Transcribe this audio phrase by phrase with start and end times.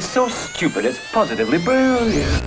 [0.00, 2.42] It's so stupid, it's positively brilliant.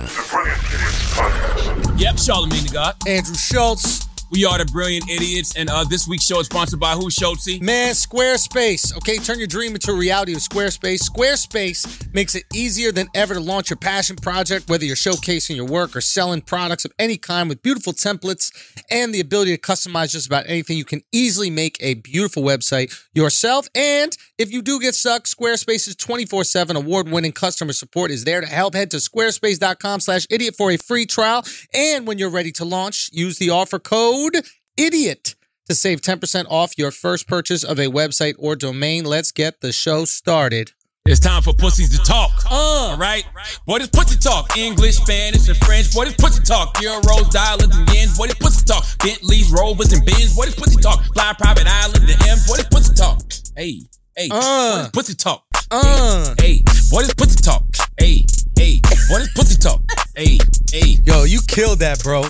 [1.96, 2.96] Yep, Charlamagne Tha God.
[3.06, 4.08] Andrew Schulz.
[4.32, 7.62] We are the Brilliant Idiots, and uh, this week's show is sponsored by who, Schulzy?
[7.62, 8.96] Man, Squarespace.
[8.96, 11.08] Okay, turn your dream into a reality with Squarespace.
[11.08, 15.66] Squarespace makes it easier than ever to launch your passion project, whether you're showcasing your
[15.66, 18.50] work or selling products of any kind with beautiful templates
[18.90, 20.78] and the ability to customize just about anything.
[20.78, 23.68] You can easily make a beautiful website yourself.
[23.76, 28.74] And if you do get stuck, Squarespace's 24-7 award-winning customer support is there to help.
[28.74, 31.44] Head to squarespace.com slash idiot for a free trial.
[31.72, 34.44] And when you're ready to launch, use the offer code
[34.78, 35.34] IDIOT
[35.68, 39.04] to save 10% off your first purchase of a website or domain.
[39.04, 40.72] Let's get the show started.
[41.06, 42.30] It's time for pussies to talk.
[42.50, 42.54] Uh.
[42.54, 43.24] All right?
[43.66, 44.56] Boy, this pussy talk.
[44.56, 45.92] English, Spanish, and French.
[45.92, 46.74] Boy, this pussy talk.
[46.76, 48.16] Euros, dollars, and yens.
[48.16, 48.84] Boy, this pussy talk.
[49.00, 50.34] Bentleys, Rovers, and Benz.
[50.34, 51.04] Boy, this pussy talk.
[51.12, 52.38] Fly private island, the M.
[52.48, 53.20] Boy, this pussy talk.
[53.54, 53.82] Hey,
[54.16, 54.28] hey.
[54.30, 54.84] Uh.
[54.84, 55.44] Boy, pussy talk.
[55.70, 56.34] Uh.
[56.40, 57.64] Hey, what is pussy talk.
[57.98, 58.24] Hey,
[58.56, 58.80] hey.
[59.08, 59.82] Boy, this pussy talk.
[60.16, 60.38] Hey,
[60.72, 60.96] hey.
[61.04, 62.24] Yo, you killed that, bro.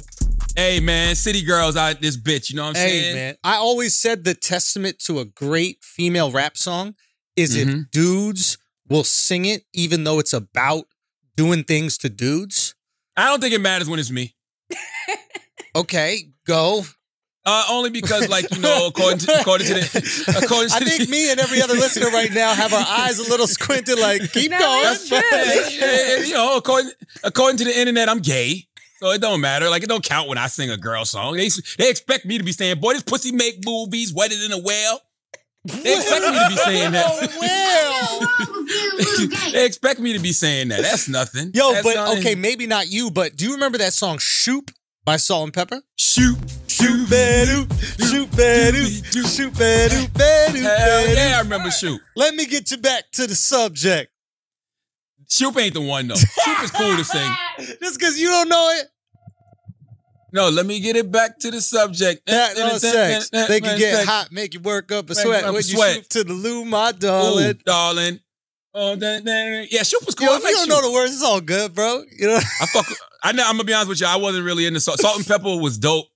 [0.57, 1.15] Hey, man.
[1.17, 2.51] City girls out this bitch.
[2.51, 3.15] You know what I'm Hey, saying?
[3.15, 3.37] man.
[3.45, 6.95] I always said the testament to a great female rap song
[7.37, 7.91] is if Mhm.
[7.91, 8.57] dudes
[8.89, 10.85] will sing it, even though it's about
[11.37, 12.75] doing things to dudes.
[13.17, 14.35] I don't think it matters when it's me.
[15.77, 16.87] Okay, go.
[17.47, 20.85] Uh, only because, like you know, according to according to the according to I the,
[20.87, 24.33] think me and every other listener right now have our eyes a little squinted, like,
[24.33, 24.95] keep No, going.
[24.95, 25.19] it's true.
[25.31, 26.91] Eh, you know, according
[27.23, 28.67] according to the internet, I'm gay.
[29.01, 29.69] So it don't matter.
[29.69, 31.37] Like it don't count when I sing a girl song.
[31.37, 34.59] They they expect me to be saying, "Boy, this pussy make movies wetter than a
[34.59, 35.01] whale."
[35.67, 37.37] They expect me to be saying that.
[37.41, 38.29] well.
[39.53, 40.83] they expect me to be saying that.
[40.83, 41.51] That's nothing.
[41.55, 42.19] Yo, That's but nothing.
[42.19, 44.71] okay, maybe not you, but do you remember that song Shoop
[45.05, 45.83] by Salt-N-Pepa?
[45.99, 46.37] shoot,
[46.85, 48.85] Shoot bedu, shoot bedu,
[49.35, 51.99] shoot bedu, bedu, Hell yeah, I remember shoot.
[52.15, 54.13] Let me get you back to the subject.
[55.31, 56.15] Shoop ain't the one though.
[56.45, 57.31] Shoop is cool to sing.
[57.81, 58.87] Just because you don't know it,
[60.35, 62.27] No, let me get it back to the subject.
[62.27, 63.31] that no sex.
[63.31, 66.11] They can get hot, make you work up a sweat when you sweat.
[66.11, 67.61] to the loo, my Ooh, darling.
[67.65, 68.21] darling.
[68.75, 70.27] Oh, that, that, yeah, Shoop was cool.
[70.27, 70.69] Yo, if like you don't Shoop.
[70.83, 72.03] know the words, it's all good, bro.
[72.19, 72.87] You know, I fuck.
[73.23, 73.45] I know.
[73.47, 74.07] I'm gonna be honest with you.
[74.07, 74.99] I wasn't really into salt.
[74.99, 76.09] Salt and pepper was dope.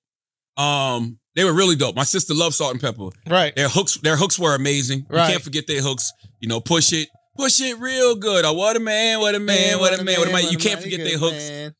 [0.59, 1.95] Um, they were really dope.
[1.95, 3.13] My sister loved Salt-N-Pepa.
[3.29, 3.55] right?
[3.55, 5.07] Their hooks, their hooks were amazing.
[5.09, 5.27] Right.
[5.27, 6.13] You can't forget their hooks.
[6.41, 8.45] You know, push it, push it real good.
[8.45, 10.49] Oh, what a man, what a man, what a man, what a man.
[10.51, 11.73] You can't forget their hooks.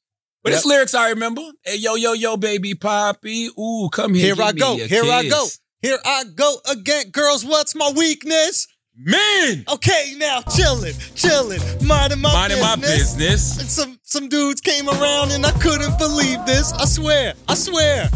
[0.45, 0.57] But Yep.
[0.59, 1.43] it's lyrics I remember.
[1.65, 3.49] Hey, yo, yo, yo, baby, poppy.
[3.59, 4.35] Ooh, come here.
[4.35, 4.75] Here I go.
[4.75, 5.47] a Here I go.
[5.83, 7.45] Here I go again, girls.
[7.45, 8.67] What's my weakness?
[9.01, 13.15] Man, Okay, now chilling, chilling, minding my minding my business.
[13.17, 13.59] business.
[13.61, 16.73] And some some dudes came around and I couldn't believe this.
[16.73, 18.11] I swear, I swear.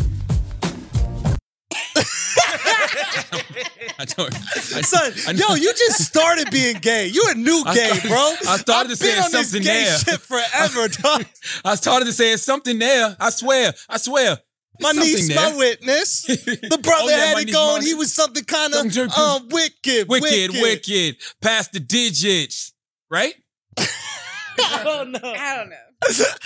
[3.99, 4.35] I don't.
[4.35, 7.07] I, Son, I know- yo, you just started being gay.
[7.09, 8.35] You a new I gay, started- bro.
[8.49, 9.99] I started I've to say something gay there.
[9.99, 11.25] shit forever, dog.
[11.65, 13.17] I started to say it's something there.
[13.21, 13.73] I swear.
[13.89, 14.39] I swear.
[14.81, 15.51] My It's something niece, there.
[15.53, 16.23] my witness.
[16.27, 17.83] The brother Oh, yeah, had it going.
[17.83, 22.73] my- He was something kind of Something- uh, wicked, wicked, wicked, past the digits,
[23.11, 23.35] right?
[23.79, 25.21] I don't know.
[25.23, 25.77] I don't know.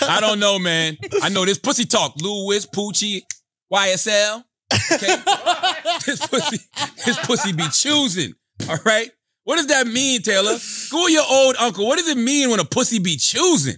[0.01, 0.97] I don't know, man.
[1.23, 2.13] I know this pussy talk.
[2.21, 3.23] Louis, Poochie,
[3.73, 4.43] YSL.
[4.73, 5.07] Okay,
[6.05, 6.57] this pussy,
[7.05, 8.33] this pussy be choosing.
[8.69, 9.09] All right.
[9.43, 10.57] What does that mean, Taylor?
[10.91, 11.87] Go with your old uncle.
[11.87, 13.77] What does it mean when a pussy be choosing?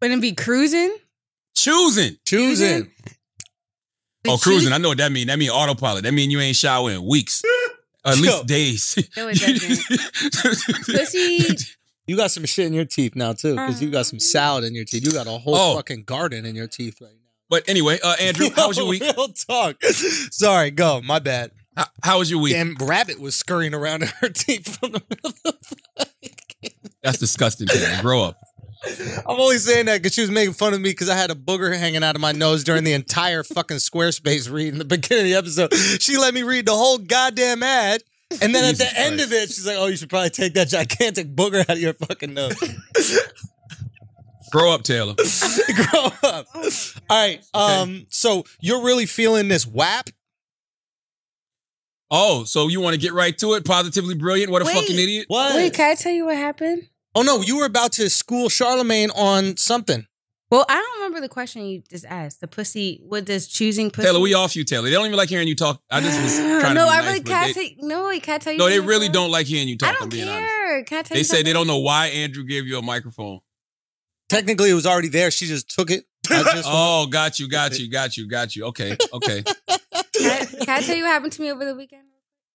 [0.00, 0.96] Wouldn't it be cruising?
[1.56, 2.16] Choosing.
[2.24, 2.90] Choosing.
[4.28, 4.72] Oh, cruising.
[4.72, 5.26] I know what that mean.
[5.26, 6.04] That mean autopilot.
[6.04, 7.42] That mean you ain't shower in weeks.
[8.04, 8.22] At Yo.
[8.22, 9.08] least days.
[9.16, 10.84] No, it doesn't.
[10.86, 11.56] Pussy.
[12.06, 14.64] You got some shit in your teeth now too, because you got some um, salad
[14.64, 15.04] in your teeth.
[15.04, 15.76] You got a whole Oh.
[15.76, 17.21] fucking garden in your teeth right now.
[17.52, 19.02] But anyway, uh, Andrew, how was your week?
[19.02, 19.84] Real talk.
[19.84, 21.02] Sorry, go.
[21.02, 21.50] My bad.
[21.76, 22.54] How, how was your week?
[22.54, 26.70] Damn, rabbit was scurrying around in her teeth from the middle of the
[27.02, 27.66] That's disgusting.
[27.66, 27.98] Taylor.
[28.00, 28.38] Grow up.
[29.28, 31.34] I'm only saying that because she was making fun of me because I had a
[31.34, 35.26] booger hanging out of my nose during the entire fucking Squarespace read in the beginning
[35.34, 35.74] of the episode.
[36.00, 38.02] She let me read the whole goddamn ad.
[38.40, 40.54] And then at Jesus the end of it, she's like, oh, you should probably take
[40.54, 42.56] that gigantic booger out of your fucking nose.
[44.52, 45.14] Grow up, Taylor.
[45.74, 46.46] Grow up.
[46.54, 46.62] All
[47.10, 47.42] right.
[47.54, 50.10] Um, so you're really feeling this WAP?
[52.10, 53.64] Oh, so you want to get right to it?
[53.64, 54.52] Positively brilliant.
[54.52, 54.74] What a Wait.
[54.74, 55.24] fucking idiot.
[55.28, 55.54] What?
[55.54, 56.88] Wait, can I tell you what happened?
[57.14, 60.06] oh no, you were about to school Charlamagne on something.
[60.50, 62.42] Well, I don't remember the question you just asked.
[62.42, 63.00] The pussy.
[63.06, 64.06] What does choosing pussy?
[64.08, 64.84] Taylor, we off you, Taylor.
[64.84, 65.80] They don't even like hearing you talk.
[65.90, 67.54] I just was trying no, to be I nice, really but can't.
[67.54, 68.58] they, Say, no, wait, can I tell you?
[68.58, 69.88] No, they something really don't like hearing you talk.
[69.88, 70.46] I I'm don't being honest.
[70.46, 70.84] care.
[70.84, 71.24] Can I tell They you?
[71.24, 71.54] say they something?
[71.54, 73.40] don't know why Andrew gave you a microphone.
[74.32, 75.30] Technically, it was already there.
[75.30, 76.04] She just took it.
[76.30, 78.64] I just- Oh, got you, got you, got you, got you.
[78.66, 79.42] Okay, okay.
[79.42, 82.02] Can I, can I tell you what happened to me over the weekend?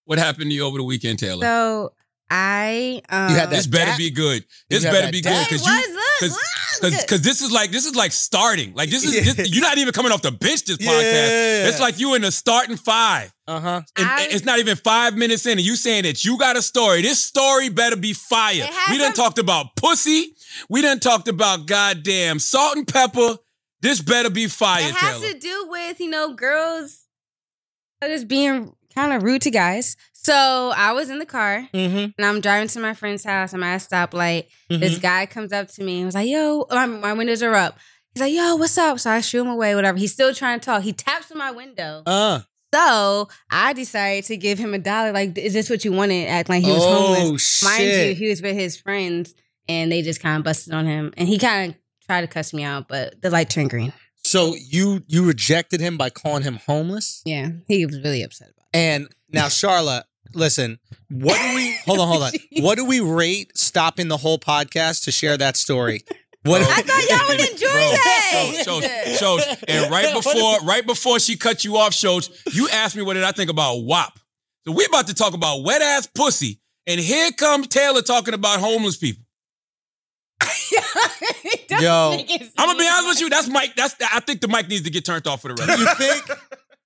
[0.05, 1.41] what happened to you over the weekend, Taylor?
[1.45, 1.93] So
[2.29, 3.97] I um, You had that This better dap?
[3.97, 4.45] be good.
[4.69, 5.49] This better be dap?
[5.49, 5.93] good It because was you
[6.29, 6.39] look,
[6.79, 8.73] because because because this is like this is like starting.
[8.73, 9.33] Like this is Yeah.
[9.33, 10.63] this, you're not even coming off the bench.
[10.65, 10.91] This Yeah.
[10.91, 11.69] podcast.
[11.69, 13.33] It's like you in the starting five.
[13.47, 13.81] Uh huh.
[13.97, 17.01] It's not even five minutes in, and you saying that you got a story.
[17.01, 18.67] This story better be fire.
[18.91, 20.33] We done some- talked about pussy.
[20.69, 23.37] We done talked about goddamn Salt-N-Pepa.
[23.81, 25.33] This better be fire, it has Taylor.
[25.33, 26.99] to do with you know girls
[28.03, 29.95] just being kind of rude to guys.
[30.27, 31.97] So I was in the car Mm-hmm.
[32.17, 33.53] and I'm driving to my friend's house.
[33.53, 34.47] I'm at a stoplight.
[34.69, 34.79] Mm-hmm.
[34.81, 37.77] This guy comes up to me and was like, "Yo, my, my windows are up."
[38.13, 39.73] He's like, "Yo, what's up?" So I shoo him away.
[39.73, 39.97] Whatever.
[39.97, 40.81] He's still trying to talk.
[40.83, 42.03] He taps on my window.
[42.05, 42.41] Uh.
[42.73, 45.13] So I decided to give him a dollar.
[45.13, 46.27] Like, is this what you wanted?
[46.27, 47.63] Act like he was Oh, homeless.
[47.63, 49.33] Mind you, he was with his friends,
[49.69, 51.13] and they just kind of busted on him.
[51.15, 53.93] And he kind of tried to cuss me out, but the light turned green.
[54.25, 57.21] So you you rejected him by calling him homeless?
[57.23, 58.77] Yeah, he was really upset about it.
[58.77, 60.03] And now, Charlotte,
[60.33, 60.79] listen.
[61.09, 61.77] What do we?
[61.85, 62.31] Hold on, hold on.
[62.59, 66.03] What do we rate stopping the whole podcast to share that story?
[66.43, 66.61] What?
[66.61, 66.67] it.
[66.67, 68.61] I thought y'all would enjoy Bro, that.
[68.63, 69.63] Schulz, Schulz, Schulz.
[69.67, 73.23] And right before, right before she cut you off, Schulz, you asked me what did
[73.23, 74.19] I think about WAP.
[74.65, 76.59] So we about to talk about wet ass pussy.
[76.85, 79.23] And here comes Taylor talking about homeless people.
[81.69, 82.17] Yo,
[82.57, 83.29] I'm gonna be honest with you.
[83.29, 83.75] That's Mike.
[83.75, 85.79] That's I think the mic needs to get turned off for the rest.
[85.79, 86.39] you think?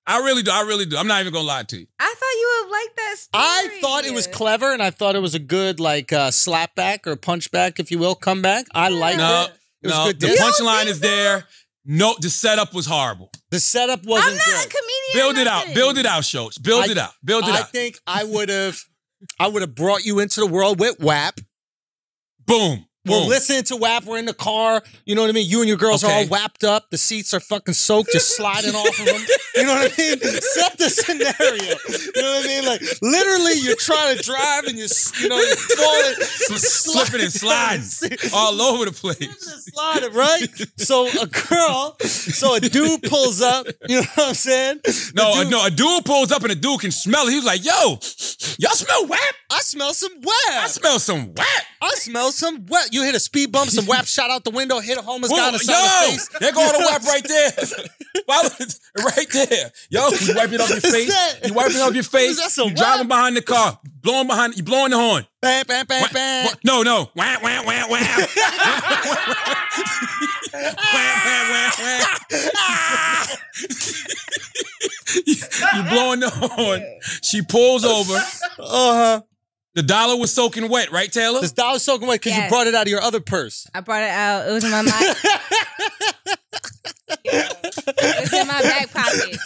[0.08, 0.52] I really do.
[0.52, 0.98] I really do.
[0.98, 1.86] I'm not even gonna lie to you.
[2.00, 3.44] I thought you would like that story.
[3.44, 7.06] I thought it was clever, and I thought it was a good like uh, slapback
[7.08, 8.66] or punchback, if you will, comeback.
[8.74, 9.52] I liked No, it.
[9.84, 10.06] It was no.
[10.06, 11.08] good The punchline is so?
[11.08, 11.48] there.
[11.86, 13.32] No, the setup was horrible.
[13.50, 14.76] The setup I'm wasn't not a good.
[14.76, 15.14] comedian.
[15.14, 15.74] Build it out.
[15.76, 16.58] Build it out, Schulz.
[16.58, 17.12] Build I- it out.
[17.24, 17.72] Build it I out.
[17.72, 18.80] think I would have,
[19.40, 21.40] I would have brought you into the world with WAP.
[22.46, 22.86] Boom.
[23.04, 23.30] We're Boom.
[23.30, 24.06] listening to WAP.
[24.06, 24.84] We're in the car.
[25.06, 25.50] You know what I mean?
[25.50, 26.28] You and your girls are all Okay.
[26.30, 26.92] whapped up.
[26.92, 29.22] The seats are fucking soaked, just sliding off of them.
[29.56, 30.20] You know what I mean?
[30.42, 31.64] Set the scenario.
[32.16, 32.66] You know what I mean?
[32.66, 34.88] Like literally, you're trying to drive and you're,
[35.20, 36.14] you know, you're falling,
[36.60, 39.18] Slipping and sliding all over the place.
[39.74, 40.48] sliding, right?
[40.78, 43.66] So a girl, so a dude pulls up.
[43.90, 44.80] You know what I'm saying?
[45.16, 47.32] No, dude- no, a dude pulls up and a dude can smell it.
[47.32, 47.72] He was like, "Yo,
[48.60, 49.20] y'all smell WAP?
[49.50, 50.36] I smell some WAP.
[50.64, 51.48] I smell some WAP."
[51.84, 52.90] I smell some WAP.
[52.92, 55.48] You hit a speed bump, some WAP shot out the window, hit a homeless guy
[55.48, 56.28] on the Whoa, side of the yo, face.
[56.40, 57.52] there go the WAP right there.
[59.06, 59.72] Right there.
[59.90, 61.08] Yo, you wipe it off your face.
[61.08, 61.40] that?
[61.48, 62.36] You wipe it off your face.
[62.38, 64.58] That You driving behind the car, blowing behind.
[64.58, 65.26] You blowing the horn.
[65.42, 66.46] Bam, bam, bam, Wah, bam.
[66.48, 67.10] wah, No, no.
[67.16, 68.00] Wah, wah, wah, wah.
[70.54, 70.76] Wah,
[71.26, 73.26] wah, wah, wah.
[75.76, 76.84] you blowing the horn.
[77.22, 78.16] She pulls over.
[78.60, 79.22] Uh-huh.
[79.74, 81.40] The dollar was soaking wet, right, Taylor?
[81.40, 83.66] This dollar soaking wet because you brought it out of your other purse.
[83.74, 84.48] I brought it out.
[84.50, 84.92] It was in my mind.
[87.24, 89.38] it was in my back pocket.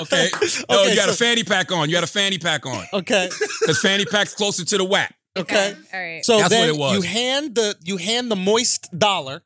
[0.00, 0.28] Okay.
[0.68, 1.88] No, Okay, you got a fanny pack on.
[1.88, 2.84] You got a fanny pack on.
[2.92, 3.28] Okay.
[3.60, 5.14] Because fanny pack's closer to the whack.
[5.36, 5.74] Okay.
[5.92, 6.24] All right.
[6.24, 6.94] So That's what it was.
[6.94, 9.42] you hand the you hand the moist dollar.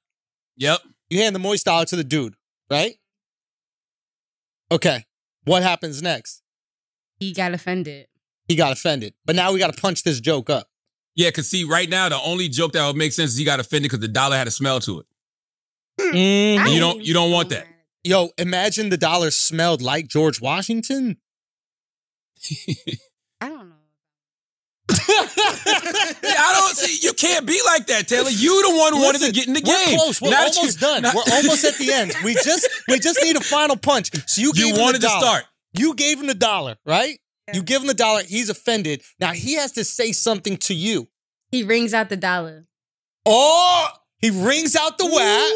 [0.57, 0.81] Yep.
[1.11, 2.35] You hand the moist dollar to the dude,
[2.71, 2.97] right?
[4.73, 5.07] Okay.
[5.45, 6.43] What happens next?
[7.21, 8.08] he got offended.
[8.49, 9.15] He got offended.
[9.25, 10.69] But now we got to punch this joke up.
[11.15, 13.61] Yeah, because see, right now, the only joke that would make sense is he got
[13.61, 15.07] offended because the dollar had a smell to it.
[16.01, 16.59] Mhm.
[16.61, 17.67] And you don't- you don't want that.
[18.05, 21.17] Yo, imagine the dollar smelled like George Washington.
[23.41, 23.75] I don't know.
[26.23, 27.05] Yeah, I don't see.
[27.07, 28.31] You can't be like that, Taylor.
[28.31, 29.99] You the one who wanted to get in the we're game.
[29.99, 30.21] close.
[30.21, 31.03] We're Now almost you- done.
[31.03, 32.15] now- We're almost at the end.
[32.25, 34.11] We just we just need a final punch.
[34.29, 35.45] So you gave You him wanted the to start.
[35.73, 37.19] You gave him the dollar, right?
[37.49, 37.57] Yeah.
[37.57, 38.23] You give him the dollar.
[38.23, 39.03] He's offended.
[39.19, 41.09] Now he has to say something to you.
[41.51, 42.67] He rings out the dollar.
[43.25, 43.89] Oh,
[44.19, 45.53] he rings out the whack.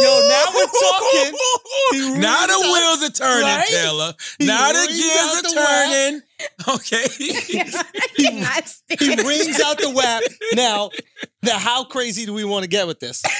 [0.00, 1.38] Yo, now we're talking.
[2.20, 3.66] Now the wheels are turning, right?
[3.66, 4.12] Taylor.
[4.38, 5.88] He now the gears are the whack.
[5.88, 6.22] turning.
[6.68, 7.04] Okay.
[7.60, 10.22] I cannot stand He rings out the whap.
[10.54, 10.90] Now,
[11.42, 13.22] now, how crazy do we want to get with this?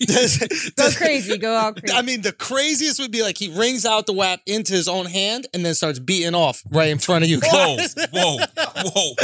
[0.00, 0.38] Does-
[0.76, 1.36] Go does- crazy.
[1.38, 1.94] Go all crazy.
[1.96, 5.06] I mean, the craziest would be like he rings out the whap into his own
[5.06, 7.94] hand and then starts beating off right in front of you Whoa, guys.
[8.12, 9.14] whoa, whoa,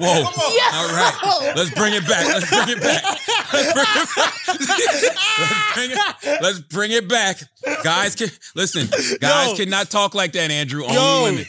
[0.00, 0.24] whoa.
[0.72, 1.52] All right.
[1.56, 2.26] Let's bring it back.
[2.26, 3.04] Let's bring it back.
[3.52, 3.72] Let's
[4.54, 5.22] bring it back.
[5.38, 7.42] Let's bring it, let's bring it back.
[7.84, 8.88] Guys can listen,
[9.20, 9.64] guys Yo.
[9.64, 10.82] cannot talk like that, Andrew.
[10.84, 11.22] Only Yo.
[11.24, 11.44] women.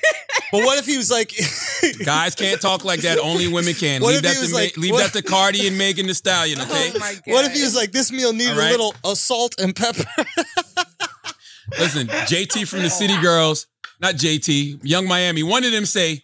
[0.53, 1.33] But what if he was like,
[2.05, 3.17] Guys can't talk like that.
[3.17, 4.03] Only women can.
[4.03, 5.79] What leave if that he to was Ma- like- leave what- that to Cardi and
[5.79, 6.91] Megan Thee Stallion, okay?
[6.95, 7.21] oh my god.
[7.25, 8.67] what if he was like, this meal needed All right.
[8.67, 10.03] a little uh, salt and pepper?
[11.79, 13.65] Listen, JT from the City Girls,
[13.99, 16.21] not JT, Yung Miami, one of them say,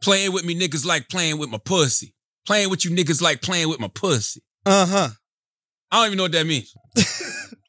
[0.00, 2.14] playing with me niggas like playing with my pussy.
[2.46, 4.42] Playing with you niggas like playing with my pussy.
[4.64, 5.08] Uh huh.
[5.90, 6.72] I don't even know what that means.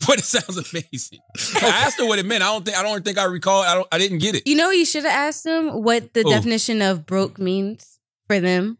[0.06, 1.18] but it sounds amazing.
[1.62, 2.42] I asked her what it meant.
[2.42, 3.62] I don't think I don't think I recall.
[3.62, 3.88] I don't.
[3.92, 4.46] I didn't get it.
[4.46, 6.30] You know, you should have asked them what the Who?
[6.30, 8.78] definition of broke means for them.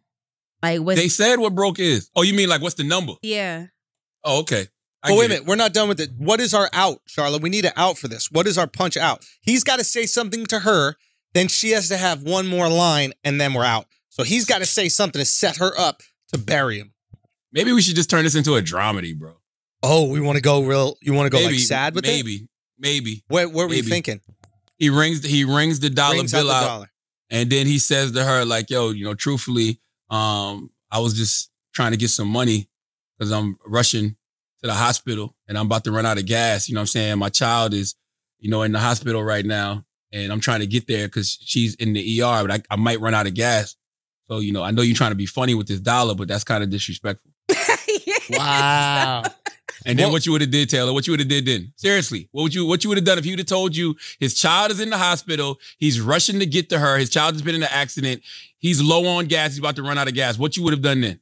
[0.62, 0.96] Like what?
[0.96, 2.11] They said what broke is.
[2.16, 3.14] Oh, you mean like what's the number?
[3.23, 3.66] yeah.
[4.25, 4.66] Oh, okay.
[5.04, 5.46] I Oh, wait a get minute.
[5.46, 6.11] We're not done with it.
[6.18, 7.42] What is our out, Charlotte?
[7.42, 8.28] We need an out for this.
[8.30, 9.25] What is our punch out?
[9.40, 10.96] He's got to say something to her.
[11.32, 13.87] Then she has to have one more line, and then we're out.
[14.08, 16.92] So he's got to say something to set her up to bury him.
[17.52, 19.36] Maybe we should just turn this into a dramedy, bro.
[19.83, 20.97] Oh, we want to go real.
[21.02, 22.09] You want to go maybe like sad with it?
[22.09, 23.23] maybe, maybe.
[23.28, 24.21] Where, where were you thinking?
[24.78, 25.25] He rings.
[25.25, 26.90] He rings the dollar Rings out bill the out, dollar.
[27.30, 29.80] and then he says to her, like, "Yo, you know, truthfully,
[30.11, 32.68] um, I was just trying to get some money
[33.18, 34.16] because I'm rushing
[34.62, 36.68] to the hospital and I'm about to run out of gas.
[36.68, 37.18] You know what I'm saying?
[37.18, 37.95] My child is,
[38.38, 41.75] you know, in the hospital right now, and I'm trying to get there because she's
[41.76, 43.76] in the ER, but I, I might run out of gas.
[44.28, 46.45] So, you know, I know you're trying to be funny with this dollar, but that's
[46.45, 47.30] kind of disrespectful.
[48.30, 49.23] Wow.
[49.85, 50.92] And then Well- what you would have did, Taylor?
[50.92, 51.73] What you would have did then?
[51.76, 53.95] Seriously, what would you what you would have done if he would have told you
[54.18, 57.42] his child is in the hospital, he's rushing to get to her, his child has
[57.42, 58.23] been in an accident,
[58.59, 60.38] he's low on gas, he's about to run out of gas.
[60.38, 61.21] What you would have done then?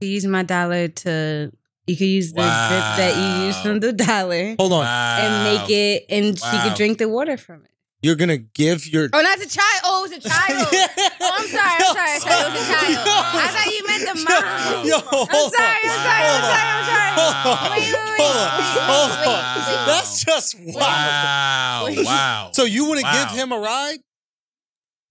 [0.00, 1.52] use my dollar to.
[1.86, 4.86] You could use the drip that you use from the dollar Hold on.
[4.86, 7.69] and make it, and she could drink the water from it.
[8.02, 9.08] You're going to give your.
[9.12, 9.80] Oh, not the child.
[9.84, 10.66] Oh, it was a child.
[11.22, 11.68] Oh, I'm sorry.
[11.68, 12.10] I'm sorry.
[12.14, 12.40] I'm sorry.
[12.40, 12.96] It was a child.
[13.06, 14.86] I thought you meant the mom.
[14.86, 15.82] Yo, I'm sorry.
[15.84, 16.24] I'm sorry.
[16.24, 16.70] I'm sorry.
[16.70, 17.12] I'm sorry.
[17.20, 17.70] Hold on.
[17.70, 18.20] Wait, wait, wait.
[18.20, 18.50] Hold on.
[18.88, 19.56] Hold on.
[19.56, 19.86] wait, wait.
[19.86, 21.96] That's just wild.
[21.98, 22.04] Wow.
[22.04, 22.50] Wow.
[22.54, 23.28] So you want to Wow.
[23.28, 23.98] give him a ride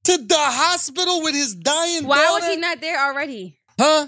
[0.06, 3.60] to the hospital with his dying Why was he not there already?
[3.80, 4.08] Huh?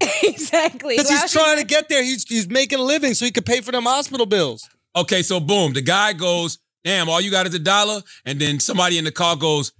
[0.22, 0.96] exactly.
[0.96, 2.02] Because he's was he trying to get there.
[2.02, 4.68] He's he's making a living so he could pay for them hospital bills.
[4.94, 8.02] Okay, so boom, the guy goes, damn, all you got is a dollar.
[8.24, 9.72] And then somebody in the car goes,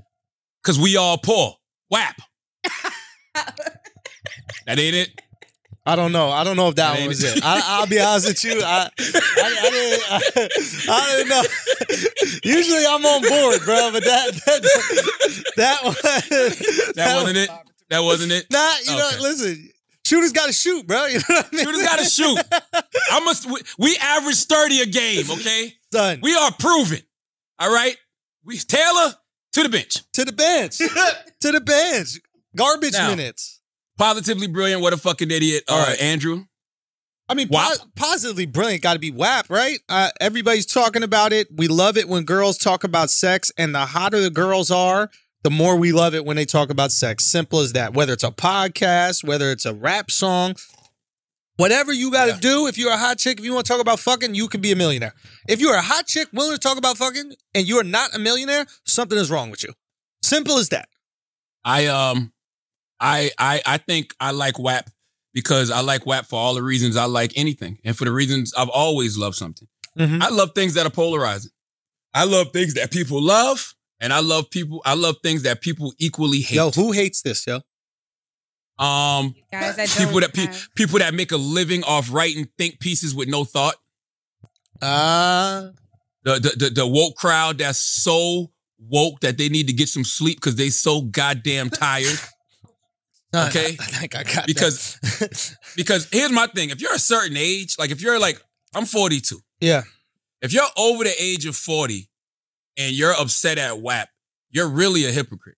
[0.62, 1.54] cause we all poor.
[1.90, 2.20] Whap.
[3.34, 5.20] that ain't it?
[5.86, 6.30] I don't know.
[6.30, 7.36] I don't know if that That one was it.
[7.36, 7.44] it.
[7.44, 8.58] I, I'll be honest with you.
[8.64, 10.02] I, I, I didn't.
[10.10, 10.20] I,
[10.88, 11.42] I didn't know.
[12.42, 13.90] Usually I'm on board, bro.
[13.92, 15.94] But that that that one.
[16.94, 17.50] That wasn't it.
[17.90, 18.46] That wasn't it.
[18.50, 19.10] Nah, you know.
[19.20, 19.68] Listen,
[20.06, 21.04] shooters got to shoot, bro.
[21.10, 21.64] You know what I mean?
[21.66, 22.38] Shooters gotta shoot.
[23.12, 23.44] I must.
[23.44, 25.26] We, we average thirty a game.
[25.30, 26.98] Okay, Son, we are proven.
[27.58, 27.96] All right,
[28.44, 29.14] we Taylor
[29.52, 29.98] to the bench.
[30.12, 30.78] to the bench.
[31.40, 32.18] to the bench.
[32.56, 33.60] Garbage Now, minutes.
[33.96, 34.82] Positively brilliant.
[34.82, 35.62] What a fucking idiot.
[35.68, 35.90] All All right.
[35.90, 36.44] right, Andrew.
[37.28, 38.82] I mean, po- positively brilliant.
[38.82, 39.78] Got to be WAP, right?
[39.88, 41.46] Uh, everybody's talking about it.
[41.54, 45.10] We love it when girls talk about sex, and the hotter the girls are,
[45.44, 47.24] the more we love it when they talk about sex.
[47.24, 47.94] Simple as that.
[47.94, 50.56] Whether it's a podcast, whether it's a rap song,
[51.56, 52.38] whatever you got to Yeah.
[52.40, 52.66] do.
[52.66, 54.72] If you're a hot chick, if you want to talk about fucking, you can be
[54.72, 55.14] a millionaire.
[55.48, 58.18] If you're a hot chick willing to talk about fucking, and you are not a
[58.18, 59.72] millionaire, something is wrong with you.
[60.22, 60.88] Simple as that.
[61.64, 62.32] I um,
[63.00, 64.88] I I I think I like WAP
[65.32, 68.52] because I like WAP for all the reasons I like anything, and for the reasons
[68.54, 69.68] I've always loved something.
[69.98, 70.22] Mhm.
[70.22, 71.50] I love things that are polarizing.
[72.12, 74.82] I love things that people love, and I love people.
[74.84, 76.56] I love things that people equally hate.
[76.56, 77.60] Yo, who hates this, yo?
[78.78, 83.14] Um, Guys that people that pe- people that make a living off writing think pieces
[83.14, 83.76] with no thought.
[84.82, 85.68] Uh,
[86.24, 90.04] The the the, the woke crowd that's so woke that they need to get some
[90.04, 92.18] sleep because they so goddamn tired.
[93.32, 93.76] no, Okay.
[93.78, 94.98] I think I got Because-
[95.76, 98.42] because here's my thing: if you're a certain age, like if you're like
[98.74, 99.82] I'm 42, yeah.
[100.42, 102.08] if you're over the age of 40
[102.76, 104.08] and you're upset at WAP,
[104.50, 105.56] you're really a hypocrite.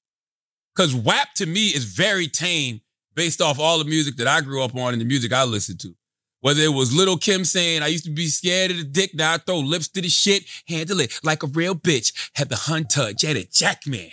[0.74, 2.82] Because WAP to me is very tame
[3.16, 5.80] based off all the music that I grew up on and the music I listened
[5.80, 5.94] to.
[6.42, 9.32] Whether it was Lil' Kim saying, I used to be scared of the dick, now
[9.34, 13.08] I throw lips to the shit, handle it like a real bitch, Had the hunter,
[13.12, 14.10] Jada Jackman.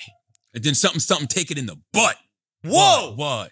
[0.55, 2.15] And then something, something, take it in the butt.
[2.63, 3.17] What?
[3.17, 3.51] What?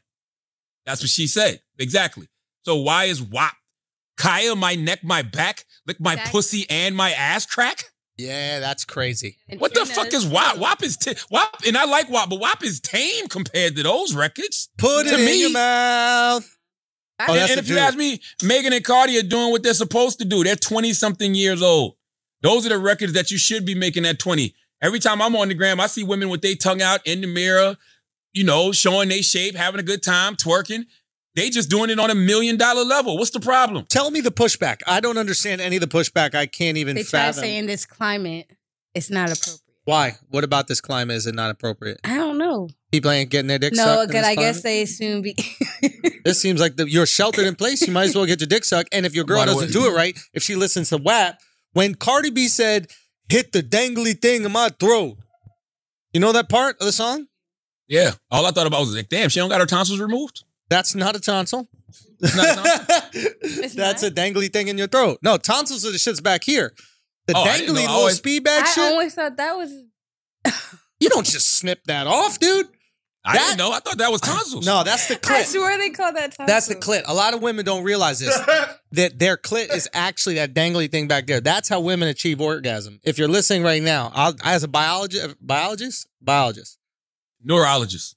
[0.86, 1.62] That's what she said.
[1.78, 2.28] Exactly.
[2.64, 3.54] So why is WAP?
[4.18, 6.32] Khia, my neck, my back, lick my Exactly.
[6.32, 7.86] pussy and my ass crack?
[8.18, 9.38] Yeah, that's crazy.
[9.50, 10.26] And What the fuck is.
[10.28, 10.58] WAP?
[10.58, 14.14] WAP is t- WAP, and I like WAP, but WAP is tame compared to those
[14.14, 14.70] records.
[14.78, 16.58] Put To it in me- your mouth.
[17.20, 19.74] Oh, and and a if you ask me, Megan and Cardi are doing what they're
[19.76, 20.44] supposed to do.
[20.44, 21.96] They're 20 something years old.
[22.42, 24.56] Those are the records that you should be making at 20.
[24.82, 27.28] Every time I'm on the gram, I see women with their tongue out in the
[27.28, 27.78] mirror,
[28.34, 30.86] you know, showing their shape, having a good time, twerking.
[31.36, 33.18] They just doing it on a million dollar level.
[33.18, 33.86] What's the problem?
[33.88, 34.82] Tell me the pushback.
[34.86, 36.36] I don't understand any of the pushback.
[36.36, 37.44] I can't even they try to fathom.
[37.44, 38.52] say in this climate,
[38.94, 39.62] it's not appropriate.
[39.86, 40.14] Why?
[40.30, 42.00] What about this climate is it not appropriate?
[42.04, 42.70] I don't know.
[42.92, 44.02] People ain't getting their dick No, sucked.
[44.04, 45.36] in because this I guess they soon be.
[46.24, 47.82] This seems like the, you're sheltered in place.
[47.82, 48.90] You might as well get your dick sucked.
[48.94, 51.40] And if your girl By the doesn't do it right, if she listens to WAP,
[51.74, 52.92] when Cardi B said,
[53.28, 55.18] hit the dangly thing in my throat,
[56.14, 57.26] you know that part of the song?
[57.88, 58.12] Yeah.
[58.30, 60.44] All I thought about was like, damn, she don't got her tonsils removed.
[60.72, 61.68] That's not a tonsil.
[62.22, 62.56] It's not
[62.88, 63.28] tonsils?
[63.44, 64.12] It's That's not?
[64.12, 65.20] a dangly thing in your throat.
[65.22, 66.74] No, tonsils are the shits back here.
[67.28, 67.82] The Oh, I didn't know.
[67.82, 68.84] dangly I little always- speed bag I shit.
[68.92, 69.72] always thought that was.
[71.00, 72.68] you don't just snip that off, dude.
[73.24, 73.72] I That- didn't know.
[73.72, 74.66] I thought that was tonsils.
[74.66, 75.32] No, that's the clit.
[75.36, 75.46] I clit.
[75.46, 76.32] swear they call that.
[76.32, 76.48] Tonsil.
[76.48, 77.04] That's the clit.
[77.06, 78.36] A lot of women don't realize this.
[78.94, 81.40] that their clit is actually that dangly thing back there.
[81.42, 83.00] That's how women achieve orgasm.
[83.04, 86.78] If you're listening right now, I'll, as a biologist, biologist, biologist,
[87.44, 88.16] Neurologist.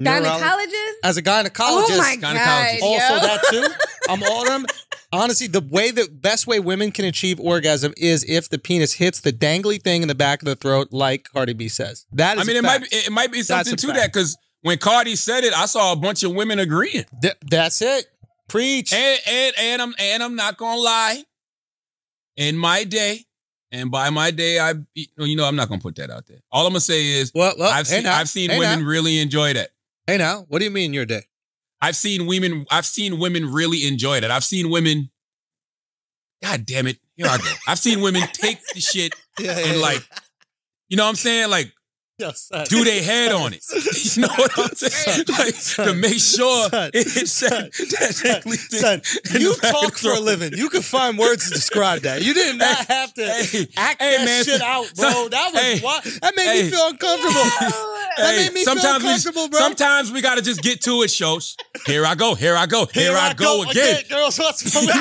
[0.00, 0.92] Neurologist- Gynecologist.
[1.04, 2.80] as a gynecologist, Oh my gynecologist.
[2.80, 2.82] god!
[2.82, 3.20] also yo.
[3.20, 3.66] that too.
[4.12, 4.64] I'm all them.
[5.12, 9.20] Honestly, the way the best way women can achieve orgasm is if the penis hits
[9.20, 12.06] the dangly thing in the back of the throat, like Cardi B says.
[12.12, 12.42] That is.
[12.42, 13.98] I mean, a it might be, it might be something to fact.
[13.98, 17.04] that because when Cardi said it, I saw a bunch of women agreeing.
[17.22, 18.06] Th- that's it.
[18.48, 18.92] Preach.
[18.92, 21.22] And and and I'm and I'm not gonna lie.
[22.36, 23.24] In my day,
[23.72, 26.38] and by my day, I you know I'm not gonna put that out there.
[26.52, 28.86] All I'm gonna say is well, well, I've hey seen I've seen hey women Now.
[28.86, 29.70] really enjoy that.
[30.08, 31.24] Hey now, what do you mean your day?
[31.82, 34.30] I've seen women I've seen women really enjoy that.
[34.30, 35.10] I've seen women.
[36.42, 36.96] God damn it!
[37.14, 37.52] Here I go.
[37.66, 40.02] I've seen women take the shit Yeah, and like,
[40.88, 41.50] you know what I'm saying?
[41.50, 41.74] Like
[42.18, 43.64] yes, do their head on it.
[44.18, 45.24] You know what I'm saying?
[45.28, 45.54] Like
[45.86, 49.02] to make sure Son, it hits that, that dangly thing Son,
[49.40, 50.52] you the back of talk the for a living.
[50.56, 52.22] You can find words to describe that.
[52.22, 55.10] You did not Hey, have to hey, act hey, that man, shit so- out, bro.
[55.10, 56.04] so- that was hey, wild.
[56.04, 56.62] That made hey.
[56.64, 57.44] me feel uncomfortable.
[58.16, 59.60] That made me feel sometimes uncomfortable, we, bro.
[59.60, 61.56] Sometimes we gotta just get to it, Schulz.
[61.86, 64.02] Here I go, here I go, here, I, go, again.
[64.08, 64.38] girls.
[64.38, 64.94] What's You know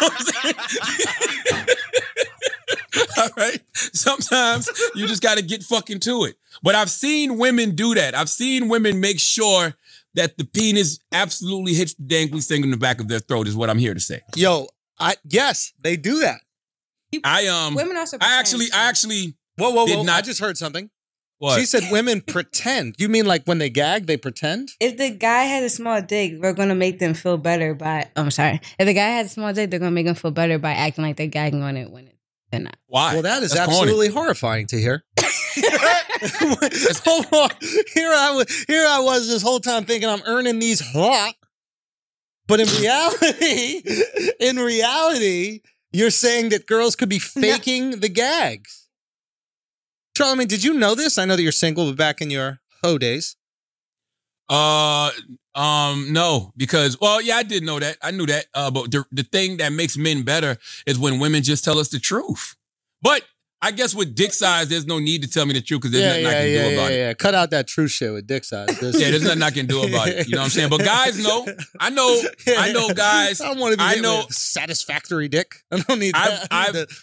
[0.00, 1.66] what I'm?
[3.18, 3.60] All right.
[3.74, 6.36] Sometimes you just got to get fucking to it.
[6.62, 8.14] But I've seen women do that.
[8.14, 9.74] I've seen women make sure
[10.14, 13.48] that the penis absolutely hits the dangly thing in the back of their throat.
[13.48, 14.20] Is what I'm here to say.
[14.36, 14.66] Yo,
[14.98, 16.40] I yes, they do that.
[17.24, 18.18] I um, Women also.
[18.20, 18.66] I actually.
[18.72, 20.12] I actually, Whoa, whoa, Did whoa!
[20.12, 20.90] I just heard something.
[21.38, 21.58] what?
[21.58, 22.94] She said women pretend.
[22.98, 24.70] You mean like when they gag, they pretend?
[24.80, 28.08] If the guy has a small dick, we're gonna make them feel better by.
[28.16, 28.60] I'm sorry.
[28.78, 31.04] If the guy has a small dick, they're gonna make them feel better by acting
[31.04, 32.16] like they're gagging on it when it,
[32.52, 32.68] they're.
[32.86, 33.14] Why?
[33.14, 33.80] Well, that is That's corny.
[33.82, 35.04] absolutely horrifying to hear.
[37.04, 37.50] Hold on.
[37.94, 38.64] Here I was.
[38.68, 41.34] Here I was this whole time thinking I'm earning these hot,
[42.46, 43.82] but in reality,
[44.40, 45.60] in reality,
[45.92, 48.88] you're saying that girls could be faking the gags.
[50.16, 51.18] Charlie, I mean, did you know this?
[51.18, 53.36] I know that you're single, but back in your hoe days,
[54.48, 55.10] Uh,
[55.54, 57.96] um, no, because well, yeah, I did know that.
[58.02, 58.46] I knew that.
[58.54, 61.88] Uh, but the the thing that makes men better is when women just tell us
[61.88, 62.54] the truth.
[63.02, 63.22] But
[63.62, 66.04] I guess with dick size, there's no need to tell me the truth because there's
[66.16, 66.98] yeah, nothing yeah, I can yeah, do about yeah, it.
[67.00, 67.14] yeah.
[67.14, 68.68] Cut out that true shit with dick size.
[68.80, 70.26] There's- Yeah, there's nothing I can do about it.
[70.28, 70.70] You know what I'm saying?
[70.70, 71.46] But guys know.
[71.78, 72.22] I know.
[72.56, 73.40] I know guys.
[73.42, 75.56] I don't want to be I know- satisfactory dick.
[75.70, 76.48] I don't need I've- that.
[76.50, 76.94] I need I've-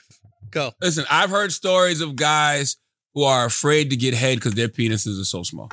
[0.50, 0.72] go.
[0.82, 2.78] Listen, I've heard stories of guys
[3.14, 5.72] who are afraid to get head because their penises are so small.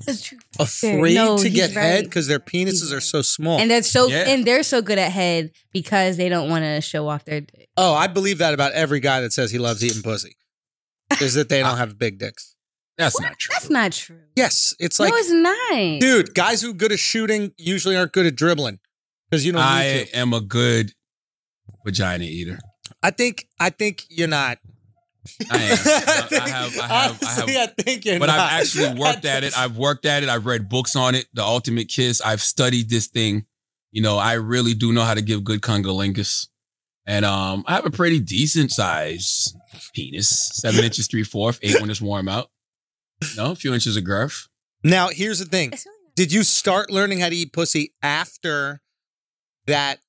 [0.06, 0.38] That's true.
[0.58, 3.58] Afraid No, to he's get head because their penises are so small.
[3.58, 4.06] And that's so.
[4.06, 4.24] Yeah.
[4.28, 7.68] And they're so good at head because they don't want to show off their dick.
[7.76, 10.36] oh, I believe that about every guy that says he loves eating pussy.
[11.20, 12.54] Is that they don't have big dicks.
[12.96, 13.52] That's not true.
[13.54, 14.20] That's not true.
[14.36, 16.00] Yes, it's like, no, it's not.
[16.00, 18.78] dude, guys who are good at shooting usually aren't good at dribbling
[19.30, 19.66] because you don't need
[20.00, 20.16] I to.
[20.18, 20.92] am a good
[21.84, 22.58] vagina eater.
[23.02, 24.58] I think, I think you're not.
[25.50, 25.78] I am.
[25.84, 26.78] I, I have.
[26.78, 26.82] I have.
[26.82, 27.74] I Honestly, have.
[27.78, 28.38] I think you're But not.
[28.38, 29.56] I've actually worked at it.
[29.58, 30.28] I've worked at it.
[30.28, 31.26] I've read books on it.
[31.34, 32.20] The Ultimate Kiss.
[32.20, 33.44] I've studied this thing.
[33.90, 36.48] You know, I really do know how to give good cunnilingus.
[37.06, 39.54] And um, I have a pretty decent size
[39.94, 42.50] penis, seven inches three fourth, eight when it's warm out.
[43.22, 44.46] You know, a few inches of girth.
[44.84, 45.70] now, here's the thing.
[45.72, 46.14] It's really not.
[46.16, 48.80] Did you start learning how to eat pussy after
[49.66, 50.00] that?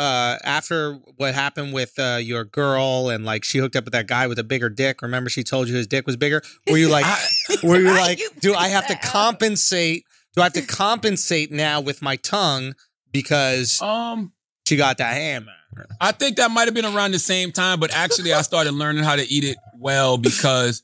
[0.00, 4.06] Uh, after what happened with uh, your girl and like she hooked up with that
[4.06, 5.02] guy with a bigger dick.
[5.02, 6.40] Remember, she told you his dick was bigger.
[6.70, 7.22] Were you like, I,
[7.62, 9.12] were you like, you do I have to that up?
[9.12, 10.04] compensate?
[10.34, 12.76] Do I have to compensate now with my tongue
[13.12, 14.32] because um,
[14.66, 15.52] she got that hammer?
[16.00, 19.04] I think that might have been around the same time, but actually, I started learning
[19.04, 20.82] how to eat it well because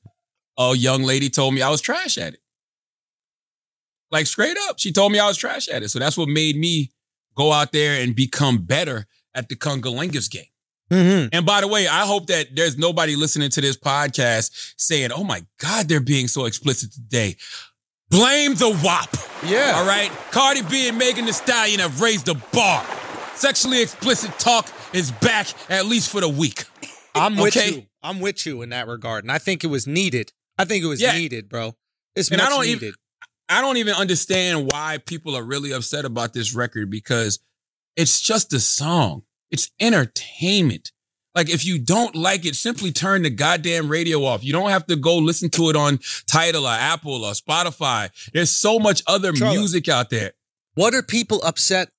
[0.58, 2.40] a young lady told me I was trash at it.
[4.10, 5.88] Like straight up, she told me I was trash at it.
[5.88, 6.92] So that's what made me
[7.36, 10.44] go out there and become better at the Kungalingus game.
[10.90, 11.28] Mm-hmm.
[11.32, 15.24] And by the way, I hope that there's nobody listening to this podcast saying, "Oh
[15.24, 17.36] my God, they're being so explicit today."
[18.08, 19.10] Blame the WAP.
[19.44, 19.72] Yeah.
[19.76, 20.10] All right.
[20.30, 22.86] Cardi B and Megan Thee Stallion have raised the bar.
[23.34, 26.64] Sexually explicit talk is back at least for the week.
[27.16, 27.70] I'm with Okay.
[27.74, 27.86] you.
[28.02, 30.32] I'm with you in that regard, and I think it was needed.
[30.56, 31.16] I think it was Yeah.
[31.18, 31.74] needed, bro.
[32.14, 32.82] It's And much I don't needed.
[32.84, 32.94] even-
[33.48, 37.38] I don't even understand why people are really upset about this record because
[37.96, 39.22] it's just a song.
[39.50, 40.92] It's entertainment.
[41.34, 44.42] Like if you don't like it, simply turn the goddamn radio off.
[44.42, 48.10] You don't have to go listen to it on Tidal or Apple or Spotify.
[48.32, 49.58] There's so much other Charlotte.
[49.58, 50.32] music out there.
[50.74, 51.90] What are people upset?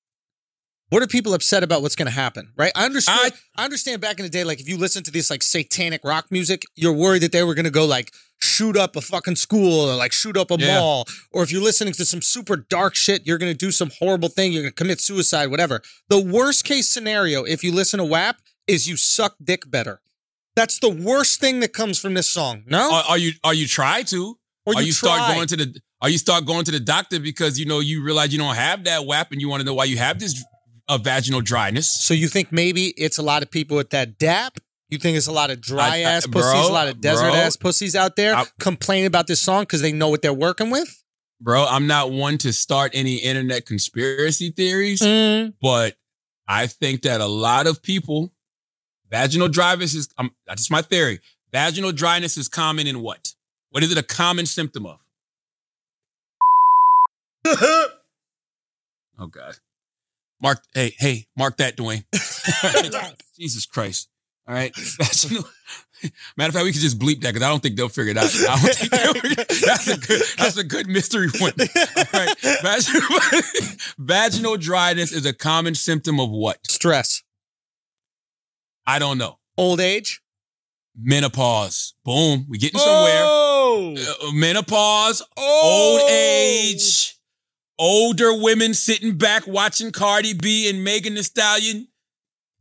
[0.89, 2.53] What are people upset about what's going to happen?
[2.55, 2.71] Right?
[2.75, 3.19] I understand.
[3.57, 6.01] I- I, understand back in the day, like if you listen to this like satanic
[6.03, 9.35] rock music, you're worried that they were going to go like shoot up a fucking
[9.35, 10.79] school or like shoot up a Yeah.
[10.79, 11.05] mall.
[11.31, 14.29] Or if you're listening to some super dark shit, you're going to do some horrible
[14.29, 14.53] thing.
[14.53, 15.81] You're going to commit suicide, whatever.
[16.09, 20.01] The worst case scenario, if you listen to WAP, is you suck dick better.
[20.55, 22.63] That's the worst thing that comes from this song.
[22.67, 24.37] No, Are, are you are you try to?
[24.65, 27.57] or Are you start going to the are you start going to the doctor because
[27.59, 29.85] you know you realize you don't have that WAP and you want to know why
[29.85, 30.43] you have this
[30.87, 31.91] uh, vaginal dryness?
[31.91, 34.59] So you think maybe it's a lot of people with that DAP?
[34.89, 37.01] You think it's a lot of dry I- I- ass pussies, bro, a lot of
[37.01, 37.35] desert bro.
[37.35, 40.69] ass pussies out there I- complaining about this song because they know what they're working
[40.69, 41.03] with?
[41.41, 45.53] Bro, I'm not one to start any internet conspiracy theories, Mm.
[45.61, 45.95] but
[46.47, 48.33] I think that a lot of people
[49.11, 51.19] vaginal dryness is um, that's just my theory.
[51.51, 53.33] Vaginal dryness is common in what?
[53.71, 54.99] What is it a common symptom of?
[59.19, 59.55] Oh God.
[60.41, 62.03] Mark, hey, hey, mark that, Dwayne.
[63.39, 64.09] Jesus Christ.
[64.47, 64.73] All right.
[64.75, 65.43] Vaginal.
[66.37, 68.17] Matter of fact, we could just bleep that because I don't think they'll figure it
[68.17, 68.25] out.
[68.25, 71.53] I don't think they'll figure That's a good, that's a good mystery one.
[71.59, 72.35] All right.
[72.61, 73.01] Vaginal,
[73.97, 76.59] vaginal dryness is a common symptom of what?
[76.69, 77.23] Stress,
[78.85, 79.39] I don't know.
[79.57, 80.21] old age,
[80.95, 81.95] Menopause.
[82.05, 82.45] Boom.
[82.47, 83.21] We getting somewhere.
[83.23, 87.16] Oh, Uh, menopause, old age,
[87.79, 91.87] older women sitting back watching Cardi B and Megan Thee Stallion.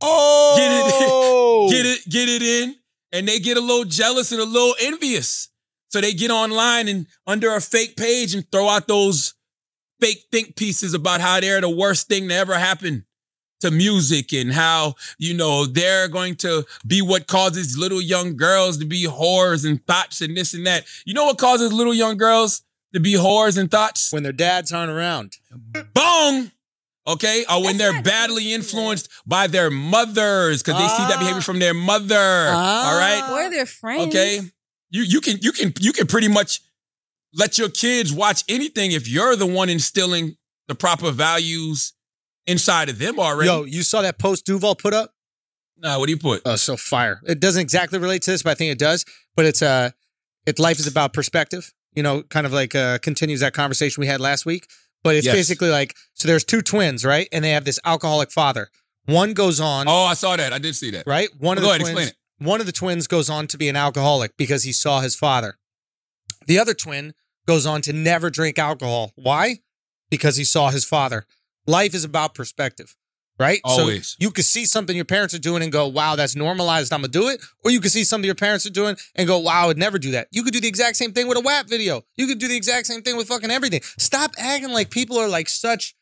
[0.01, 1.69] Oh, Get it, oh!
[1.71, 2.75] get it get it in,
[3.11, 5.49] and they get a little jealous and a little envious.
[5.89, 9.33] So they get online and under a fake page and throw out those
[9.99, 13.05] fake think pieces about how they're the worst thing to ever happen
[13.61, 18.77] to music and how, you know, they're going to be what causes little young girls
[18.77, 20.85] to be whores and thoughts and this and that.
[21.05, 22.61] You know what causes little young girls
[22.93, 24.11] to be whores and thoughts?
[24.13, 25.37] when their dads aren't around.
[25.93, 26.51] Bong!
[27.05, 27.45] Okay?
[27.49, 31.19] Or when That's they're badly influenced by their mothers because they see that Ah.
[31.19, 32.15] behavior from their mother.
[32.49, 33.29] all right?
[33.31, 34.07] Or their friends.
[34.13, 34.41] Okay.
[34.89, 36.61] You you can you can you can pretty much
[37.33, 41.93] let your kids watch anything if you're the one instilling the proper values
[42.45, 43.49] inside of them already.
[43.49, 45.13] Yo, you saw that post Duval put up?
[45.77, 46.41] nah, what do you put?
[46.45, 47.21] Oh, so fire.
[47.25, 49.05] It doesn't exactly relate to this, but I think it does.
[49.35, 49.91] But it's uh
[50.45, 51.73] it life is about perspective.
[51.97, 54.67] You know, kind of like uh continues that conversation we had last week.
[55.03, 55.35] But it's Yes.
[55.35, 57.27] basically like so there's two twins, right?
[57.31, 58.69] And they have this alcoholic father.
[59.05, 60.53] One goes on, Oh, I saw that.
[60.53, 61.07] I did see that.
[61.07, 61.29] right?
[61.39, 63.75] One of Go the ahead, twins, one of the twins goes on to be an
[63.75, 65.57] alcoholic because he saw his father.
[66.45, 67.13] The other twin
[67.47, 69.11] goes on to never drink alcohol.
[69.15, 69.59] Why?
[70.11, 71.25] Because he saw his father.
[71.65, 72.95] Life is about perspective,
[73.39, 73.59] right?
[73.63, 74.09] Always.
[74.09, 76.91] So you could see something your parents are doing and go, wow, that's normalized.
[76.91, 77.41] I'm going to do it.
[77.63, 79.99] Or you could see something your parents are doing and go, wow, I would never
[79.99, 80.27] do that.
[80.31, 82.03] You could do the exact same thing with a WAP video.
[82.15, 83.81] You could do the exact same thing with fucking everything.
[83.97, 85.95] Stop acting like people are like such,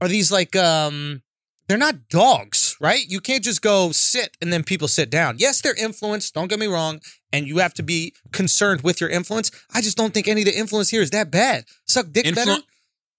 [0.00, 1.22] are these like, um,
[1.66, 3.00] they're not dogs, right?
[3.08, 5.36] You can't just go sit and then people sit down.
[5.38, 6.34] Yes, they're influenced.
[6.34, 7.00] Don't get me wrong.
[7.32, 9.50] And you have to be concerned with your influence.
[9.72, 11.64] I just don't think any of the influence here is that bad.
[11.86, 12.56] Suck dick Influ- better.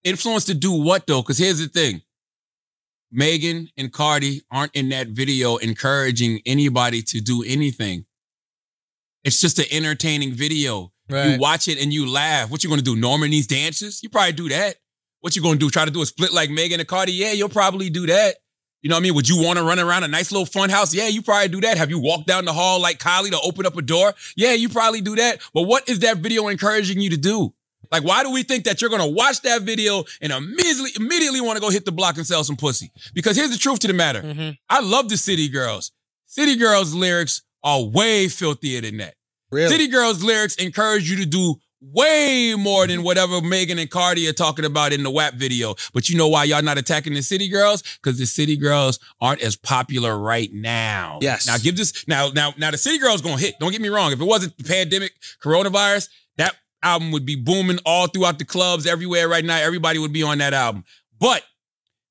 [0.04, 1.22] influence to do what though?
[1.22, 2.02] Because here's the thing.
[3.10, 8.04] Megan and Cardi aren't in that video encouraging anybody to do anything.
[9.24, 10.92] It's just an entertaining video.
[11.08, 12.50] You watch it and you laugh.
[12.50, 12.96] What you gonna do?
[12.96, 14.02] Norman these dances?
[14.02, 14.76] You probably do that.
[15.20, 15.70] What you gonna do?
[15.70, 17.12] Try to do a split like Megan and Cardi?
[17.12, 18.36] Yeah, you'll probably do that.
[18.82, 19.14] You know what I mean?
[19.14, 20.94] Would you want to run around a nice little fun house?
[20.94, 21.76] Yeah, you probably do that.
[21.76, 24.14] Have you walked down the hall like Kylie to open up a door?
[24.36, 25.40] Yeah, you probably do that.
[25.52, 27.52] But what is that video encouraging you to do?
[27.90, 31.56] Like, why do we think that you're gonna watch that video and immediately immediately want
[31.56, 32.90] to go hit the block and sell some pussy?
[33.14, 34.22] Because here's the truth to the matter.
[34.22, 34.56] Mhm.
[34.68, 35.92] I love the City Girls.
[36.26, 39.14] City Girls lyrics are way filthier than that.
[39.50, 39.70] Really?
[39.70, 44.32] City Girls lyrics encourage you to do way more than whatever Megan and Cardi are
[44.32, 45.74] talking about in the WAP video.
[45.92, 47.82] But you know why y'all not attacking the City Girls?
[48.02, 51.18] Because the City Girls aren't as popular right now.
[51.22, 51.46] Yes.
[51.46, 53.58] Now give this now now now the City Girls gonna hit.
[53.60, 54.12] Don't get me wrong.
[54.12, 58.86] If it wasn't the pandemic, coronavirus, that album would be booming all throughout the clubs
[58.86, 59.56] everywhere right now.
[59.58, 60.84] Everybody would be on that album.
[61.18, 61.42] But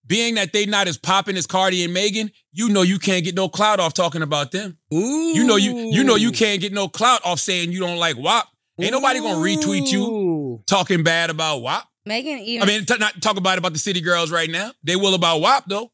[0.07, 3.35] being that they not as popping as Cardi and Megan, you know you can't get
[3.35, 4.77] no clout off talking about them.
[4.93, 5.33] Ooh.
[5.33, 8.17] You know you you know you can't get no clout off saying you don't like
[8.17, 8.47] WAP.
[8.79, 11.87] Ain't nobody gonna retweet you talking bad about WAP.
[12.05, 14.71] Megan even I mean, t- not talk about about the city girls right now.
[14.83, 15.91] They will about WAP though.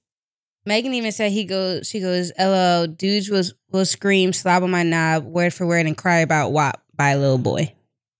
[0.65, 4.83] Megan even said he goes she goes, LO, dudes will will scream, slob on my
[4.83, 7.73] knob, word for word, and cry about WAP by a little boy.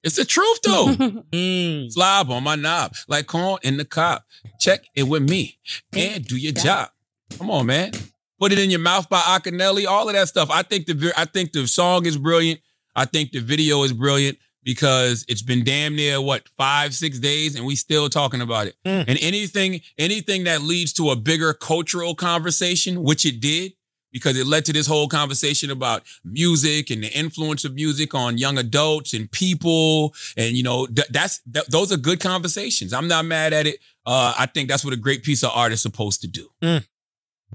[0.04, 0.96] It's the truth though.
[1.32, 1.92] Mm.
[1.92, 4.26] Slob on my knob like corn in the cop.
[4.60, 5.58] Check it with me
[5.96, 6.90] and do your job.
[7.38, 7.92] Come on, man.
[8.40, 9.88] Put it in your mouth by Akinyele.
[9.88, 10.50] All of that stuff.
[10.52, 12.60] I think the I think the song is brilliant.
[12.96, 14.38] I think the video is brilliant.
[14.64, 18.76] because it's been damn near what five, six days, and we still talking about it.
[18.86, 19.06] Mm.
[19.08, 23.74] And anything, anything that leads to a bigger cultural conversation, which it did,
[24.12, 28.38] because it led to this whole conversation about music and the influence of music on
[28.38, 32.94] young adults and people, and you know th- that's th- those are good conversations.
[32.94, 33.80] I'm not mad at it.
[34.06, 36.50] Uh, I think that's what a great piece of art is supposed to do.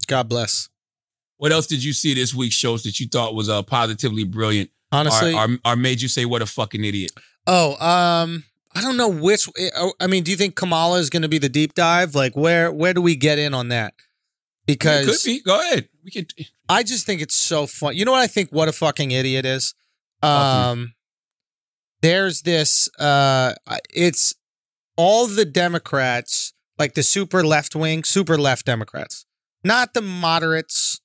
[0.06, 0.68] God bless.
[1.38, 4.70] What else did you see this week Schulz that you thought was uh, positively brilliant
[4.92, 7.12] Honestly, or, or, or made you say what a fucking idiot?
[7.46, 9.48] Oh, um, I don't know which.
[9.76, 12.14] oh, I mean, do you think Kamala is going to be the deep dive?
[12.14, 13.94] Like, where where do we get in on that?
[14.66, 15.40] It could Because be.
[15.40, 15.88] Go ahead.
[16.04, 16.26] We can.
[16.68, 17.96] I just think it's so fun.
[17.96, 18.50] You know what I think?
[18.50, 19.74] What a fucking idiot is.
[20.22, 20.94] Um,
[22.02, 22.88] there's this.
[22.98, 23.54] Uh,
[23.94, 24.34] it's
[24.96, 29.26] all the Democrats, like the super left wing, super left Democrats,
[29.62, 31.00] not the moderates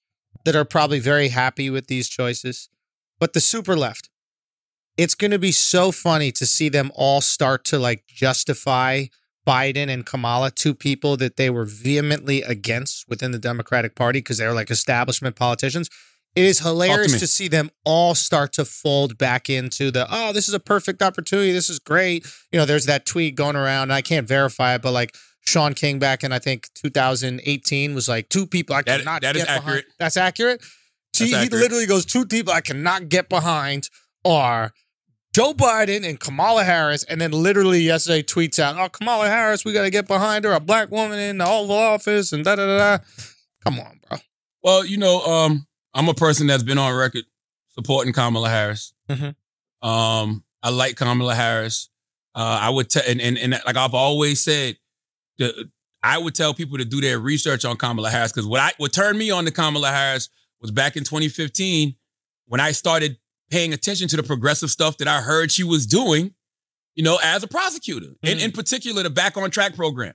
[0.45, 2.69] that are probably very happy with these choices,
[3.19, 4.09] but the super left.
[4.97, 9.05] It's going to be so funny to see them all start to like justify
[9.47, 14.37] Biden and Kamala, two people that they were vehemently against within the Democratic Party because
[14.37, 15.89] they're like establishment politicians.
[16.35, 17.19] It is hilarious me.
[17.19, 21.01] to see them all start to fold back into the, oh, this is a perfect
[21.01, 21.51] opportunity.
[21.51, 22.25] This is great.
[22.53, 23.83] You know, there's that tweet going around.
[23.83, 25.13] And I can't verify it, but like
[25.45, 29.35] Shaun King back in, I think, 2018 was like, two people I That- cannot that
[29.35, 29.63] is get behind.
[29.67, 29.85] accurate.
[29.99, 30.61] That's accurate.
[31.13, 31.61] That's he accurate.
[31.63, 33.89] literally goes, two people I cannot get behind
[34.23, 34.71] are
[35.33, 39.71] Joe Biden and Kamala Harris, and then literally yesterday tweets out, "Oh, Kamala Harris, we
[39.71, 42.65] got to get behind her, a black woman in the Oval Office," and da da
[42.65, 43.03] da da.
[43.63, 44.17] Come on, bro.
[44.63, 47.23] Well, you know, um, I'm a person that's been on record
[47.69, 48.93] supporting Kamala Harris.
[49.09, 49.35] Mhm.
[49.81, 51.89] Um, I like Kamala Harris.
[52.35, 54.77] Uh, I would tell, and, and and like I've always said,
[55.37, 55.69] the,
[56.03, 58.91] I would tell people to do their research on Kamala Harris because what I what
[58.91, 61.95] turned me on to Kamala Harris was back in 2015
[62.47, 63.17] when I started
[63.51, 66.33] paying attention to the progressive stuff that I heard she was doing,
[66.95, 68.43] you know, as a prosecutor, and Mhm.
[68.45, 70.13] in particular the Back on Track program.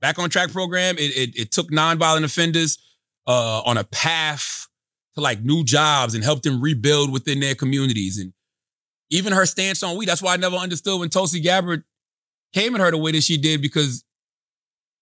[0.00, 2.78] Back on Track program, it it, it took nonviolent offenders
[3.26, 4.66] uh, on a path
[5.14, 8.18] to like new jobs and helped them rebuild within their communities.
[8.18, 8.32] And
[9.10, 11.84] even her stance on weed, that's why I never understood when Tulsi Gabbard
[12.52, 14.04] came at her the way that she did, because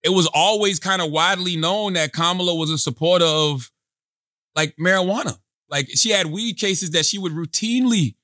[0.02, 3.70] it was always kind of widely known that Kamala was a supporter of
[4.54, 5.38] like marijuana.
[5.72, 8.14] Like she had weed cases that she would routinely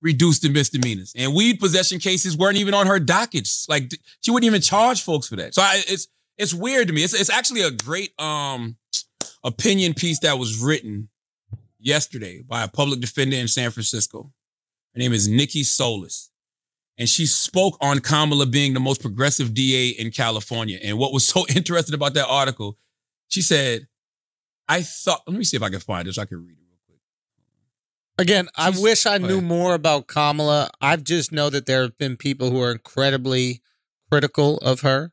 [0.00, 3.66] reduce to misdemeanors, and weed possession cases weren't even on her dockets.
[3.68, 5.54] Like she wouldn't even charge folks for that.
[5.54, 7.04] So I, it's it's weird to me.
[7.04, 8.78] It's it's actually a great um
[9.44, 11.10] opinion piece that was written
[11.78, 14.32] yesterday by a public defender in San Francisco.
[14.94, 16.30] Her name is Nikki Solis.
[16.96, 20.78] And she spoke on Kamala being the most progressive DA in California.
[20.82, 22.78] And what was so interesting about that article,
[23.28, 23.86] she said,
[24.66, 26.16] I thought, let me see if I can find this.
[26.16, 26.69] I can read it.
[28.20, 29.44] Again, I She's- wish I knew ahead.
[29.44, 30.70] more about Kamala.
[30.80, 33.62] I just know that there have been people who are incredibly
[34.10, 35.12] critical of her,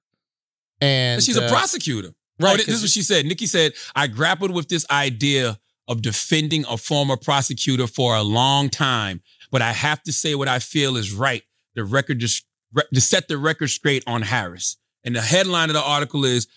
[0.82, 2.14] and she's uh, a prosecutor.
[2.40, 2.54] right?
[2.54, 3.26] Oh, this is what she said.
[3.26, 8.70] Nikki said, I grappled with this idea of defending a former prosecutor for a long
[8.70, 11.44] time, but I have to say what I feel is right.
[11.76, 12.46] The record just
[12.94, 14.78] to set the record straight on Harris.
[15.06, 16.48] And the headline of the article is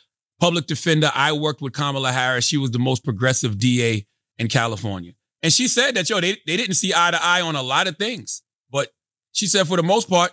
[0.40, 1.10] Public Defender.
[1.14, 2.44] I worked with Kamala Harris.
[2.44, 4.06] She was the most progressive DA
[4.38, 5.12] in California.
[5.42, 7.86] And she said that, yo, they, they didn't see eye to eye on a lot
[7.86, 8.42] of things.
[8.70, 8.88] But
[9.32, 10.32] she said for the most part,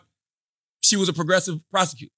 [0.83, 2.11] she was a progressive prosecutor.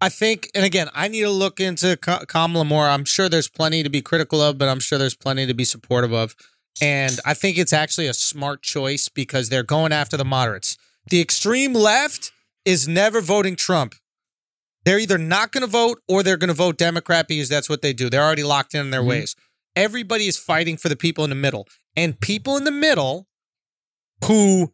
[0.00, 2.86] I think, and again, I need to look into Kamala more.
[2.86, 5.64] I'm sure there's plenty to be critical of, but I'm sure there's plenty to be
[5.64, 6.36] supportive of.
[6.82, 10.76] And I think it's actually a smart choice because they're going after the moderates.
[11.08, 12.30] The extreme left
[12.66, 13.94] is never voting Trump.
[14.84, 17.80] They're either not going to vote or they're going to vote Democrat because that's what
[17.80, 18.10] they do.
[18.10, 19.08] They're already locked in, in their Mhm.
[19.08, 19.36] ways.
[19.76, 21.68] Everybody is fighting for the people in the middle.
[21.94, 23.28] And people in the middle
[24.24, 24.72] who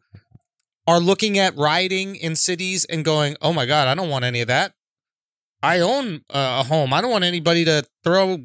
[0.87, 4.41] are looking at rioting in cities and going, oh my God, I don't want any
[4.41, 4.73] of that.
[5.61, 6.93] I own a home.
[6.93, 8.39] I don't want anybody to throw,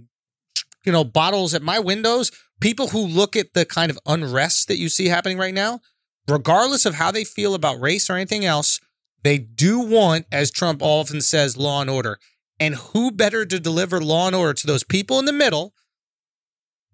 [0.84, 2.30] you know, bottles at my windows.
[2.60, 5.80] People who look at the kind of unrest that you see happening right now,
[6.28, 8.80] regardless of how they feel about race or anything else,
[9.24, 12.18] they do want, as Trump often says, law and order.
[12.60, 15.74] And who better to deliver law and order to those people in the middle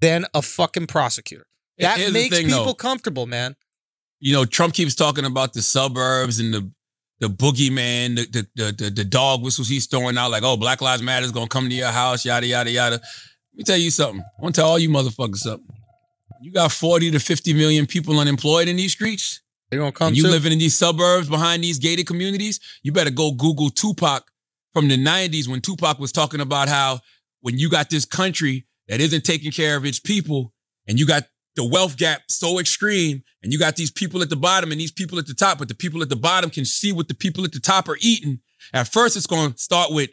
[0.04, 1.46] than a fucking prosecutor?
[1.78, 2.74] That Here's makes thing, people though.
[2.74, 3.56] comfortable, man.
[4.20, 6.70] you know, Trump keeps talking about the suburbs and the
[7.20, 10.80] the boogeyman, the the the, the, the dog whistles he's throwing out, like, oh, Black
[10.80, 12.96] Lives Matter is gonna come to your house, yada yada yada.
[12.96, 14.20] Let me tell you something.
[14.20, 15.66] I want to tell all you motherfuckers something.
[16.42, 19.40] You got 40 to 50 million people unemployed in these streets.
[19.70, 23.32] They're gonna come you living in these suburbs behind these gated communities, you better go
[23.32, 24.24] Google Tupac
[24.72, 27.00] from the 90s when Tupac was talking about how
[27.40, 30.52] when you got this country that isn't taking care of its people
[30.86, 31.24] and you got
[31.56, 34.90] the wealth gap so extreme, and you got these people at the bottom and these
[34.90, 37.44] people at the top, but the people at the bottom can see what the people
[37.44, 38.40] at the top are eating.
[38.72, 40.10] At first, it's going to start with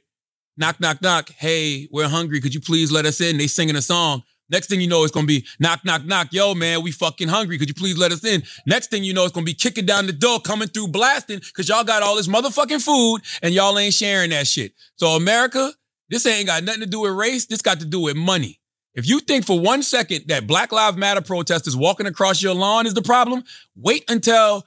[0.57, 1.29] knock, knock, knock.
[1.29, 2.41] Hey, we're hungry.
[2.41, 3.37] Could you please let us in?
[3.37, 4.23] They singing a song.
[4.49, 6.27] Next thing you know, it's gonna be knock, knock, knock.
[6.33, 7.57] Yo, man, we fucking hungry.
[7.57, 8.43] Could you please let us in?
[8.67, 11.69] Next thing you know, it's gonna be kicking down the door, coming through, blasting, because
[11.69, 14.73] y'all got all this motherfucking food and y'all ain't sharing that shit.
[14.97, 15.71] So, America,
[16.09, 17.45] this ain't got nothing to do with race.
[17.45, 18.59] This got to do with money.
[18.93, 22.85] If you think for one second that Black Lives Matter protesters walking across your lawn
[22.85, 23.43] is the problem,
[23.75, 24.65] wait until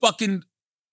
[0.00, 0.42] fucking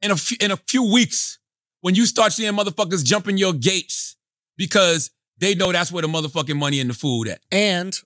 [0.01, 1.39] in a few, in a few weeks
[1.81, 4.15] when you start seeing motherfuckers jumping your gates
[4.57, 7.39] because they know that's where the motherfucking money and the food at.
[7.51, 7.97] And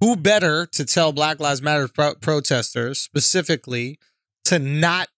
[0.00, 3.98] who better to tell Black Lives Matter pro- protesters specifically
[4.44, 5.08] to not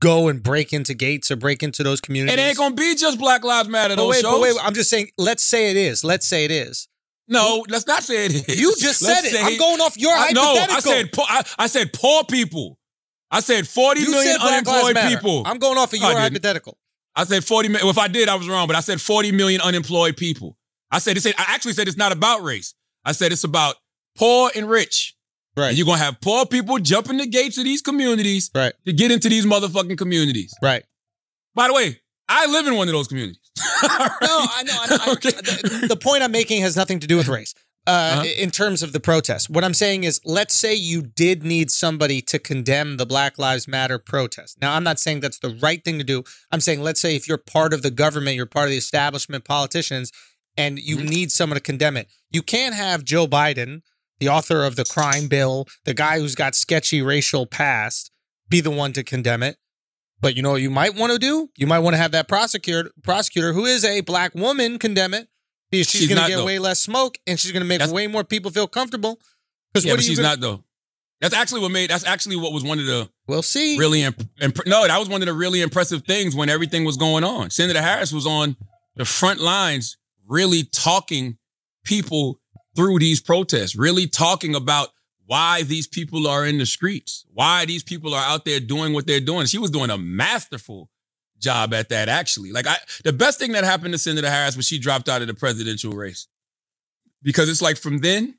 [0.00, 2.38] go and break into gates or break into those communities?
[2.38, 3.96] It ain't gonna be just Black Lives Matter.
[3.96, 4.32] But Those wait, shows.
[4.32, 5.08] but wait, I'm just saying.
[5.16, 6.04] Let's say it is.
[6.04, 6.88] Let's say it is.
[7.28, 8.60] No, let's not say it is.
[8.60, 9.44] You just Let's said it.
[9.44, 10.42] I'm going off your I, no.
[10.42, 12.78] I said poor, I, I said poor people.
[13.30, 15.42] I said forty you million said unemployed people.
[15.46, 16.76] I'm going off of No, I your hypothetical.
[17.14, 17.84] I said 40 million.
[17.86, 20.56] Well, if I did, I was wrong, but I said 40 million unemployed people.
[20.90, 22.74] I said, it said I actually said it's not about race.
[23.04, 23.76] I said it's about
[24.16, 25.14] poor and rich.
[25.56, 25.68] Right.
[25.68, 28.72] And you're going to have poor people jumping the gates of these communities Right.
[28.86, 30.54] to get into these motherfucking communities.
[30.62, 30.84] Right.
[31.54, 33.38] By the way, I live in one of those communities.
[33.82, 34.10] Right?
[34.22, 34.76] No, I know.
[34.80, 34.96] I know.
[35.06, 35.30] I- Okay.
[35.30, 37.54] the, the point I'm making has nothing to do with race.
[37.86, 38.24] Uh, Uh-huh.
[38.38, 42.22] In terms of the protest, what I'm saying is, let's say you did need somebody
[42.22, 44.58] to condemn the Black Lives Matter protest.
[44.62, 46.22] Now, I'm not saying that's the right thing to do.
[46.52, 49.44] I'm saying, let's say if you're part of the government, you're part of the establishment,
[49.44, 50.12] politicians,
[50.56, 51.08] and you Mhm.
[51.08, 52.06] need someone to condemn it.
[52.30, 53.82] You can't have Joe Biden,
[54.20, 58.10] the author of the crime bill, the guy who's got sketchy racial past,
[58.48, 59.56] be the one to condemn it.
[60.22, 61.50] But you know what you might want to do?
[61.58, 65.28] You might want to have that prosecutor prosecutor who is a black woman condemn it.
[65.70, 66.44] Because she's, She's going to get though.
[66.46, 69.18] way less smoke and she's going to make That's- way more people feel comfortable.
[69.72, 70.62] Because yeah, what are she's gonna, not though.
[71.22, 71.88] That's actually what made.
[71.90, 73.78] That's actually what was one of the We'll see.
[73.78, 74.86] really imp- imp- no.
[74.86, 77.48] That was one of the really impressive things when everything was going on.
[77.50, 78.56] Senator Harris was on
[78.96, 79.96] the front lines,
[80.28, 81.38] really talking
[81.84, 82.38] people
[82.76, 84.88] through these protests, really talking about
[85.32, 89.06] why these people are in the streets, why these people are out there doing what
[89.06, 89.46] they're doing.
[89.46, 90.90] She was doing a masterful
[91.38, 92.10] job at that.
[92.10, 95.22] Actually, like I, the best thing that happened to Senator Harris was she dropped out
[95.22, 96.28] of the presidential race
[97.22, 98.34] because it's like from then.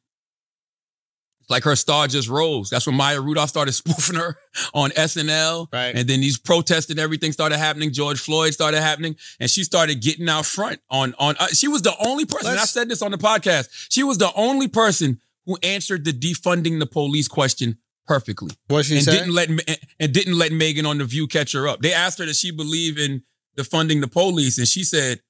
[1.41, 2.69] It's like her star just rose.
[2.69, 4.37] That's when Maya Rudolph started spoofing her
[4.75, 5.73] on SNL.
[5.73, 5.95] Right.
[5.95, 7.91] And then these protests and everything started happening.
[7.91, 9.15] George Floyd started happening.
[9.39, 12.59] And she started getting out front on, on, uh, she was the only person, and
[12.59, 16.79] I said this on the podcast, she was the only person who answered the defunding
[16.79, 19.11] the police question perfectly what she and said?
[19.11, 21.81] didn't let and- and didn't let Megan on the View catch her up.
[21.81, 23.23] They asked her does she believe in
[23.57, 25.21] defunding the police, and she said,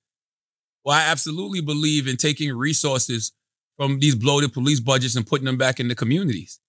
[0.83, 3.31] "Well, I absolutely believe in taking resources
[3.77, 6.59] from these bloated police budgets and putting them back in the communities."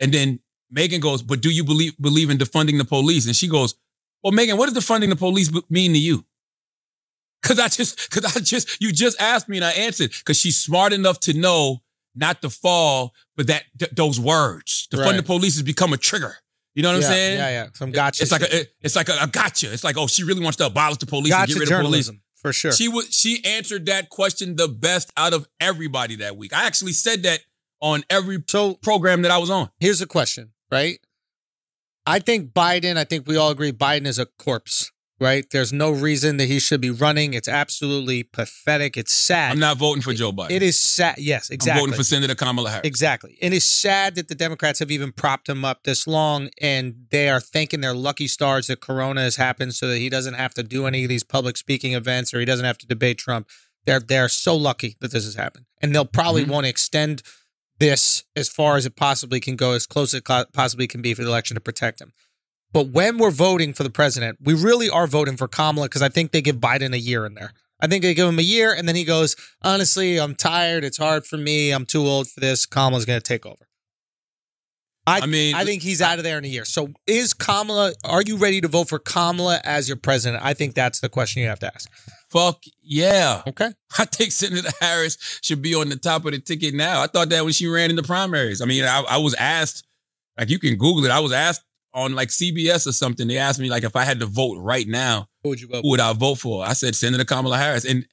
[0.00, 3.48] And then Megan goes, "But do you believe believe in defunding the police?" And she
[3.48, 3.74] goes,
[4.22, 6.26] "Well, Megan, what does defunding the police mean to you?"
[7.42, 10.12] Cause I just, cause I just, you just asked me and I answered.
[10.24, 11.82] Cause she's smart enough to know
[12.16, 15.16] not to fall, but that th- those words, defund Right.
[15.16, 16.36] the police has become a trigger.
[16.74, 17.38] You know what yeah, I'm saying?
[17.38, 17.66] Yeah, yeah.
[17.74, 18.22] Some gotcha.
[18.22, 19.72] It's like a, it's like a, a gotcha.
[19.72, 21.68] It's like, oh, she really wants to abolish the police and gotcha get rid of
[21.68, 21.78] police.
[21.78, 22.72] journalism for sure.
[22.72, 26.52] She was, she answered that question the best out of everybody that week.
[26.52, 27.40] I actually said that
[27.80, 29.70] on every so program that I was on.
[29.80, 30.98] here's a question, right?
[32.06, 35.46] I think Biden, I think we all agree Biden is a corpse, right?
[35.50, 37.34] There's no reason that he should be running.
[37.34, 38.96] It's absolutely pathetic.
[38.96, 39.52] It's sad.
[39.52, 40.50] I'm not voting for Joe Biden.
[40.50, 41.16] It is sad.
[41.18, 41.80] Yes, exactly.
[41.80, 42.86] I'm voting for Senator Kamala Harris.
[42.86, 43.36] Exactly.
[43.40, 47.28] It is sad that the Democrats have even propped him up this long and they
[47.28, 50.62] are thanking their lucky stars that Corona has happened so that he doesn't have to
[50.62, 53.48] do any of these public speaking events or he doesn't have to debate Trump.
[53.86, 55.66] They're they're so lucky that this has happened.
[55.80, 56.48] And they'll probably Mhm.
[56.48, 57.22] want to extend
[57.78, 61.14] this as far as it possibly can go, as close as it possibly can be
[61.14, 62.12] for the election to protect him.
[62.76, 66.10] But when we're voting for the president, we really are voting for Kamala because I
[66.10, 67.54] think they give Biden a year in there.
[67.80, 70.84] I think they give him a year, and then he goes, honestly, I'm tired.
[70.84, 71.70] It's hard for me.
[71.70, 72.66] I'm too old for this.
[72.66, 73.66] Kamala's going to take over.
[75.06, 76.66] I, I mean, I think he's out of there in a year.
[76.66, 80.44] So is Kamala, are you ready to vote for Kamala as your president?
[80.44, 81.90] I think that's the question you have to ask.
[82.28, 83.40] fuck yeah.
[83.46, 83.72] Okay.
[83.98, 87.00] I think Senator Harris should be on the top of the ticket now.
[87.00, 88.60] I thought that when she ran in the primaries.
[88.60, 89.86] I mean, I, I was asked,
[90.36, 91.10] like you can Google it.
[91.10, 91.62] I was asked
[91.96, 93.26] on like CBS or something.
[93.26, 96.00] They asked me like if I had to vote right now, Who would who would
[96.00, 96.64] I vote for?
[96.64, 98.06] I said Senator Kamala Harris, and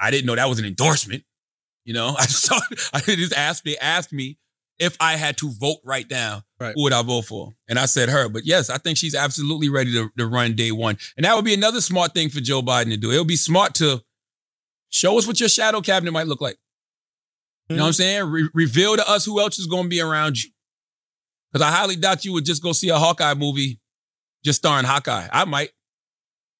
[0.00, 1.22] I didn't know that was an endorsement.
[1.84, 2.62] You know, I just thought
[2.92, 3.64] I just asked.
[3.64, 4.38] They asked me
[4.80, 6.72] if I had to vote right now, Right.
[6.74, 7.52] who would I vote for?
[7.68, 8.30] And I said her.
[8.30, 11.44] But yes, I think she's absolutely ready to, to run day one, and that would
[11.44, 13.10] be another smart thing for Joe Biden to do.
[13.10, 14.02] It would be smart to
[14.88, 16.56] show us what your shadow cabinet might look like.
[17.68, 17.96] You know what I'm mm-hmm.
[18.00, 18.24] saying?
[18.30, 20.50] Re- reveal to us who else is going to be around you.
[21.52, 23.80] Because I highly doubt you would just go see a Hawkeye movie
[24.44, 25.28] just starring Hawkeye.
[25.32, 25.70] I might.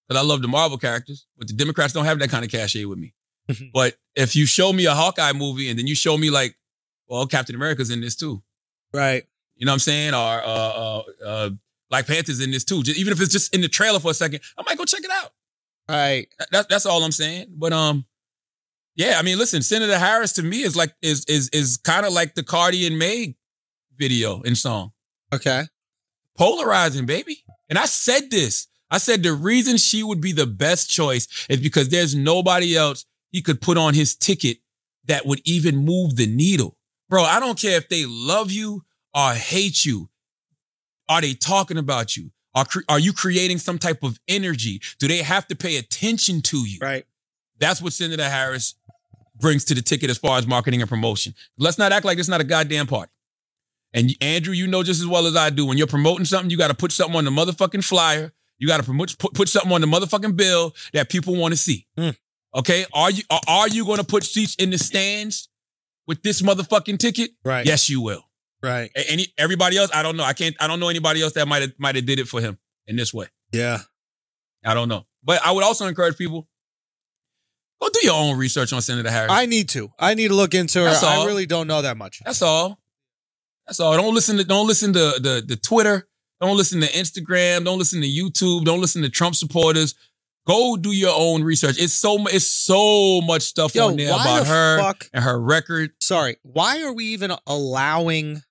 [0.08, 2.84] Because I love the Marvel characters, but the Democrats don't have that kind of cachet
[2.84, 3.14] with me.
[3.72, 6.56] but if you show me a Hawkeye movie and then you show me like,
[7.08, 8.42] well, Captain America's in this too.
[8.92, 9.24] Right.
[9.56, 10.14] You know what I'm saying?
[10.14, 11.50] Or uh, uh, uh,
[11.90, 12.82] Black Panther's in this too.
[12.82, 15.04] Just, even if it's just in the trailer for a second, I might go check
[15.04, 15.32] it out.
[15.88, 16.28] Right.
[16.52, 17.46] That, that's all I'm saying.
[17.50, 18.04] But um,
[18.96, 22.12] yeah, I mean, listen, Senator Harris to me is like is is is kind of
[22.12, 23.36] like the Cardi and Meg
[24.00, 24.90] video and song.
[25.32, 25.64] Okay.
[26.36, 27.44] Polarizing, baby.
[27.68, 28.66] And I said this.
[28.90, 33.04] I said the reason she would be the best choice is because there's nobody else
[33.30, 34.58] he could put on his ticket
[35.06, 36.76] that would even move the needle.
[37.08, 38.82] Bro, I don't care if they love you
[39.14, 40.08] or hate you.
[41.08, 42.30] Are they talking about you?
[42.54, 44.80] Are, are you creating some type of energy?
[44.98, 46.78] Do they have to pay attention to you?
[46.80, 47.04] Right.
[47.58, 48.74] That's what Senator Harris
[49.36, 51.34] brings to the ticket as far as marketing and promotion.
[51.58, 53.12] Let's not act like it's not a goddamn party.
[53.92, 56.56] And Andrew, you know just as well as I do, when you're promoting something, you
[56.56, 58.32] got to put something on the motherfucking flyer.
[58.58, 61.56] You got to promote, put, put something on the motherfucking bill that people want to
[61.58, 61.86] see.
[61.98, 62.16] Mm.
[62.54, 65.48] Okay, are you are, are you going to put seats in the stands
[66.06, 67.30] with this motherfucking ticket?
[67.44, 67.64] Right.
[67.64, 68.24] Yes, you will.
[68.62, 68.90] Right.
[68.94, 69.90] Any everybody else?
[69.94, 70.24] I don't know.
[70.24, 70.56] I can't.
[70.60, 72.96] I don't know anybody else that might have might have did it for him in
[72.96, 73.26] this way.
[73.52, 73.78] Yeah.
[74.64, 75.06] I don't know.
[75.24, 76.48] But I would also encourage people
[77.80, 79.32] go do your own research on Senator Harris.
[79.32, 79.90] I need to.
[79.98, 80.88] I need to look into her.
[80.88, 82.20] I really don't know that much.
[82.24, 82.78] That's all.
[83.70, 83.96] That's all.
[83.96, 86.08] Don't listen to don't listen to the the Twitter.
[86.40, 87.64] Don't listen to Instagram.
[87.64, 88.64] Don't listen to YouTube.
[88.64, 89.94] Don't listen to Trump supporters.
[90.44, 91.76] Go do your own research.
[91.78, 95.40] It's so it's so much stuff Yo, on there about the her fuck- and her
[95.40, 95.92] record.
[96.00, 96.38] Sorry.
[96.42, 98.42] Why are we even allowing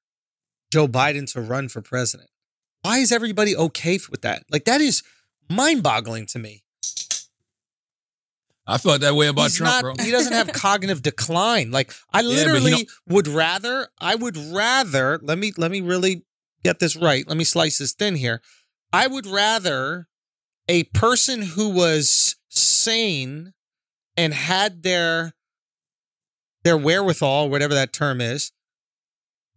[0.71, 2.29] Joe Biden to run for president?
[2.83, 4.43] Why is everybody okay with that?
[4.49, 5.03] Like that is
[5.49, 6.63] mind-boggling to me.
[8.69, 10.05] I felt that way about He's Trump, not, bro.
[10.05, 11.71] He doesn't have cognitive decline.
[11.71, 13.89] Like I literally don't- would rather.
[13.99, 15.19] I would rather.
[15.21, 16.23] Let me let me really
[16.63, 17.27] get this right.
[17.27, 18.41] Let me slice this thin here.
[18.93, 20.07] I would rather
[20.67, 23.53] a person who was sane
[24.15, 25.33] and had their
[26.63, 28.51] their wherewithal, whatever that term is,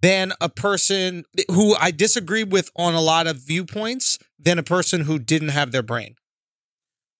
[0.00, 5.02] than a person who I disagree with on a lot of viewpoints than a person
[5.02, 6.14] who didn't have their brain.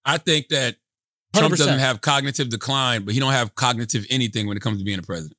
[0.05, 0.76] I think that
[1.35, 1.59] Trump 100%.
[1.59, 4.99] doesn't have cognitive decline, but he don't have cognitive anything when it comes to being
[4.99, 5.37] a president.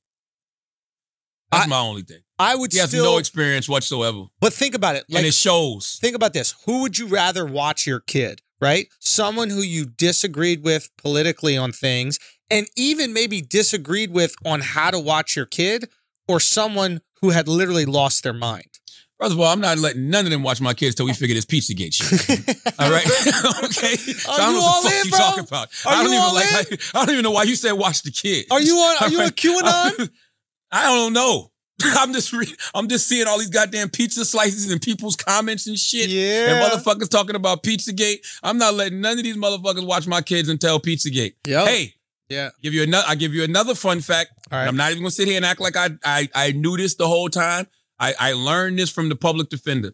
[1.51, 2.19] That's I- my only thing.
[2.39, 5.05] I would He has still, no experience whatsoever, but think about it.
[5.07, 5.97] Like, and it shows.
[6.01, 6.55] think about this.
[6.65, 8.87] Who would you rather watch your kid, right?
[8.99, 12.19] Someone who you disagreed with politically on things
[12.49, 15.89] and even maybe disagreed with on how to watch your kid
[16.27, 18.79] or someone who had literally lost their mind.
[19.19, 21.35] First of all, I'm not letting none of them watch my kids till we figure
[21.35, 22.57] this Pizzagate shit.
[22.79, 23.05] All right,
[23.63, 23.95] okay.
[23.95, 25.19] So I don't you know what the fuck in, you bro?
[25.19, 25.67] talking about.
[25.85, 26.81] Are I don't you even all like.
[26.95, 28.47] I don't even know why you said watch the kids.
[28.51, 29.35] Are you on are All you right?
[29.35, 30.09] QAnon?
[30.71, 31.51] I don't know.
[31.83, 35.77] I'm just re- I'm just seeing all these goddamn pizza slices and people's comments and
[35.77, 36.09] shit.
[36.09, 36.55] Yeah.
[36.55, 38.17] And motherfuckers talking about Pizzagate.
[38.41, 41.33] I'm not letting none of these motherfuckers watch my kids until Pizzagate.
[41.47, 41.67] Yep.
[41.67, 41.93] Hey,
[42.29, 42.49] Yeah.
[42.61, 43.05] give you another.
[43.07, 44.31] I give you another fun fact.
[44.51, 44.67] All right.
[44.67, 47.07] I'm not even gonna sit here and act like I I I knew this the
[47.07, 47.67] whole time.
[48.03, 49.91] I I learned this from the public defender.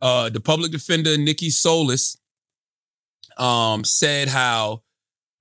[0.00, 2.16] Uh, the public defender Nikki Solis
[3.36, 4.82] um said how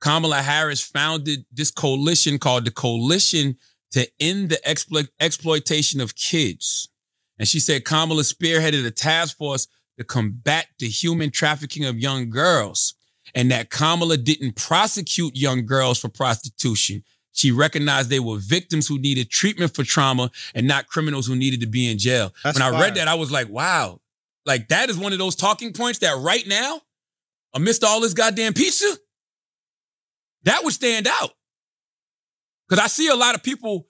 [0.02, 3.58] Kamala Harris founded this coalition called the Coalition
[3.92, 6.90] to End the Exploit- Exploitation of Kids.
[7.38, 9.68] And she said Kamala spearheaded a task force
[9.98, 12.94] to combat the human trafficking of young girls,
[13.36, 17.04] and that Kamala didn't prosecute young girls for prostitution.
[17.40, 21.62] She recognized they were victims who needed treatment for trauma and not criminals who needed
[21.62, 22.34] to be in jail.
[22.44, 22.82] That's when I fire.
[22.82, 24.02] read that, I was like, wow,
[24.46, 26.82] like that is one of those talking points that right now,
[27.54, 28.94] amidst all this goddamn pizza,
[30.44, 31.32] that would stand out.
[32.68, 33.88] Because I see a lot of people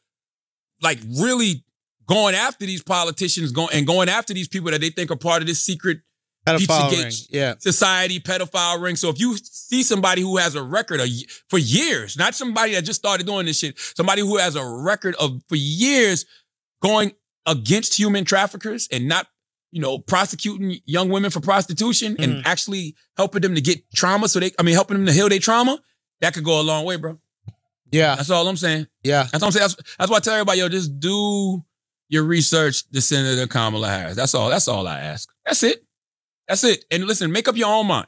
[0.84, 1.66] like really
[2.06, 5.42] going after these politicians going and going after these people that they think are part
[5.42, 6.02] of this secret
[6.46, 7.12] Pedophile ring.
[7.30, 7.56] Yeah.
[7.60, 8.96] society pedophile ring.
[8.96, 11.08] So if you see somebody who has a record of,
[11.50, 15.16] for years, not somebody that just started doing this shit, somebody who has a record
[15.20, 16.26] of for years
[16.82, 17.12] going
[17.46, 19.28] against human traffickers and not,
[19.72, 22.42] you know, prosecuting young women for prostitution and mm-hmm.
[22.48, 24.28] actually helping them to get trauma.
[24.28, 25.80] So they, I mean, helping them to heal their trauma.
[26.22, 27.20] That could go a long way, bro.
[27.92, 28.16] Yeah.
[28.16, 28.88] That's all I'm saying.
[29.04, 29.24] Yeah.
[29.32, 29.64] That's what I'm saying.
[29.64, 31.64] That's, that's why I tell everybody, yo, just do
[32.08, 34.16] your research to Senator Kamala Harris.
[34.16, 34.50] That's all.
[34.50, 35.30] That's all I ask.
[35.46, 35.84] That's it.
[36.50, 36.84] That's it.
[36.92, 38.08] And listen, make up your own mind.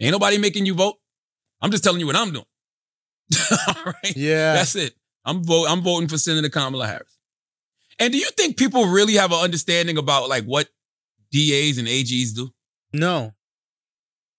[0.00, 0.96] Ain't nobody making you vote.
[1.60, 2.44] I'm just telling you what I'm doing.
[3.68, 4.16] all right.
[4.16, 4.54] Yeah.
[4.54, 4.94] That's it.
[5.24, 5.66] I'm vote.
[5.68, 7.18] I'm voting for Senator Kamala Harris.
[8.00, 10.68] And do you think people really have an understanding about like what
[11.30, 12.50] DAs and AGs do?
[12.92, 13.34] no.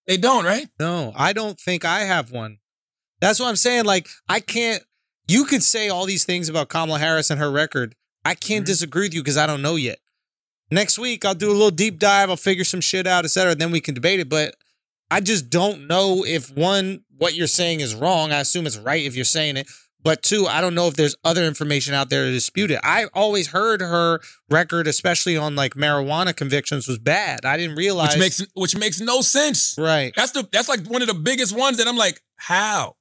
[0.08, 0.68] They don't, right?
[0.80, 2.58] No, I don't think I have one.
[3.22, 3.86] That's what I'm saying.
[3.86, 4.82] Like, I can't.
[5.28, 7.94] You could say all these things about Kamala Harris and her record.
[8.26, 8.68] I can't Mhm.
[8.70, 10.00] disagree with you because I don't know yet.
[10.72, 12.30] Next week, I'll do a little deep dive.
[12.30, 13.56] I'll figure some shit out, et cetera.
[13.56, 14.30] Then we can debate it.
[14.30, 14.56] But
[15.10, 18.32] I just don't know if one, what you're saying is wrong.
[18.32, 19.68] I assume it's right if you're saying it.
[20.02, 22.80] But two, I don't know if there's other information out there to dispute it.
[22.84, 27.44] I always heard her record, especially on like marijuana convictions, was bad.
[27.44, 28.14] I didn't realize.
[28.14, 29.76] which makes which makes no sense.
[29.78, 30.14] right.
[30.16, 32.96] That's the that's like one of the biggest ones that I'm like, how?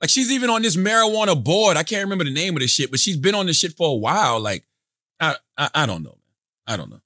[0.00, 1.76] Like she's even on this marijuana board.
[1.76, 3.88] I can't remember the name of this shit, but she's been on this shit for
[3.88, 4.38] a while.
[4.38, 4.64] Like,
[5.18, 6.18] I I, I don't know, man.
[6.68, 7.00] I don't know.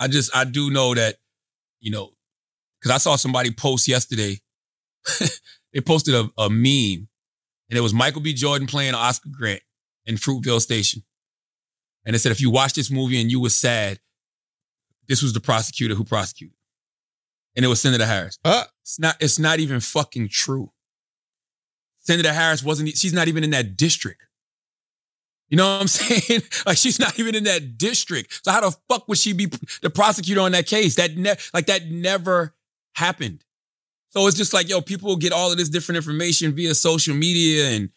[0.00, 1.16] I just I do know that,
[1.80, 2.10] you know,
[2.80, 4.38] because I saw somebody post yesterday.
[5.72, 7.06] they posted a, a meme,
[7.68, 8.32] and it was Michael B.
[8.32, 9.62] Jordan playing Oscar Grant
[10.06, 11.02] in Fruitvale Station.
[12.04, 14.00] And it said, if you watch this movie and you were sad,
[15.06, 16.56] this was the prosecutor who prosecuted.
[17.54, 18.38] And it was Senator Harris.
[18.44, 19.16] Uh, It's not.
[19.20, 20.72] It's not even fucking true.
[21.98, 22.96] Senator Harris wasn't.
[22.96, 24.22] She's not even in that district.
[25.50, 26.42] You know what I'm saying?
[26.64, 28.40] like she's not even in that district.
[28.44, 29.46] So how the fuck would she be
[29.82, 30.94] the prosecutor on that case?
[30.94, 32.54] That ne- like that never
[32.94, 33.44] happened.
[34.10, 37.68] So it's just like yo, people get all of this different information via social media,
[37.70, 37.90] and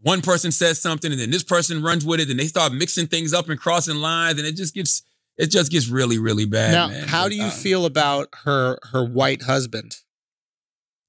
[0.00, 3.06] one person says something, and then this person runs with it, and they start mixing
[3.06, 5.02] things up and crossing lines, and it just gets
[5.36, 6.72] it just gets really really bad.
[6.72, 7.08] now, man.
[7.08, 9.96] how do you feel about her her white husband?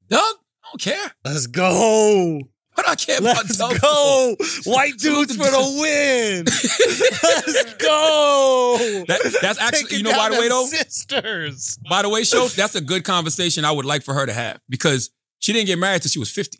[0.07, 0.19] Doug?
[0.21, 1.11] I don't care.
[1.25, 2.41] Let's go.
[2.73, 4.35] What do I can't Let's go.
[4.65, 6.45] White dudes for the win.
[7.45, 9.03] Let's go.
[9.07, 10.65] That- that's actually- you know, by the way, though?
[10.67, 11.77] sisters.
[11.89, 14.59] By the way, show that's a good conversation I would like for her to have
[14.69, 15.09] because
[15.39, 16.59] she didn't get married till she was 50.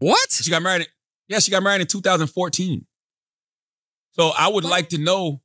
[0.00, 0.30] What?
[0.32, 0.88] She got married.
[1.28, 2.86] Yeah, she got married in 2014.
[4.12, 5.40] So I would like to know,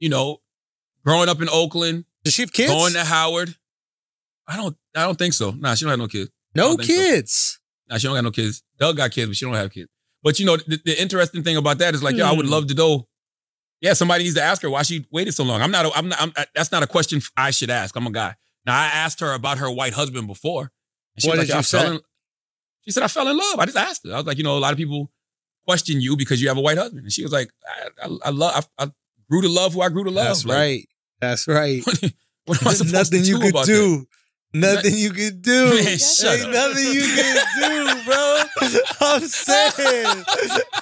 [0.00, 0.38] you know,
[1.04, 2.72] growing up in Oakland, Does she have kids?
[2.72, 3.54] going to Howard.
[4.48, 4.76] I don't.
[4.96, 5.52] I don't think so.
[5.52, 6.30] Nah, she don't have no kids.
[6.54, 7.58] No don't so.
[7.88, 8.62] Nah, she don't got no kids.
[8.78, 9.88] Doug got kids, but she don't have kids.
[10.22, 12.52] But you know, the, the interesting thing about that is like, yo, I would Hmm.
[12.52, 13.06] love to know.
[13.80, 15.60] Yeah, somebody needs to ask her why she waited so long.
[15.62, 15.84] I'm not.
[15.86, 16.20] a- I'm not.
[16.20, 17.94] I'm, that's not a question I should ask.
[17.94, 18.34] I'm a guy.
[18.64, 20.72] Now I asked her about her white husband before.
[21.14, 22.00] And she What was like, "Yo, you I fell in-
[22.84, 23.58] she said I fell in love.
[23.58, 24.14] I just asked her.
[24.14, 25.10] I was like, you know, a lot of people
[25.66, 27.50] question you because you have a white husband, and she was like,
[28.02, 28.66] I, I, I love.
[28.78, 28.90] I, I
[29.30, 30.26] grew to love who I grew to love.
[30.28, 30.88] That's Like, right.
[31.20, 31.82] That's right.
[32.46, 33.96] What am I There's supposed nothing to you do could do.
[33.98, 34.06] that?
[34.60, 35.74] Nothing you could do.
[35.74, 36.52] Man, shut Ain't up.
[36.52, 38.40] nothing you can do, bro.
[39.00, 40.04] I'm saying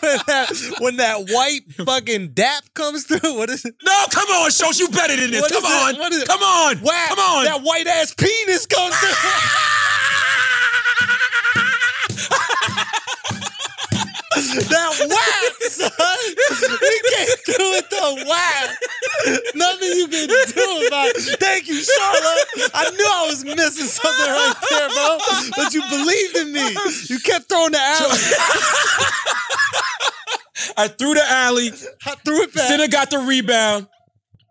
[0.00, 3.74] when that, when that white fucking dap comes through, what is it?
[3.84, 5.42] No, come on, Schulz you better than this.
[5.42, 5.94] What come is it?
[5.94, 6.28] on, What is it?
[6.28, 7.44] come on, Whap, come on.
[7.44, 9.10] that white ass penis comes through.
[14.56, 15.90] that whap, son.
[16.30, 18.68] You can't do it the whap.
[19.54, 21.38] Nothing you can do about it.
[21.40, 22.70] Thank you, Charlotte.
[22.74, 25.18] I knew I was missing something right there, bro.
[25.56, 26.76] But you believed in me.
[27.08, 28.18] You kept throwing the alley.
[30.76, 31.70] I threw the alley.
[32.06, 32.68] I threw it back.
[32.68, 33.86] Sinner got the rebound.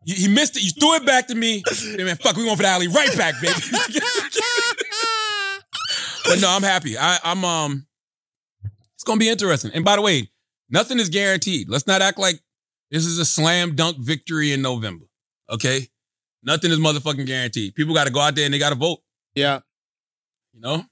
[0.05, 0.63] He, he missed it.
[0.63, 1.63] You threw it back to me.
[1.69, 2.87] Hey, man, fuck, we going for the alley.
[2.87, 3.53] Right back, baby.
[6.25, 6.97] but no, I'm happy.
[6.97, 7.85] I, I'm um.
[9.03, 9.71] It's gonna be interesting.
[9.73, 10.31] And by the way,
[10.69, 11.67] nothing is guaranteed.
[11.67, 12.39] Let's not act like
[12.89, 15.07] this is a slam dunk victory in November.
[15.49, 15.89] Okay,
[16.41, 17.75] nothing is motherfucking guaranteed.
[17.75, 18.99] People got to go out there and they got to vote.
[19.35, 19.59] yeah.
[20.53, 20.85] you know?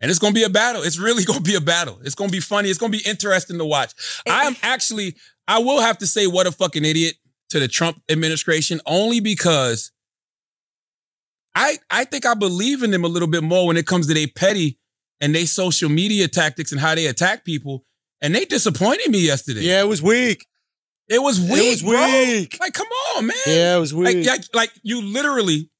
[0.00, 0.82] And it's gonna be a battle.
[0.82, 2.00] It's really gonna be a battle.
[2.02, 2.70] It's gonna be funny.
[2.70, 3.94] It's gonna be interesting to watch.
[4.28, 5.14] I'm actually,
[5.46, 7.14] I will have to say, what a fucking idiot
[7.50, 9.92] to the Trump administration, only because
[11.54, 14.14] I I think I believe in them a little bit more when it comes to
[14.14, 14.80] their petty
[15.24, 17.82] and they social media tactics and how they attack people.
[18.20, 19.62] And they disappointed me yesterday.
[19.62, 20.46] Yeah, it was weak.
[21.08, 21.50] It was weak.
[21.52, 22.06] It was bro.
[22.06, 22.58] weak.
[22.60, 23.36] Like, come on, man.
[23.46, 24.26] Yeah, it was Like, weak.
[24.26, 25.70] like, like you literally.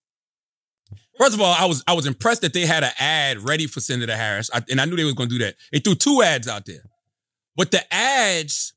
[1.18, 3.80] First of all, I was I was impressed that they had an ad ready for
[3.80, 5.54] Senator Harris, I, and I knew they was going to do that.
[5.72, 6.82] They threw two ads out there,
[7.56, 8.72] but the ads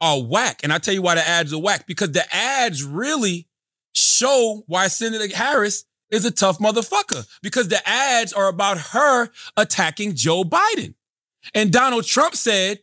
[0.00, 3.46] are whack, and I tell you why the ads are whack because the ads really
[3.94, 10.14] show why Senator Harris is a tough motherfucker because the ads are about her attacking
[10.14, 10.94] Joe Biden,
[11.54, 12.80] and Donald Trump said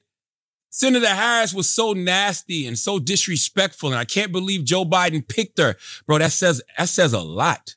[0.70, 5.58] Senator Harris was so nasty and so disrespectful, and I can't believe Joe Biden picked
[5.60, 5.76] her.
[6.06, 7.76] Bro, that says that says a lot.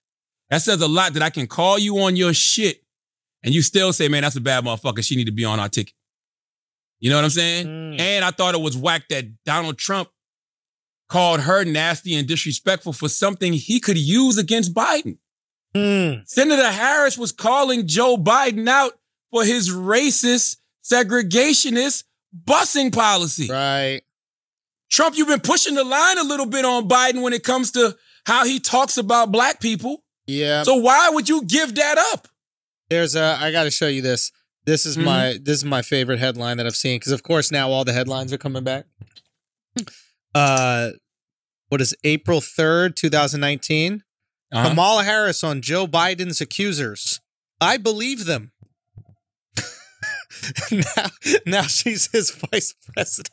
[0.51, 2.83] That says a lot that I can call you on your shit
[3.43, 5.05] and you still say, man, that's a bad motherfucker.
[5.05, 5.95] She need to be on our ticket.
[7.01, 7.67] You know what I'm saying?
[7.67, 8.01] Mm.
[8.01, 10.09] And I thought it was whack that Donald Trump
[11.09, 15.19] called her nasty and disrespectful for something he could use against Biden.
[15.75, 16.27] Mm.
[16.29, 18.93] Senator Harris was calling Joe Biden out
[19.31, 22.05] for his racist, segregationist
[22.45, 23.49] busing policy.
[23.51, 24.03] Right.
[24.91, 27.97] Trump, you've been pushing the line a little bit on Biden when it comes to
[28.25, 30.03] how he talks about black people.
[30.27, 30.63] Yeah.
[30.63, 32.29] So why would you give that up?
[32.89, 33.37] There's a.
[33.41, 34.33] I got to show you this.
[34.65, 35.05] This is Mhm.
[35.05, 35.39] my.
[35.43, 38.33] This is my favorite headline that I've seen because, of course, now all the headlines
[38.33, 38.87] are coming back.
[40.35, 40.91] Uh,
[41.69, 44.03] what is April 3rd, 2019?
[44.53, 44.69] Uh-huh.
[44.71, 47.21] Kamala Harris on Joe Biden's accusers.
[47.61, 48.53] I believe them.
[50.73, 51.05] now,
[51.47, 53.31] now she's his vice president.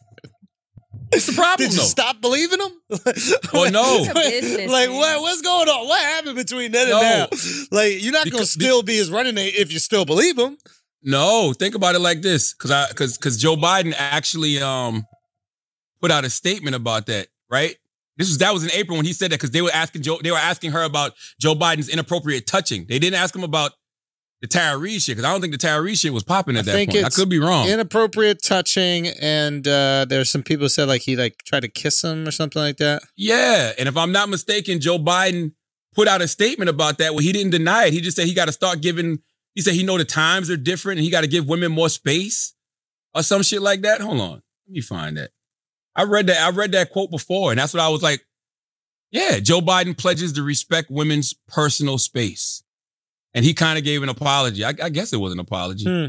[1.09, 1.85] What's the problem Did you though?
[1.85, 2.71] stop believing him?
[3.53, 4.13] Well, no.
[4.13, 5.21] Business, like what?
[5.21, 5.87] What's going on?
[5.87, 6.99] What happened between then No.
[7.01, 7.37] and now?
[7.71, 10.57] Like you're not going to still be his running mate if you still believe him.
[11.03, 15.05] No, think about it like this, because I because because Joe Biden actually um
[16.01, 17.77] put out a statement about that, right?
[18.17, 20.19] This was that was in April when he said that because they were asking Joe
[20.23, 22.85] they were asking her about Joe Biden's inappropriate touching.
[22.87, 23.71] They didn't ask him about
[24.41, 26.71] the Reid shit because I don't think the Reid shit was popping at I that
[26.71, 27.05] think point.
[27.05, 27.67] I could be wrong.
[27.67, 32.03] Inappropriate touching, and uh, there's some people who said like he like tried to kiss
[32.03, 33.03] him or something like that.
[33.15, 35.53] yeah, and if I'm not mistaken, Joe Biden
[35.93, 37.93] put out a statement about that where he didn't deny it.
[37.93, 39.19] He just said he got to start giving.
[39.55, 41.89] He said he know the times are different and he got to give women more
[41.89, 42.53] space
[43.13, 44.01] or some shit like that.
[44.01, 45.31] Hold on, let me find that.
[45.95, 46.41] I read that.
[46.41, 48.25] I read that quote before, and that's what I was like.
[49.11, 52.63] Yeah, Joe Biden pledges to respect women's personal space,
[53.33, 54.65] and he kind of gave an apology.
[54.65, 55.85] I, I guess it was an apology.
[55.85, 56.07] Hmm.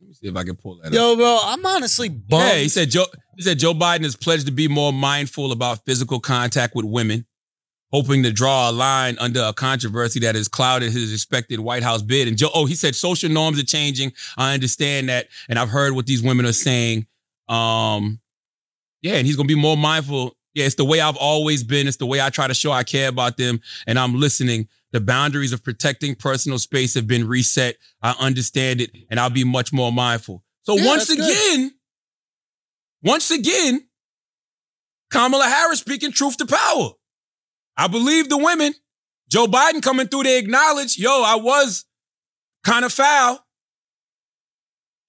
[0.00, 0.92] Let me see if I can pull that up.
[0.92, 2.42] Yo, bro, I'm honestly bummed.
[2.42, 3.06] Yeah, he said Joe.
[3.36, 7.24] He said Joe Biden has pledged to be more mindful about physical contact with women,
[7.90, 12.02] hoping to draw a line under a controversy that has clouded his expected White House
[12.02, 12.28] bid.
[12.28, 14.12] And Joe, oh, he said social norms are changing.
[14.36, 17.06] I understand that, and I've heard what these women are saying.
[17.48, 18.20] Um,
[19.04, 20.34] yeah, and he's gonna be more mindful.
[20.54, 21.86] Yeah, it's the way I've always been.
[21.86, 24.66] It's the way I try to show I care about them, and I'm listening.
[24.92, 27.76] The boundaries of protecting personal space have been reset.
[28.00, 30.42] I understand it, and I'll be much more mindful.
[30.62, 31.30] So Yeah, once that's good.
[31.58, 31.74] again,
[33.02, 33.86] once again,
[35.10, 36.90] Kamala Harris speaking truth to power.
[37.76, 38.72] I believe the women.
[39.28, 41.84] Joe Biden coming through, they acknowledge, yo, I was
[42.62, 43.44] kind of foul.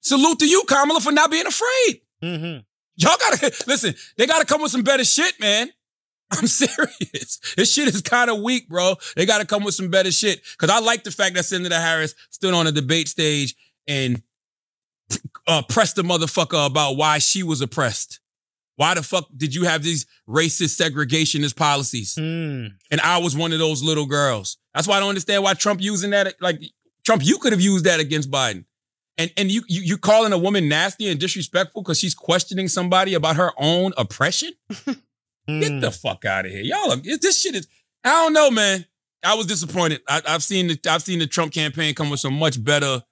[0.02, 2.02] Salute to you, Kamala, for not being afraid.
[2.24, 2.60] Mm-hmm.
[2.98, 3.96] Y'all gotta listen.
[4.18, 5.70] They gotta come with some better shit, man.
[6.32, 7.40] I'm serious.
[7.56, 8.96] This shit is kind of weak, bro.
[9.16, 10.42] They gotta come with some better shit.
[10.58, 13.56] Cause I like the fact that Senator Harris stood on a debate stage
[13.88, 14.22] and
[15.48, 18.20] uh, pressed the motherfucker about why she was oppressed.
[18.78, 22.16] Why the fuck did you have these racist segregationist policies?
[22.16, 22.74] Mm.
[22.92, 24.58] And I was one of those little girls.
[24.74, 26.36] That's why I don't understand why Trump using that.
[26.42, 26.60] Like
[27.06, 28.66] Trump, you could have used that against Biden.
[29.18, 33.14] And and you you, you calling a woman nasty and disrespectful because she's questioning somebody
[33.14, 34.52] about her own oppression?
[35.48, 36.92] Get the fuck out of here, y'all.
[36.92, 37.68] Are, this shit is.
[38.04, 38.86] I don't know, man.
[39.24, 40.02] I was disappointed.
[40.08, 43.04] I, I've seen the I've seen the Trump campaign come with some much better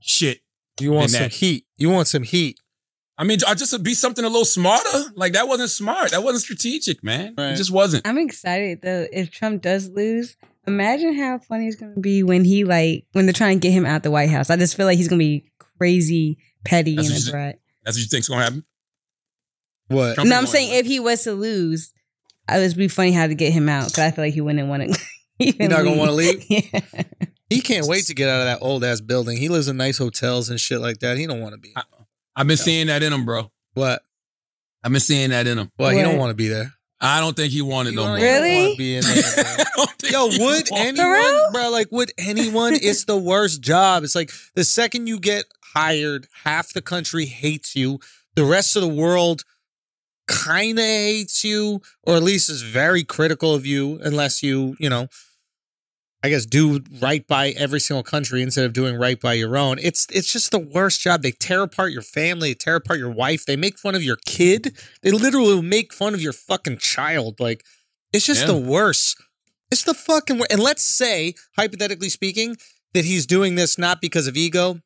[0.00, 0.40] shit.
[0.80, 1.32] You want than some that.
[1.32, 1.66] heat?
[1.76, 2.60] You want some heat?
[3.16, 5.04] I mean, I just to be something a little smarter.
[5.16, 6.12] Like that wasn't smart.
[6.12, 7.34] That wasn't strategic, man.
[7.36, 7.52] Right.
[7.52, 8.06] It just wasn't.
[8.06, 9.06] I'm excited though.
[9.12, 10.36] If Trump does lose,
[10.68, 13.84] imagine how funny it's gonna be when he like when they're trying to get him
[13.86, 14.50] out the White House.
[14.50, 17.58] I just feel like he's gonna be crazy, petty, That's and a you- brat.
[17.84, 18.64] That's what you think's gonna happen.
[19.88, 20.14] What?
[20.14, 21.92] Trump No, I'm saying if he was to lose,
[22.48, 24.68] it would be funny how to get him out because I feel like he wouldn't
[24.68, 25.00] want to.
[25.38, 26.44] You're not gonna wanna leave?
[26.50, 26.80] yeah.
[27.48, 29.38] He can't wait to get out of that old ass building.
[29.38, 31.16] He lives in nice hotels and shit like that.
[31.16, 31.72] He don't want to be.
[31.76, 31.82] I-
[32.36, 33.50] I've been seeing that in him, bro.
[33.74, 34.02] What?
[34.84, 35.72] I've been seeing that in him.
[35.78, 36.72] Well, he don't want to be there.
[37.00, 38.16] I don't think he wanted You no more.
[38.16, 38.76] Really?
[38.76, 39.22] be in there,
[40.10, 40.18] bro.
[40.26, 41.70] I don't think Yo, would anyone, bro?
[41.70, 42.74] Like, would anyone?
[42.74, 44.04] It's the worst job.
[44.04, 45.44] It's like the second you get
[45.74, 48.00] hired, half the country hates you.
[48.34, 49.42] The rest of the world
[50.26, 54.88] kind of hates you, or at least is very critical of you, unless you, you
[54.90, 55.08] know,
[56.22, 59.78] I guess do right by every single country instead of doing right by your own.
[59.80, 61.22] It's it's just the worst job.
[61.22, 64.18] They tear apart your family, they tear apart your wife, they make fun of your
[64.26, 64.76] kid.
[65.02, 67.38] They literally make fun of your fucking child.
[67.38, 67.64] Like
[68.12, 68.46] it's just Yeah.
[68.48, 69.16] the worst.
[69.70, 70.52] It's the fucking worst.
[70.52, 72.56] And let's say, hypothetically speaking,
[72.94, 74.80] that he's doing this not because of ego.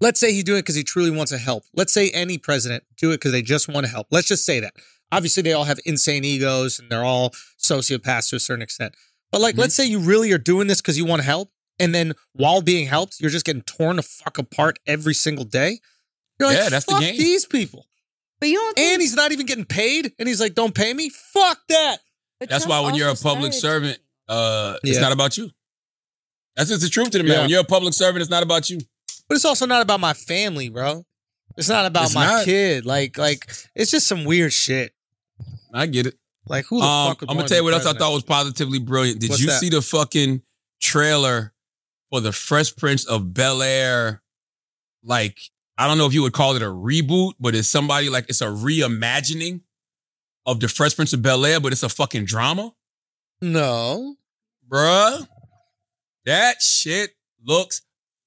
[0.00, 1.64] Let's say he's doing it because he truly wants to help.
[1.74, 4.06] Let's say any president do it because they just want to help.
[4.10, 4.72] Let's just say that.
[5.12, 8.94] Obviously, they all have insane egos and they're all sociopaths to a certain extent.
[9.30, 9.58] But like, Mhm.
[9.58, 12.62] let's say you really are doing this because you want to help, and then while
[12.62, 15.80] being helped, you're just getting torn the fuck apart every single day.
[16.38, 17.16] You're like, Yeah, that's the game.
[17.16, 17.86] these people.
[18.40, 18.74] But you don't.
[18.76, 21.10] Think, And he's not even getting paid, and he's like, don't pay me.
[21.10, 21.98] Fuck that.
[22.40, 23.60] But That's Trump why when you're a public started-
[23.96, 25.50] servant, uh, it's not about you.
[26.56, 27.32] That's just the truth to the man.
[27.32, 27.40] Yeah.
[27.42, 28.80] When you're a public servant, it's not about you.
[29.28, 31.04] But it's also not about my family, bro.
[31.56, 32.44] It's not about It's my not.
[32.44, 32.84] kid.
[32.86, 34.92] Like, like it's just some weird shit.
[35.72, 36.16] I get it.
[36.46, 37.20] Like, who the Um, fuck?
[37.20, 39.20] Would I'm gonna tell you be what else I thought was positively brilliant.
[39.20, 39.60] Did What's you that?
[39.60, 40.42] see the fucking
[40.80, 41.52] trailer
[42.10, 44.22] for the Fresh Prince of Bel Air?
[45.04, 45.38] Like,
[45.78, 48.40] I don't know if you would call it a reboot, but it's somebody like it's
[48.40, 49.60] a reimagining
[50.50, 52.72] of the Fresh Prince of Bel Air, but it's a fucking drama,
[53.40, 54.16] No,
[54.70, 55.26] bruh.
[56.26, 57.10] That shit
[57.44, 57.82] looks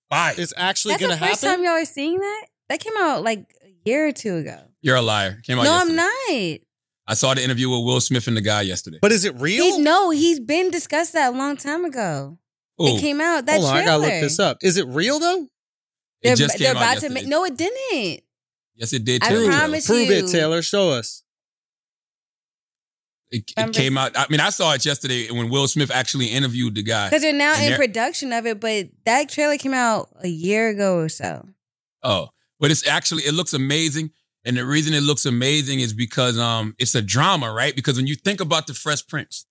[0.10, 0.34] fire.
[0.38, 2.46] it's actually That's gonna the first time y'all are seeing that.
[2.70, 4.60] That came out like a year or two ago.
[4.82, 5.40] You're a liar.
[5.44, 5.92] Came out No, yesterday.
[5.92, 6.60] I'm not.
[7.06, 8.98] I saw the interview with Will Smith and the guy yesterday.
[9.02, 9.64] But is it real?
[9.64, 12.38] He, no, he's been discussed that a long time ago.
[12.82, 14.58] Ooh, It came out that Hold on, I gotta look this up.
[14.62, 15.44] Is it real though?
[15.44, 15.50] it
[16.24, 17.14] They're, just they're came out about to yesterday.
[17.22, 17.28] make.
[17.28, 18.22] No, it didn't.
[18.76, 19.24] Yes, it did.
[19.24, 19.52] I Taylor.
[19.52, 20.32] promise Prove it, you.
[20.32, 20.62] Taylor.
[20.62, 21.23] Show us.
[23.36, 24.12] It, it came out.
[24.16, 27.10] I mean, I saw it yesterday when Will Smith actually interviewed the guy.
[27.10, 30.28] Because they're now And in they're- production of it, but that trailer came out a
[30.28, 31.48] year ago or so.
[32.04, 32.30] Oh,
[32.60, 34.12] but it's actually it looks amazing,
[34.46, 37.76] and the reason it looks amazing is because um it's a drama, right?
[37.76, 39.46] Because when you think about the Fresh Prince,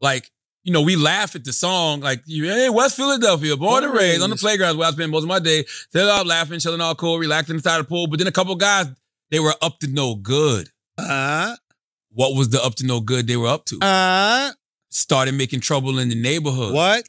[0.00, 0.30] like
[0.64, 4.22] you know we laugh at the song, like you hey West Philadelphia, born and raised
[4.22, 4.42] on the Raised.
[4.42, 7.54] playgrounds where I spend most of my day, still out laughing, chilling, all cool, relaxing
[7.56, 8.06] inside the pool.
[8.06, 8.86] But then a couple guys
[9.30, 10.68] they were up to no good.
[10.98, 11.56] Uh,
[12.14, 13.78] What was the up to no good they were up to?
[13.82, 14.52] uh,
[14.90, 16.72] Started making trouble in the neighborhood.
[16.72, 17.04] what?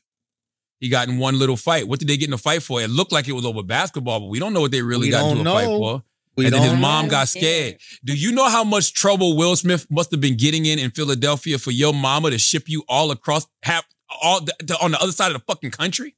[0.79, 1.87] He got in one little fight.
[1.87, 2.81] What did they get in a fight for?
[2.81, 5.11] It looked like it was over basketball, but we don't know what they really We
[5.11, 6.03] got into a fight for.
[6.35, 7.11] We and then his mom know.
[7.11, 7.77] got scared.
[8.03, 11.57] Do you know how much trouble Will Smith must have been getting in in Philadelphia
[11.57, 13.85] for your mama to ship you all across half
[14.21, 16.15] all the, the- on the other side of the fucking country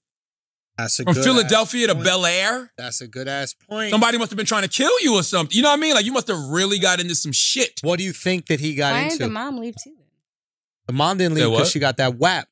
[0.77, 2.05] That's a from good Philadelphia to point.
[2.05, 2.71] Bel Air?
[2.77, 3.89] That's a good ass point.
[3.91, 5.55] Somebody must have been trying to kill you or something.
[5.55, 5.95] You know what I mean?
[5.95, 7.79] Like you must have really got into some shit.
[7.83, 9.17] What do you think that he got Why into?
[9.17, 9.95] didn't the mom leave too?
[10.85, 12.47] The mom didn't leave because she got that whap.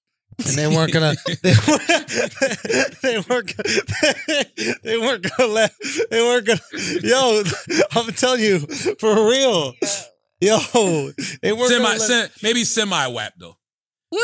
[0.45, 1.15] And they weren't gonna.
[1.45, 1.88] They, weren't-
[3.01, 3.55] they weren't.
[3.55, 4.45] Gonna,
[4.84, 5.71] they weren't gonna let.
[6.09, 6.59] They weren't gonna.
[7.03, 7.43] Yo,
[7.91, 8.59] I'm telling you
[8.99, 9.73] for real.
[10.41, 10.57] Yo,
[11.41, 13.55] they weren't Semi, gonna let, sem- maybe semi whap though.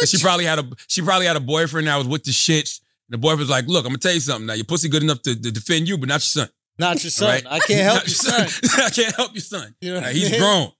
[0.05, 2.81] She probably had a she probably had a boyfriend that was with the shits.
[3.11, 4.47] The boyfriend was like, "Look, I'm gonna tell you something.
[4.47, 6.49] Now your pussy good enough to, to defend you, but not your son.
[6.79, 7.27] Not your son.
[7.29, 7.45] Right?
[7.47, 8.47] I can't help your son.
[8.85, 9.75] I can't help your son.
[9.81, 10.71] You know Now, he's grown.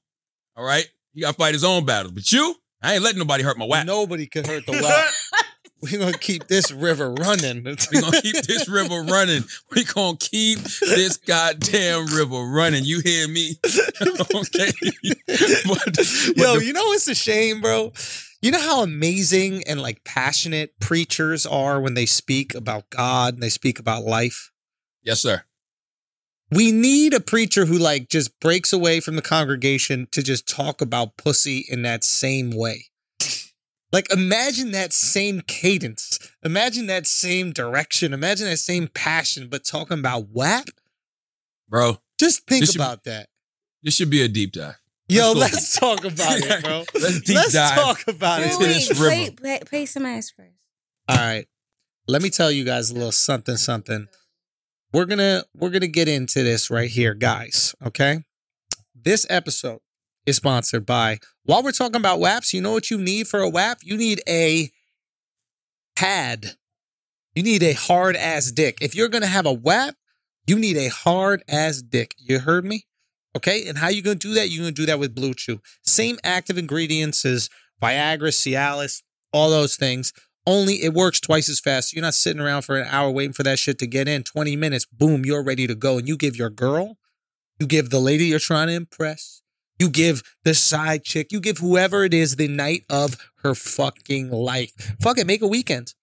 [0.55, 2.13] All right, he got to fight his own battles.
[2.13, 3.85] But you, I ain't letting nobody hurt my whack.
[3.85, 5.45] Nobody could hurt the whap.
[5.81, 7.63] We're gonna keep this river running.
[7.63, 9.43] We gonna keep this river running.
[9.71, 12.83] We gonna keep this goddamn river running.
[12.85, 13.55] You hear me?
[13.65, 14.71] okay.
[15.67, 15.97] but, but
[16.37, 17.91] Yo, the- you know it's a shame, bro.
[18.41, 23.43] You know how amazing and like passionate preachers are when they speak about God and
[23.43, 24.51] they speak about life.
[25.03, 25.43] yes, sir.
[26.53, 30.81] We need a preacher who like just breaks away from the congregation to just talk
[30.81, 32.87] about pussy in that same way.
[33.93, 36.17] Like imagine that same cadence.
[36.43, 38.11] Imagine that same direction.
[38.13, 40.69] Imagine that same passion, but talking about WAP.
[41.69, 43.29] Bro, Just think about that.
[43.81, 44.80] this should be a deep dive.
[45.11, 45.39] Yo, go.
[45.39, 46.85] let's talk about it, bro.
[46.93, 47.75] Let's deep let's dive.
[47.75, 48.89] talk about Wait, it.
[48.89, 50.55] into wait, play, play, play some ass first.
[51.09, 51.47] All right.
[52.07, 54.07] Let me tell you guys a little something something.
[54.93, 58.23] We're going to we're going to get into this right here, guys, okay?
[58.95, 59.79] This episode
[60.25, 63.49] is sponsored by While we're talking about WAPs, you know what you need for a
[63.49, 63.79] WAP?
[63.83, 64.69] You need a
[65.95, 66.55] pad.
[67.35, 68.77] You need a hard ass dick.
[68.81, 69.95] If you're going to have a WAP,
[70.47, 72.15] you need a hard ass dick.
[72.17, 72.85] You heard me?
[73.35, 73.67] Okay?
[73.67, 74.49] And how you going to do that?
[74.49, 75.59] You're going to do that with BlueChew.
[75.83, 77.49] Same active ingredients as
[77.81, 79.01] Viagra, Cialis,
[79.31, 80.13] all those things.
[80.47, 81.93] Only it works twice as fast.
[81.93, 84.23] You're not sitting around for an hour waiting for that shit to get in.
[84.23, 85.97] 20 minutes, boom, you're ready to go.
[85.97, 86.97] And you give your girl,
[87.59, 89.41] you give the lady you're trying to impress,
[89.77, 94.31] you give the side chick, you give whoever it is the night of her fucking
[94.31, 94.95] life.
[94.99, 95.93] Fuck it, make a weekend.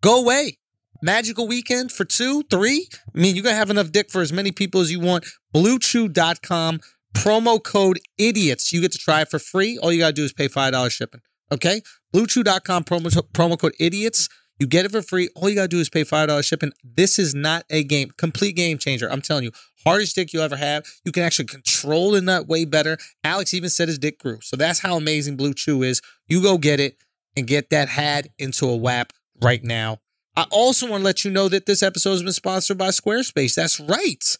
[0.00, 0.58] Go away.
[1.04, 2.88] Magical weekend for two, three.
[3.14, 5.26] I mean, you're going to have enough dick for as many people as you want.
[5.54, 6.80] BlueChew.com,
[7.14, 8.72] promo code IDIOTS.
[8.72, 9.76] You get to try it for free.
[9.76, 11.20] All you got to do is pay $5 shipping.
[11.52, 11.82] Okay?
[12.14, 14.30] BlueChew.com, promo, promo code IDIOTS.
[14.58, 15.28] You get it for free.
[15.36, 16.72] All you got to do is pay $5 shipping.
[16.82, 19.12] This is not a game, complete game changer.
[19.12, 19.50] I'm telling you,
[19.84, 20.86] hardest dick you'll ever have.
[21.04, 22.96] You can actually control the nut way better.
[23.22, 24.38] Alex even said his dick grew.
[24.40, 26.00] So that's how amazing BlueChew is.
[26.28, 26.96] You go get it
[27.36, 29.98] and get that had into a WAP right now.
[30.36, 33.54] I also want to let you know that this episode has been sponsored by Squarespace.
[33.54, 34.36] That's right.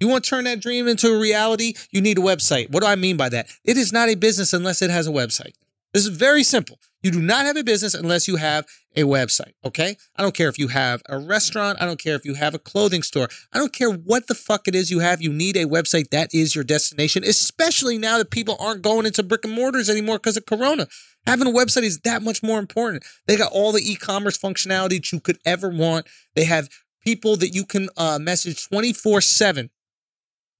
[0.00, 1.74] You want to turn that dream into a reality?
[1.90, 2.70] You need a website.
[2.70, 3.48] What do I mean by that?
[3.64, 5.52] It is not a business unless it has a website.
[5.94, 6.78] This is very simple.
[7.02, 8.66] You do not have a business unless you have
[8.96, 9.96] a website, okay?
[10.16, 11.80] I don't care if you have a restaurant.
[11.80, 13.28] I don't care if you have a clothing store.
[13.52, 15.22] I don't care what the fuck it is you have.
[15.22, 16.10] You need a website.
[16.10, 20.18] That is your destination, especially now that people aren't going into brick and mortars anymore
[20.18, 20.88] because of Corona.
[21.26, 23.04] Having a website is that much more important.
[23.26, 26.06] They got all the e commerce functionality that you could ever want.
[26.34, 26.68] They have
[27.04, 29.70] people that you can uh, message 24 7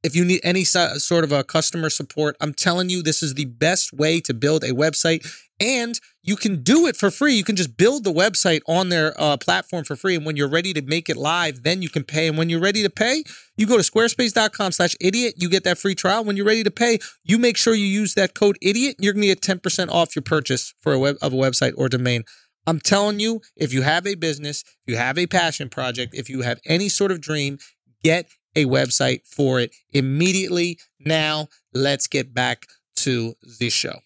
[0.07, 3.47] if you need any sort of a customer support, I'm telling you, this is the
[3.47, 5.27] best way to build a website.
[5.59, 7.35] And you can do it for free.
[7.35, 10.17] You can just build the website on their uh, platform for free.
[10.17, 12.27] And when you're ready to make it live, then you can pay.
[12.27, 13.23] And when you're ready to pay,
[13.57, 15.35] you go to squarespace.com slash idiot.
[15.39, 16.25] You get that free trial.
[16.25, 18.97] When you're ready to pay, you make sure you use that code idiot.
[18.99, 21.89] You're going to get 10% off your purchase for a web of a website or
[21.89, 22.25] domain.
[22.67, 26.29] I'm telling you, if you have a business, if you have a passion project, if
[26.29, 27.59] you have any sort of dream,
[28.03, 30.81] get a website for it immediately.
[30.99, 32.67] Now, let's get back
[32.97, 34.01] to the show.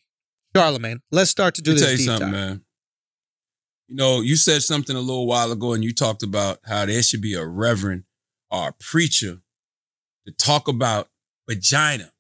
[0.55, 2.65] Charlamagne, let's start to do this tell you something, man.
[3.89, 7.03] You know, you said something a little while ago, and you talked about how there
[7.03, 8.05] should be a reverend
[8.51, 9.41] or a preacher
[10.27, 11.09] to talk about
[11.49, 12.13] vagina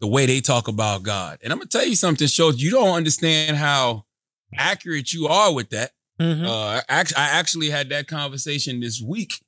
[0.00, 1.38] the way they talk about God.
[1.42, 4.04] And I'm gonna tell you something, Schulz you don't understand how
[4.56, 5.92] accurate you are with that.
[6.20, 6.46] Mhm.
[6.46, 9.42] Uh, I I actually had that conversation this week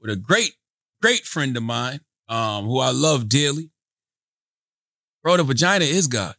[0.00, 0.54] with a great,
[1.00, 3.70] great friend of mine, um, who I love dearly.
[5.22, 6.36] Bro, the vagina is God.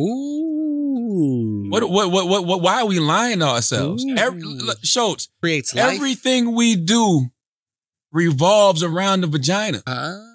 [0.00, 1.66] Ooh.
[1.68, 4.04] What, what, what, what, what, why are we lying to ourselves?
[4.16, 5.94] Every, look, Schulz, creates life?
[5.94, 7.26] everything we do
[8.12, 9.82] revolves around the vagina.
[9.86, 10.26] Ah.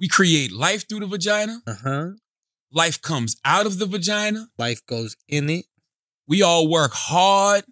[0.00, 1.60] We create life through the vagina.
[1.66, 2.08] Uh-huh.
[2.72, 4.46] Life comes out of the vagina.
[4.58, 5.66] Life goes in it.
[6.26, 7.64] We all work hard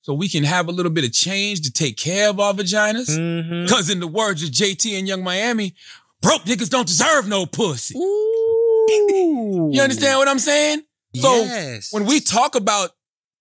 [0.00, 3.10] so we can have a little bit of change to take care of our vaginas.
[3.10, 3.64] Mm-hmm.
[3.64, 5.74] Because in the words of JT and Yung Miami,
[6.22, 7.98] broke niggas don't deserve no pussy.
[7.98, 8.45] Ooh.
[8.88, 10.82] You understand what I'm saying?
[11.14, 11.92] So yes.
[11.92, 12.90] when we talk about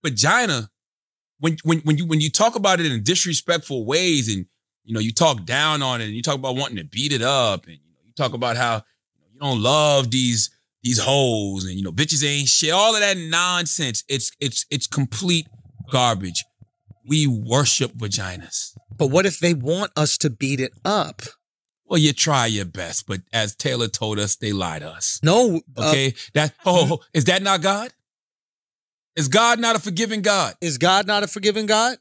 [0.04, 0.70] vagina,
[1.40, 4.46] when when when you when you talk about it in disrespectful ways, and
[4.84, 7.22] you know you talk down on it, and you talk about wanting to beat it
[7.22, 8.84] up, and you, know, you talk about how
[9.34, 10.50] you don't love these
[10.84, 14.04] these hoes, and you know bitches ain't shit, all of that nonsense.
[14.08, 15.48] It's it's it's complete
[15.92, 16.44] garbage.
[17.08, 18.76] We worship vaginas.
[18.98, 21.22] but what if they want us to beat it up?
[21.88, 25.20] Well, you try your best, but as Taylor told us, they lied to us.
[25.24, 25.62] No.
[25.78, 27.94] uh, Okay, that oh, is that not God?
[29.16, 30.56] Is God not a forgiving God?
[30.62, 31.98] is God not a forgiving God?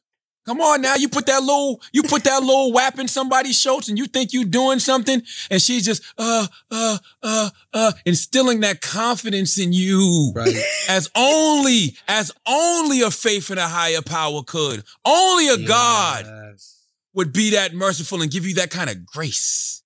[0.47, 3.89] Come on now, you put that little, you put that little whap in somebody's shoulders,
[3.89, 8.83] and you think you're doing something, and she's just uh uh uh uh instilling that
[8.83, 10.55] confidence in you, Right.
[10.89, 14.83] as only as only a faith in a higher power could.
[15.05, 16.74] Only a God Yes.
[17.15, 19.83] Would be that merciful and give you that kind of grace.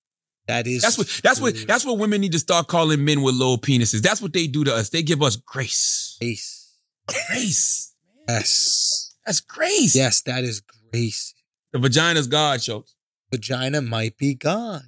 [0.47, 0.81] That is.
[0.81, 4.01] That's what that's what that's what women need to start calling men with little penises.
[4.01, 4.89] That's what they do to us.
[4.89, 6.17] They give us grace.
[6.19, 6.75] grace.
[7.07, 7.93] Grace.
[8.27, 9.15] Yes.
[9.25, 9.95] That's grace.
[9.95, 10.61] Yes, that is
[10.91, 11.35] grace.
[11.71, 12.95] The vagina's God, Schulz.
[13.31, 14.81] Vagina might be God.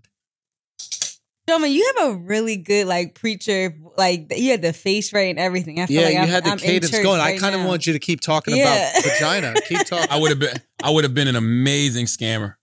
[1.47, 5.39] Gentlemen, you have a really good like preacher, like you had the face right and
[5.39, 5.79] everything.
[5.79, 7.19] I feel Yeah, like you I'm, had the I'm cadence church going.
[7.19, 8.91] I kind of want you to keep talking Yeah.
[8.91, 9.53] about vagina.
[9.67, 10.07] Keep talking.
[10.09, 12.55] I would have been I would have been an amazing scammer.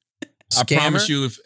[0.56, 1.38] I promise you if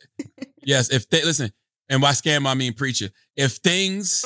[0.63, 1.51] yes, if they listen,
[1.89, 3.09] and by scam I mean preacher.
[3.37, 4.25] If things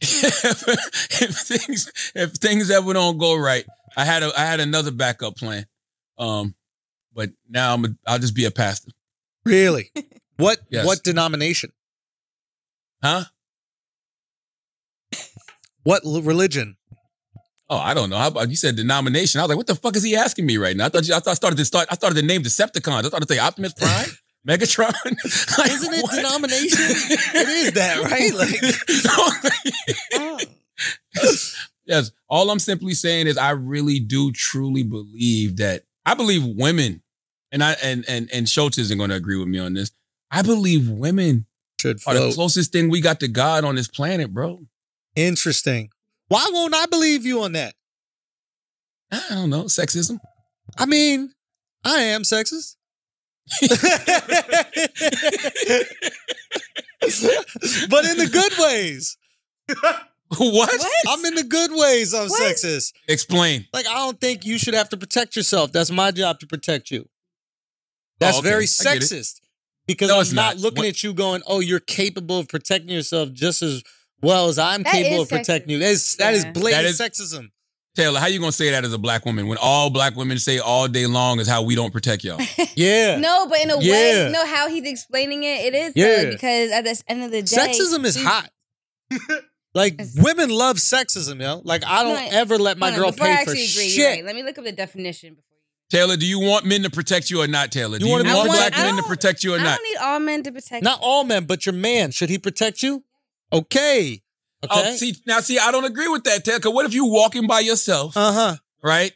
[0.00, 0.68] if,
[1.22, 3.64] if things if things ever don't go right,
[3.96, 5.64] I had a I had another backup plan.
[6.18, 6.54] Um
[7.14, 8.90] but now I'm a, I'll just be a pastor.
[9.44, 9.90] Really?
[10.36, 10.60] What?
[10.70, 10.86] Yes.
[10.86, 11.72] What denomination?
[13.02, 13.24] Huh?
[15.84, 16.76] What religion?
[17.70, 18.16] Oh, I don't know.
[18.16, 19.40] How about you said denomination?
[19.40, 20.86] I was like, what the fuck is he asking me right now?
[20.86, 21.88] I thought you, I thought I started to start.
[21.90, 23.04] I started to name Decepticons.
[23.04, 24.08] I started to say Optimus Prime,
[24.48, 24.94] Megatron.
[25.58, 26.14] Like, Isn't it what?
[26.14, 26.78] denomination?
[26.80, 28.34] it is that, right?
[28.34, 28.60] Like,
[31.86, 32.10] yes.
[32.28, 37.02] All I'm simply saying is I really do truly believe that I believe women,
[37.52, 39.90] and I and and and Schulz isn't going to agree with me on this.
[40.30, 41.46] I believe women
[41.80, 44.60] should are the closest thing we got to God on this planet, bro.
[45.16, 45.90] Interesting.
[46.28, 47.74] Why won't I believe you on that?
[49.10, 50.18] I don't know, sexism.
[50.76, 51.32] I mean,
[51.84, 52.76] I am sexist.
[57.88, 59.16] but in the good ways.
[59.68, 60.02] what?
[60.38, 60.90] What?
[61.08, 62.56] I'm in the good ways I'm What?
[62.56, 62.92] sexist.
[63.08, 63.66] Explain.
[63.72, 65.72] Like, I don't think you should have to protect yourself.
[65.72, 67.08] That's my job to protect you.
[68.20, 68.48] That's Oh, okay.
[68.50, 69.02] very I get it.
[69.02, 69.40] sexist.
[69.88, 70.62] Because No, I'm not, not.
[70.62, 73.82] looking What- at you going, oh, you're capable of protecting yourself just as
[74.22, 75.78] well as I'm That capable is of protecting you.
[75.80, 76.52] That is, that is Yeah.
[76.52, 77.48] blatant That is- sexism.
[77.96, 80.58] Taylor, how you gonna say that as a black woman when all black women say
[80.60, 82.38] all day long is how we don't protect y'all?
[82.76, 83.16] Yeah.
[83.18, 83.92] No, but in a Yeah.
[83.92, 85.64] way, you know how he's explaining it.
[85.64, 86.22] It is Yeah.
[86.24, 88.50] though, because at the end of the day, Sexism is she's- hot.
[89.74, 91.60] like women love sexism, yo.
[91.64, 93.64] Like I don't No, ever let my Hold on, girl before I pay for actually
[93.64, 94.06] agree, shit.
[94.06, 94.24] right.
[94.24, 95.47] Let me look up the definition before you.
[95.90, 97.98] Taylor, do you want men to protect you or not, Taylor?
[97.98, 99.66] Do You you, wanna want, black men to protect you or not?
[99.66, 99.76] I not?
[99.78, 100.84] don't need all men to protect.
[100.84, 102.10] Not all men, but your man.
[102.10, 103.04] Should he protect you?
[103.52, 104.20] Okay.
[104.64, 104.82] Okay.
[104.90, 106.58] Oh, see now, see, I don't agree with that, Taylor.
[106.58, 108.56] Because what if you walking by yourself, uh huh.
[108.82, 109.12] right?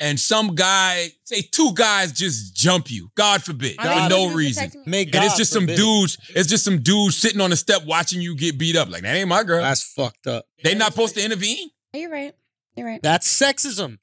[0.00, 4.64] And some guy, say two guys just jump you, God forbid, Are for no reason.
[4.64, 4.90] protect me?
[4.90, 5.76] May And it's just some forbid it.
[5.76, 8.90] dudes, it's just some dudes sitting on the step watching you get beat up.
[8.90, 9.62] Like, that ain't my girl.
[9.62, 10.46] That's fucked up.
[10.64, 11.70] they not supposed to intervene?
[11.94, 12.34] You're right.
[12.74, 13.00] You're right.
[13.02, 13.98] That's sexism.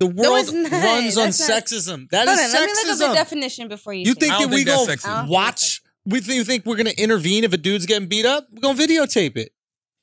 [0.00, 0.70] The world it's not.
[0.72, 2.08] runs on sexism.
[2.10, 2.38] That's not- sexism.
[2.38, 4.04] That Hold is on, let me look up the definition before you.
[4.06, 5.82] You think that we think that's gonna watch?
[6.06, 8.46] We think, you think we're gonna intervene if a dude's getting beat up?
[8.52, 9.50] We're gonna videotape it.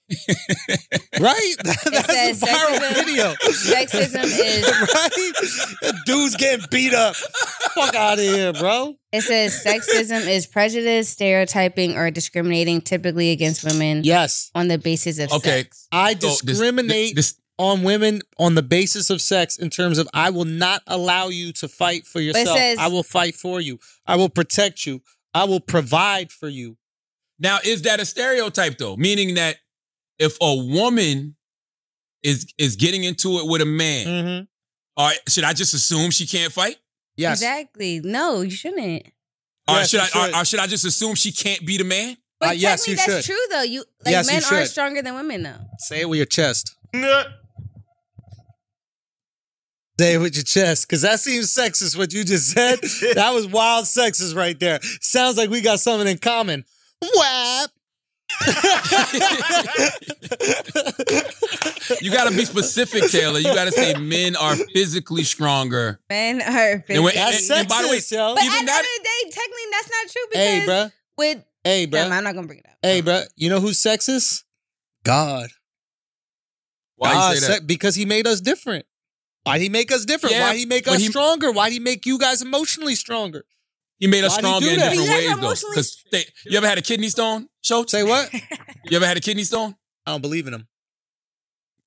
[1.20, 1.56] right?
[1.64, 3.34] That's a viral sexism- video.
[3.34, 5.12] Sexism is right?
[5.82, 7.16] The dude's getting beat up.
[7.16, 8.96] Fuck out of here, bro.
[9.12, 15.18] it says sexism is prejudice, stereotyping, or discriminating typically against women Yes, on the basis
[15.20, 15.64] of Okay.
[15.64, 15.88] sex.
[15.91, 20.08] I So this- discriminate This, on women on the basis of sex in terms of
[20.14, 22.58] I will not allow you to fight for yourself.
[22.58, 23.80] says- I will fight for you.
[24.06, 25.01] I will protect you.
[25.34, 26.78] I will provide for you.
[27.39, 28.95] now, is that a stereotype though?
[28.97, 29.58] Meaning that
[30.20, 31.36] if a woman
[32.24, 35.01] is is getting into it with a man, Mm-hmm.
[35.03, 36.78] or should I just assume she can't fight?
[37.18, 37.39] Yes.
[37.41, 37.99] Exactly.
[38.01, 39.03] No, you shouldn't.
[39.68, 40.34] Or Yes, should I should.
[40.34, 42.18] or, or should I just assume she can't beat a man?
[42.39, 43.26] But Uh, yes, you that's should.
[43.26, 43.62] true though.
[43.64, 44.70] You like Yes, you men are should.
[44.70, 45.60] stronger than women though.
[45.80, 46.76] Say it with your chest.
[50.00, 51.98] Say it with your chest, because that seems sexist.
[51.98, 52.80] What you just said,
[53.16, 54.80] that was wild sexist right there.
[55.02, 56.66] Sounds like we got something in common.
[57.02, 57.70] Whap.
[62.02, 63.38] You got to be specific, Taylor.
[63.39, 66.00] You got to say men are physically stronger.
[66.10, 68.36] Men are And when- That's and- and by the way, sexist, yo.
[68.36, 70.91] But even at the end of the day, technically that's not true because Hey, bruh.
[71.18, 72.12] with Hey, Damn.
[72.12, 72.78] I'm not gonna bring it up.
[72.82, 73.26] Hey, bruh.
[73.36, 74.43] You know who's sexist?
[75.04, 75.50] God.
[76.96, 77.60] Why God, you say that?
[77.60, 78.86] se- because he made us different.
[79.46, 80.36] Why'd he make us different?
[80.36, 81.52] Yeah, Why'd he make us he- stronger?
[81.52, 83.46] Why'd he make you guys emotionally stronger?
[84.00, 85.38] He made us Why'd stronger in different ways, though.
[85.38, 86.06] emotionally- Because
[86.46, 87.91] you ever had a kidney stone, Schulz?
[87.91, 88.30] Say what?
[88.88, 89.76] You ever had a kidney stone?
[90.06, 90.68] I don't believe in him.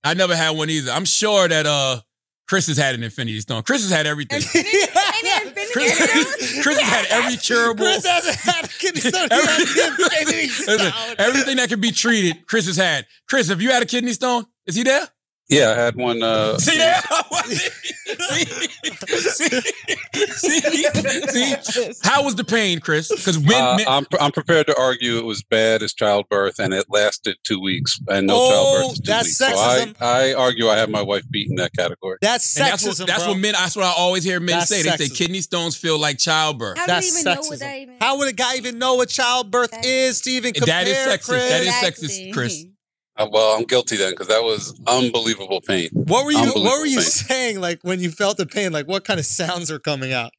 [0.03, 0.91] I never had one either.
[0.91, 2.01] I'm sure that uh
[2.49, 3.63] Chris has had an infinity stone.
[3.63, 4.39] Chris has had everything.
[4.39, 4.47] Ain't
[5.47, 6.63] Infinity Chris, Stone?
[6.63, 7.85] Chris has had every curable.
[7.85, 9.29] Chris hasn't had a kidney stone.
[9.31, 10.33] Every- had the
[10.67, 11.15] Listen, stone.
[11.19, 13.07] everything that can be treated, Chris has had.
[13.29, 14.45] Chris, have you had a kidney stone?
[14.67, 15.07] Is he there?
[15.49, 16.23] Yeah, I had one.
[16.23, 17.01] Uh, See there?
[17.49, 18.45] see,
[20.33, 23.09] see, see, see, how was the pain, Chris?
[23.09, 26.87] Because men, uh, I'm I'm prepared to argue it was bad as childbirth, and it
[26.91, 29.37] lasted two weeks, and no Oh, childbirth is two that's weeks.
[29.39, 29.97] So sexism.
[30.03, 32.19] I, I argue I have my wife beat in that category.
[32.21, 33.33] That's and sexism, that's what that's bro.
[33.33, 33.53] what men.
[33.55, 34.83] That's what I always hear men That's say.
[34.83, 36.77] They say kidney stones feel like childbirth.
[36.79, 37.49] How do That's you even know sexism.
[37.51, 37.97] what that even?
[38.01, 39.91] How would a guy even know what childbirth Exactly.
[39.91, 41.29] is to even compare, That is sexist.
[41.29, 41.49] Chris?
[41.49, 42.65] That is sexist, Chris.
[43.19, 45.89] Uh, well, I'm guilty then because that was unbelievable pain.
[45.93, 47.05] What were you What were you pain.
[47.05, 47.61] saying?
[47.61, 50.31] Like when you felt the pain, like what kind of sounds are coming out?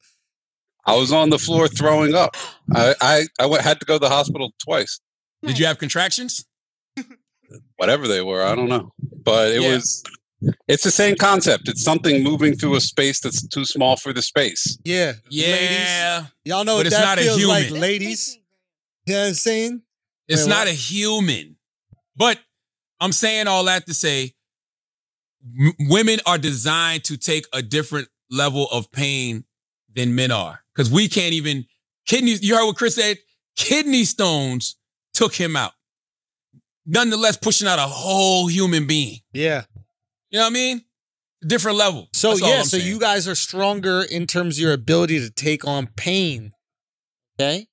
[0.86, 2.36] I was on the floor throwing up.
[2.74, 4.98] I I, I went, had to go to the hospital twice.
[5.42, 6.46] Did you have contractions?
[7.76, 8.92] Whatever they were, I don't know,
[9.24, 9.74] but it Yeah.
[9.74, 10.02] was.
[10.68, 11.68] It's the same concept.
[11.68, 14.78] It's something moving through a space that's too small for the space.
[14.84, 16.30] Yeah, Yeah, ladies.
[16.46, 17.80] Y'all know But what it's that not a feels like, human.
[17.82, 18.38] ladies.
[19.04, 19.82] You know what I'm saying?
[20.28, 20.68] it's Wait, not what?
[20.68, 21.56] a human.
[22.16, 22.38] But
[23.00, 24.34] I'm saying all that to say,
[25.58, 29.44] m- women are designed to take a different level of pain
[29.94, 31.64] than men are because we can't even
[32.06, 32.42] kidneys.
[32.42, 33.18] You heard what Chris said.
[33.56, 34.76] Kidney stones
[35.12, 35.72] took him out.
[36.86, 39.18] Nonetheless, pushing out a whole human being.
[39.32, 39.64] Yeah.
[40.30, 40.84] You know what I mean?
[41.46, 42.08] Different level.
[42.12, 42.86] So That's yeah, so saying.
[42.86, 46.52] you guys are stronger in terms of your ability to take on pain.
[47.38, 47.66] Okay?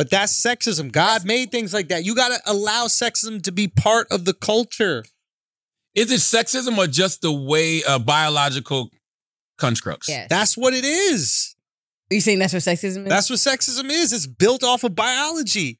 [0.00, 0.90] But that's sexism.
[0.90, 2.06] God made things like that.
[2.06, 5.04] You got to allow sexism to be part of the culture.
[5.94, 8.88] Is it sexism or just the way uh, biological
[9.58, 10.08] constructs?
[10.08, 10.28] Yes.
[10.30, 11.54] That's what it is.
[12.10, 13.08] Are you saying that's what sexism is?
[13.10, 14.14] That's what sexism is.
[14.14, 15.78] It's built off of biology.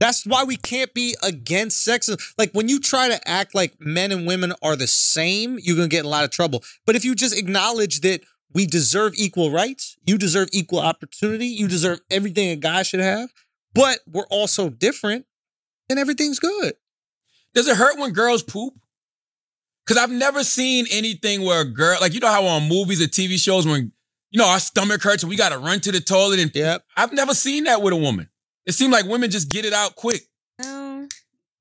[0.00, 2.20] That's why we can't be against sexism.
[2.36, 5.88] Like when you try to act like men and women are the same, you're going
[5.88, 6.64] to get in a lot of trouble.
[6.86, 11.68] But if you just acknowledge that we deserve equal rights, you deserve equal opportunity, you
[11.68, 13.30] deserve everything a guy should have,
[13.74, 15.26] but we're also different,
[15.88, 16.74] then everything's good.
[17.54, 18.74] Does it hurt when girls poop?
[19.86, 23.06] Because I've never seen anything where a girl, like you know how on movies or
[23.06, 23.92] TV shows when
[24.30, 26.84] you know our stomach hurts and we got to run to the toilet, and Yep.
[26.96, 28.28] I've never seen that with a woman.
[28.66, 30.22] It seemed like women just get it out quick.
[30.60, 31.06] No.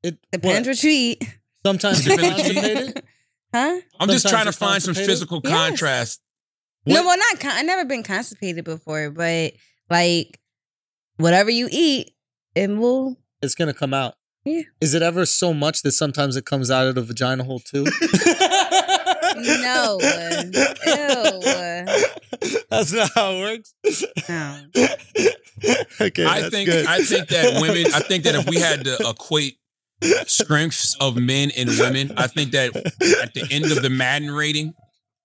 [0.04, 0.72] It Depends what?
[0.78, 1.38] what you eat.
[1.66, 3.04] Sometimes you're constipated.
[3.56, 3.82] Huh?
[4.00, 5.54] I'm just trying to you're find some physical Yes.
[5.54, 6.22] contrast.
[6.86, 7.40] What- No, well, not.
[7.40, 9.54] Con- I've never been constipated before, but
[9.92, 10.40] like
[11.18, 12.12] whatever you eat,
[12.56, 13.18] it will.
[13.42, 14.16] It's gonna come out.
[14.46, 14.64] Yeah.
[14.82, 17.86] Is it ever so much that sometimes it comes out of the vagina hole too?
[19.36, 19.98] No.
[20.02, 20.62] Ew.
[22.70, 24.04] That's not how it works.
[24.30, 24.60] No.
[26.02, 26.86] okay, I that's think good.
[26.86, 27.92] I think that women.
[27.94, 29.58] I think that if we had to equate
[30.28, 34.74] strengths of men and women, I think that at the end of the Madden rating,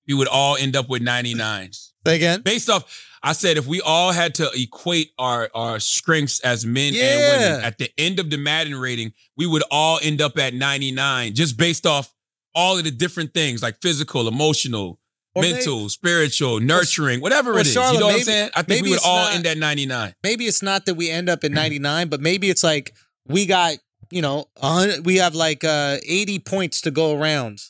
[0.06, 1.90] we would all end up with 99s.
[2.06, 2.40] Say again.
[2.40, 6.94] based off I said if we all had to equate our our strengths as men
[6.94, 10.54] and women at the end of the Madden rating, we would all end up at
[10.54, 12.12] 99 just based off
[12.54, 14.98] all of the different things like physical, emotional,
[15.34, 17.72] Or mental, spiritual, nurturing, whatever it is.
[17.72, 18.50] Charlotte, you know what maybe- I'm saying?
[18.54, 20.14] I think maybe we would all not- end at 99.
[20.22, 22.94] Maybe it's not that we end up at 99, but maybe it's like
[23.26, 23.76] we got
[24.10, 24.46] you know,
[25.04, 27.60] we have like uh, 80 points to go around.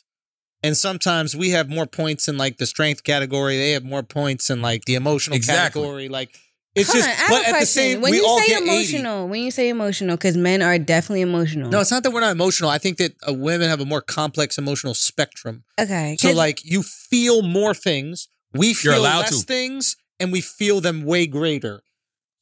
[0.61, 3.57] And sometimes we have more points in like the strength category.
[3.57, 5.81] They have more points in like the emotional Exactly.
[5.81, 6.09] category.
[6.09, 6.37] Like
[6.75, 8.39] it's Hold just, on, I have but a at the same, when we you all
[8.39, 8.69] say get 80.
[8.69, 11.69] emotional, when you say emotional, because men are definitely emotional.
[11.69, 12.69] No, it's not that we're not emotional.
[12.69, 15.63] I think that uh, women have a more complex emotional spectrum.
[15.79, 16.15] okay.
[16.19, 19.45] so like you feel more things, we feel less to.
[19.45, 21.81] things, and we feel them way greater.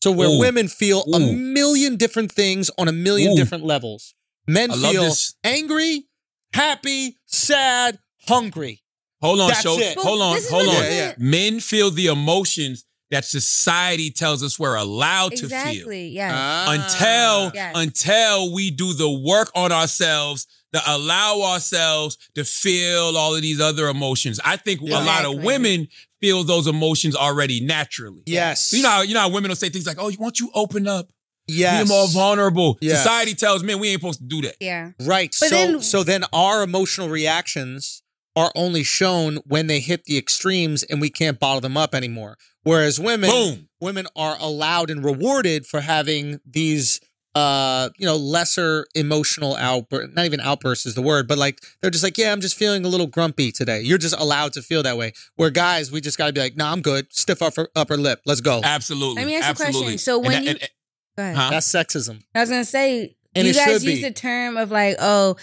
[0.04, 0.40] So where Ooh.
[0.40, 3.36] women feel a million different things on a million Ooh.
[3.36, 4.14] different levels,
[4.48, 5.14] men I feel
[5.44, 6.06] angry,
[6.54, 7.98] happy, sad,
[8.28, 8.82] hungry.
[9.22, 9.82] Hold on, That's Schulz.
[9.82, 9.96] it.
[9.98, 10.84] Well, Hold on, this is hold what on.
[10.84, 11.18] this is.
[11.18, 15.58] Men feel the emotions that society tells us we're allowed to feel.
[15.58, 16.08] exactly.
[16.10, 16.32] Yeah.
[16.36, 16.72] Ah.
[16.74, 17.72] until Yes.
[17.76, 23.62] until we do the work on ourselves to allow ourselves to feel all of these
[23.62, 24.40] other emotions.
[24.44, 25.02] I think Yeah.
[25.02, 25.46] a lot of Exactly.
[25.46, 25.88] women
[26.22, 28.24] feel those emotions already naturally.
[28.26, 30.52] yes, You know, how, you know how women will say things like, "Oh, won't you
[30.54, 31.10] open up?
[31.48, 32.98] yes, Be more vulnerable." Yes.
[32.98, 34.56] Society tells men we ain't supposed to do that.
[34.60, 34.92] yeah.
[35.02, 35.34] right.
[35.40, 38.02] But so then- so then our emotional reactions
[38.38, 42.38] are only shown when they hit the extremes, and we can't bottle them up anymore.
[42.64, 43.70] Whereas women, Boom.
[43.82, 47.02] women are allowed and rewarded for having these
[47.36, 51.92] uh you know lesser emotional outburst not even outbursts is the word but like they're
[51.92, 54.82] just like yeah i'm just feeling a little grumpy today you're just allowed to feel
[54.82, 57.96] that way where guys we just gotta be like nah i'm good stiff upper upper
[57.96, 59.22] lip let's go Absolutely.
[59.22, 59.68] Let me ask you a question.
[59.68, 59.98] Absolutely.
[59.98, 60.70] So And when that- you- and- and-
[61.18, 61.36] Go ahead.
[61.36, 61.50] Huh?
[61.52, 64.02] that's sexism I was gonna say, And you guys use be.
[64.02, 65.36] the term of like, oh,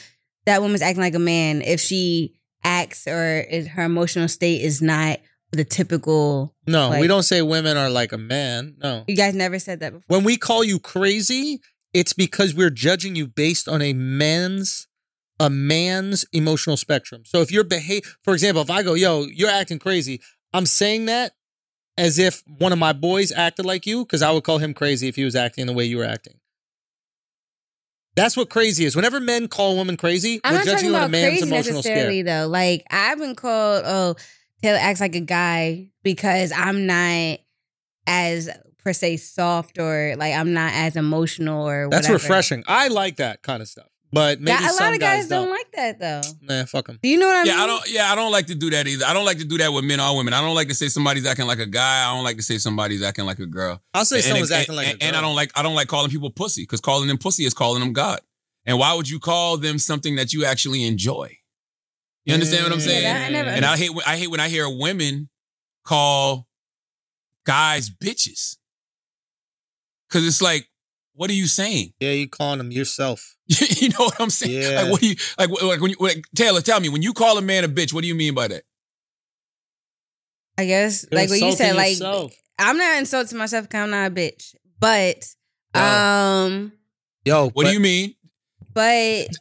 [0.46, 2.34] that woman's acting like a man if she
[2.84, 5.18] acts or is, her emotional state is not
[5.52, 6.54] the typical.
[6.66, 9.92] no we don't say women are like a man no You guys never said that
[9.92, 10.04] before.
[10.08, 11.60] when we call you crazy
[11.92, 14.88] it's because we're judging you based on a man's
[15.38, 19.50] a man's emotional spectrum so if you're behave for example if i go yo you're
[19.50, 20.20] acting crazy
[20.52, 21.32] i'm saying that
[21.96, 25.06] as if one of my boys acted like you because i would call him crazy
[25.08, 26.34] if he was acting the way you were acting
[28.16, 30.88] that's what crazy is whenever men call a woman crazy I'm we're not judging talking
[30.88, 32.48] on a about man's crazy emotional necessarily scale though.
[32.48, 34.14] Like I've been called, oh,
[34.62, 37.38] Taylor acts like a guy because I'm not
[38.06, 38.50] as
[38.84, 42.22] per se soft or like I'm not as emotional or that's whatever.
[42.22, 45.28] refreshing i like that kind of stuff but maybe Yeah, a some lot of guys,
[45.28, 46.22] don't, don't like that though.
[46.40, 47.52] Man, fuck them Do you know what I mean?
[47.52, 47.90] Yeah, I don't.
[47.90, 49.04] Yeah, I don't like to do that either.
[49.04, 50.32] I don't like to do that with men or women.
[50.32, 52.08] I don't like to say somebody's acting like a guy.
[52.08, 53.82] I don't like to say somebody's acting like a girl.
[53.92, 55.74] i'll say And- someone's and, acting like and, a and I don't like I don't
[55.74, 58.20] like calling people pussy because calling them pussy is calling them God.
[58.66, 61.36] And why would you call them something that you actually enjoy?
[62.24, 62.86] You understand what I'm mm.
[62.86, 63.02] Yeah, saying?
[63.04, 65.28] that- I never and I hate I hate when I hear women
[65.84, 66.46] call
[67.44, 68.56] guys bitches
[70.08, 70.68] because it's like,
[71.14, 71.92] what are you saying?
[72.00, 73.36] Yeah, you calling them yourself.
[73.46, 74.62] you know what I'm saying?
[74.72, 74.82] Yeah.
[74.82, 75.50] Like, what do you like?
[75.62, 78.02] Like when you like, Taylor, tell me when you call a man a bitch, what
[78.02, 78.62] do you mean by that?
[80.56, 82.32] I guess You're like what you insulting said, like yourself.
[82.58, 84.54] I'm not insulting myself because I'm not a bitch.
[84.78, 85.24] But
[85.74, 86.44] Yeah.
[86.44, 86.72] um
[87.24, 88.14] Yo, What do you mean?
[88.72, 88.82] but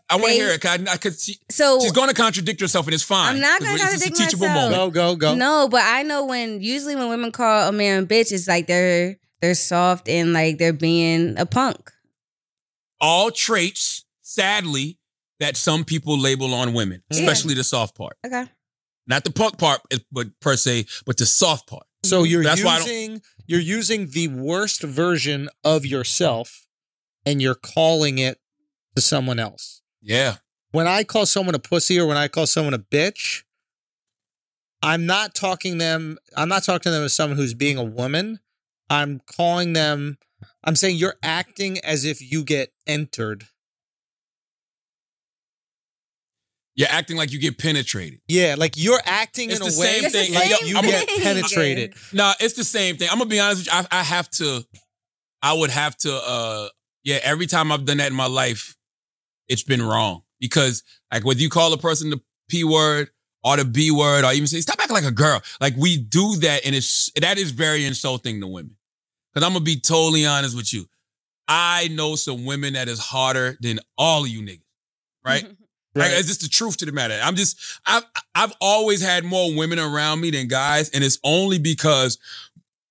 [0.10, 0.62] I want to They- hear it.
[0.62, 1.38] 'cause I, I could see.
[1.50, 3.36] so She's going to contradict herself, and it's fine.
[3.36, 4.72] I'm not gonna it's a contradict teachable myself.
[4.72, 4.94] moment.
[4.94, 5.36] Go, go, go.
[5.36, 8.68] No, but I know when usually when women call a man a bitch, it's like
[8.68, 11.92] they're they're soft and like they're being a punk.
[13.02, 15.00] All traits, sadly,
[15.42, 17.20] that some people label on women, Yeah.
[17.20, 18.46] especially the soft part, Okay.
[19.06, 21.86] not the punk part, eh, but per se, but the soft part.
[22.06, 22.32] So mm-hmm.
[22.32, 26.66] you're That's why using you're using the worst version of yourself
[27.26, 28.40] and you're calling it
[28.96, 29.82] to someone else.
[30.02, 30.38] Yeah,
[30.72, 33.44] When I call someone a pussy or when I call someone a bitch,
[34.82, 38.40] I'm not talking them I'm not talking to them as someone who's being a woman.
[38.90, 40.18] I'm calling them
[40.64, 43.46] I'm saying you're acting as if you get entered.
[46.76, 48.20] you're acting like you get penetrated.
[48.28, 50.34] Yeah, like you're acting It's in a the way same thing.
[50.34, 51.94] like you I'm get penetrated.
[52.14, 53.10] No, it's the same thing.
[53.12, 53.80] I'm gonna be honest with you.
[53.92, 54.66] I, I have to.
[55.42, 56.14] I would have to.
[56.16, 56.70] uh
[57.04, 58.76] Yeah, every time I've done that in my life,
[59.48, 63.10] it's been wrong because like whether you call a person the p word
[63.44, 66.36] or the b word or even say stop acting like a girl, like we do
[66.38, 68.76] that and it's that is very insulting to women.
[69.34, 70.86] Because I'm gonna be totally honest with you.
[71.48, 74.62] I know some women that is harder than all of you niggas,
[75.26, 75.46] right?
[75.96, 77.20] Like, it's just the truth to the matter.
[77.22, 77.56] I'm just,
[77.86, 78.04] I've,
[78.34, 82.18] I've always had more women around me than guys, and it's only because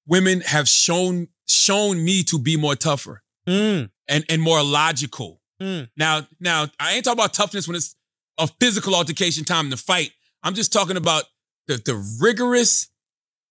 [0.06, 5.40] women have shown shown me to be more tougher Mm, and and more logical.
[5.60, 5.88] Mm.
[5.96, 7.96] Now, now I ain't talking about toughness when it's
[8.38, 10.12] a physical altercation time to fight.
[10.42, 11.24] I'm just talking about
[11.66, 12.88] the the rigorous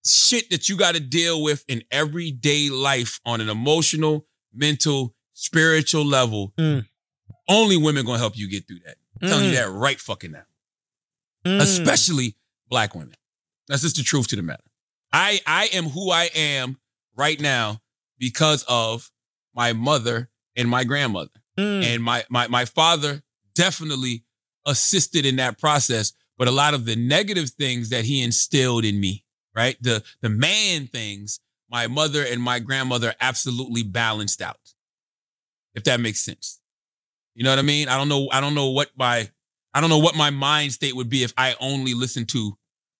[0.05, 6.03] shit that you got to deal with in everyday life on an emotional, mental, spiritual
[6.05, 6.53] level.
[6.57, 6.85] Mm.
[7.47, 8.95] Only women gonna help you get through that.
[9.21, 9.55] I'm telling you Mm.
[9.55, 10.45] that right fucking now.
[11.45, 11.61] mm.
[11.61, 12.35] Especially
[12.69, 13.15] black women.
[13.67, 14.63] That's just the truth to the matter.
[15.13, 16.77] I I am who I am
[17.15, 17.81] right now
[18.17, 19.11] because of
[19.53, 21.29] my mother and my grandmother.
[21.57, 21.83] Mm.
[21.83, 23.21] And my my my father
[23.53, 24.23] definitely
[24.65, 28.99] assisted in that process, but a lot of the negative things that he instilled in
[28.99, 29.23] me,
[29.55, 29.77] right?
[29.79, 31.39] The the man things,
[31.69, 34.57] my mother and my grandmother absolutely balanced out.
[35.75, 36.59] If that makes sense.
[37.35, 37.89] You know what I mean?
[37.89, 39.29] I don't know I don't know what my
[39.75, 42.57] I don't know what my mind state would be if I only listened to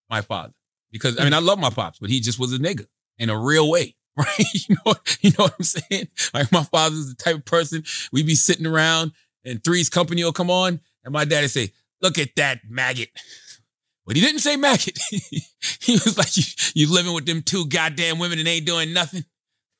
[0.07, 0.53] my father.
[0.91, 2.85] Because I mean I love my pops, but he just was a nigga
[3.17, 3.95] in a real way.
[4.17, 4.69] Right?
[4.69, 6.09] You know, you know what I'm saying?
[6.31, 9.13] Like my father's the type of person we'd be sitting around
[9.45, 11.71] and Three's Company will come on, and my daddy say,
[12.01, 13.09] "Look at that maggot."
[14.05, 14.97] But he didn't say maggot.
[15.81, 19.25] he was like, you, "You living with them two goddamn women and ain't doing nothing."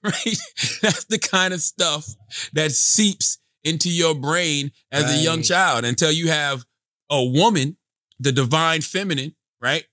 [0.04, 0.38] Right?
[0.82, 2.08] That's the kind of stuff
[2.54, 6.66] that seeps into your brain as a young child until you have
[7.12, 7.78] a woman,
[8.20, 9.86] the divine feminine, right,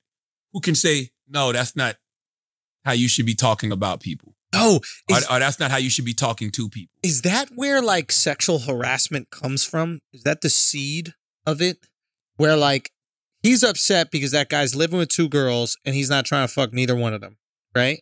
[0.55, 1.97] who can say, "No, that's not
[2.87, 4.81] how you should be talking about people." Oh,
[5.11, 6.95] Or, or that's not how you should be talking to people.
[7.03, 10.01] is that where like sexual harassment comes from?
[10.15, 11.13] Is that the seed
[11.45, 11.87] of it?
[12.39, 12.91] Where like
[13.43, 16.73] he's upset because that guy's living with two girls and he's not trying to fuck
[16.73, 17.37] neither one of them,
[17.77, 18.01] right?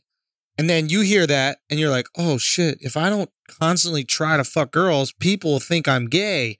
[0.58, 4.36] And then you hear that and you're like, oh shit, if I don't constantly try
[4.36, 6.56] to fuck girls, people will think I'm gay.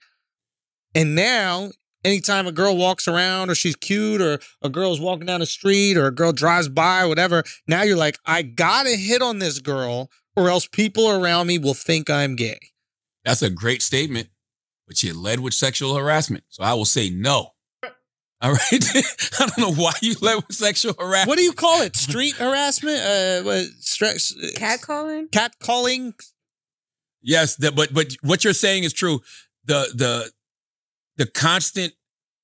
[0.93, 1.71] And now,
[2.03, 5.97] anytime a girl walks around or she's cute or a girl's walking down the street
[5.97, 9.59] or a girl drives by, or whatever, now you're like, I gotta hit on this
[9.59, 12.59] girl or else people around me will think I'm gay.
[13.25, 14.29] That's a great statement,
[14.87, 16.45] but you led with sexual harassment.
[16.49, 17.53] So I will say no.
[18.41, 18.61] All right.
[19.39, 21.27] I don't know why you let with sexual harassment.
[21.27, 21.95] What do you call it?
[21.95, 22.99] Street harassment?
[22.99, 25.27] Uh, what, stress, Cat calling?
[25.29, 26.13] cat calling?
[27.21, 29.21] Yes, the, but but what you're saying is true.
[29.65, 30.31] The the
[31.17, 31.93] the constant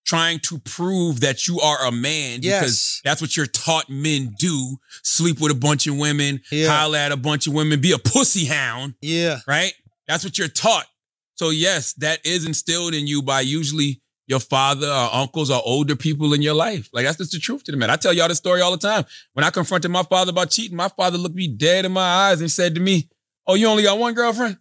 [0.05, 3.01] trying to prove that you are a man because Yes.
[3.05, 6.67] that's what you're taught men do: sleep with a bunch of women, Yeah.
[6.75, 8.95] holler at a bunch of women, be a pussy hound.
[9.01, 9.39] Yeah.
[9.47, 9.73] right?
[10.07, 10.87] That's what you're taught.
[11.35, 15.95] So yes, that is instilled in you by usually your father or uncles or older
[15.95, 16.89] people in your life.
[16.93, 17.89] Like that's just the truth to the man.
[17.89, 19.05] I tell y'all this story all the time.
[19.33, 22.39] When I confronted my father about cheating, my father looked me dead in my eyes
[22.41, 23.09] and said to me,
[23.45, 24.57] "Oh, you only got one girlfriend?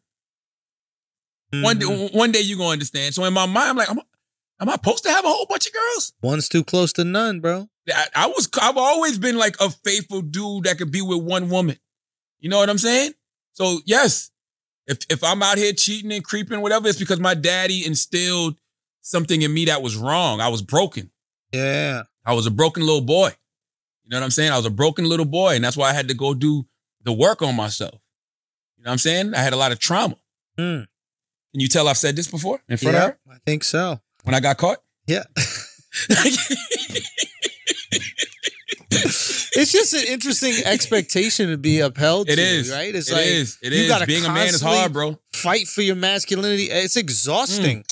[1.51, 1.81] One Mhm.
[2.11, 4.03] day, one day you gonna understand." So in my mind, I'm like, "Am I,
[4.63, 7.41] am I supposed to have a whole bunch of girls?" One's too close to none,
[7.41, 7.69] bro.
[7.93, 11.51] I, I was, I've always been like a faithful dude that could be with one
[11.51, 11.79] woman.
[12.41, 13.13] You know what I'm saying?
[13.53, 14.31] So yes,
[14.87, 18.57] if if I'm out here cheating and creeping, whatever, it's because my daddy instilled
[19.03, 20.41] something in me that was wrong.
[20.41, 21.11] I was broken.
[21.53, 22.05] Yeah.
[22.25, 23.29] I was a broken little boy.
[24.05, 24.51] You know what I'm saying?
[24.53, 26.67] I was a broken little boy, and that's why I had to go do
[27.05, 28.01] the work on myself.
[28.79, 29.35] You know what I'm saying?
[29.35, 30.17] I had a lot of trauma.
[30.59, 30.81] Hmm.
[31.53, 34.01] Can you tell I've said this before in front Yeah, of her I think so.
[34.25, 34.79] when I got caught?
[35.07, 35.25] Yeah.
[38.91, 42.95] it's just an interesting expectation to be upheld It to, is right?
[42.95, 43.59] It's It like is.
[43.63, 43.89] It you is.
[43.89, 45.19] gotta Being a man is hard, bro.
[45.33, 46.65] fight for your masculinity.
[46.65, 47.85] It's exhausting.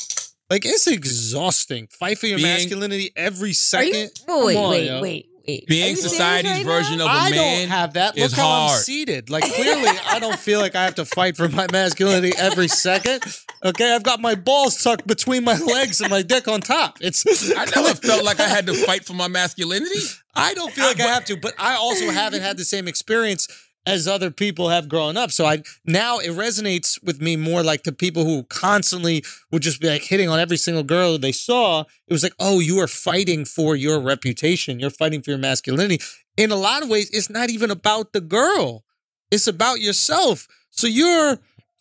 [0.50, 1.86] Like it's exhausting.
[1.88, 3.94] Fight for your Being- masculinity every second.
[3.94, 4.08] you?
[4.28, 4.94] Oh, wait, Come on, wait, yo.
[5.00, 5.62] wait, wait.
[5.64, 7.06] Are Being you serious society's right version now?
[7.06, 8.16] of a I man don't have that.
[8.16, 8.80] Look how I'm hard.
[8.82, 9.30] seated.
[9.30, 13.22] Like clearly, I don't feel like I have to fight for my masculinity every second.
[13.64, 16.98] Okay, I've got my balls tucked between my legs and my dick on top.
[17.00, 17.24] It's
[17.56, 19.98] I never felt like I had to fight for my masculinity.
[20.34, 23.48] I don't feel like I have to, but I also haven't had the same experience
[23.86, 25.30] as other people have grown up.
[25.30, 29.80] So I now it resonates with me more like the people who constantly would just
[29.80, 31.80] be like hitting on every single girl they saw.
[32.06, 34.80] It was like, oh, you are fighting for your reputation.
[34.80, 36.02] You're fighting for your masculinity.
[36.36, 38.84] In a lot of ways, it's not even about the girl.
[39.30, 40.46] It's about yourself.
[40.70, 41.38] So you're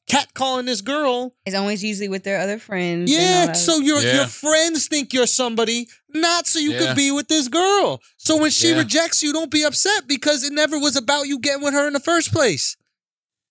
[0.10, 3.12] catcalling this girl It's always usually with their other friends.
[3.12, 4.16] yeah, so your Yeah.
[4.16, 6.80] your friends think you're somebody, not so you Yeah.
[6.80, 8.02] could be with this girl.
[8.18, 8.80] So when she Yeah.
[8.80, 11.94] rejects you, don't be upset because it never was about you getting with her in
[11.94, 12.76] the first place.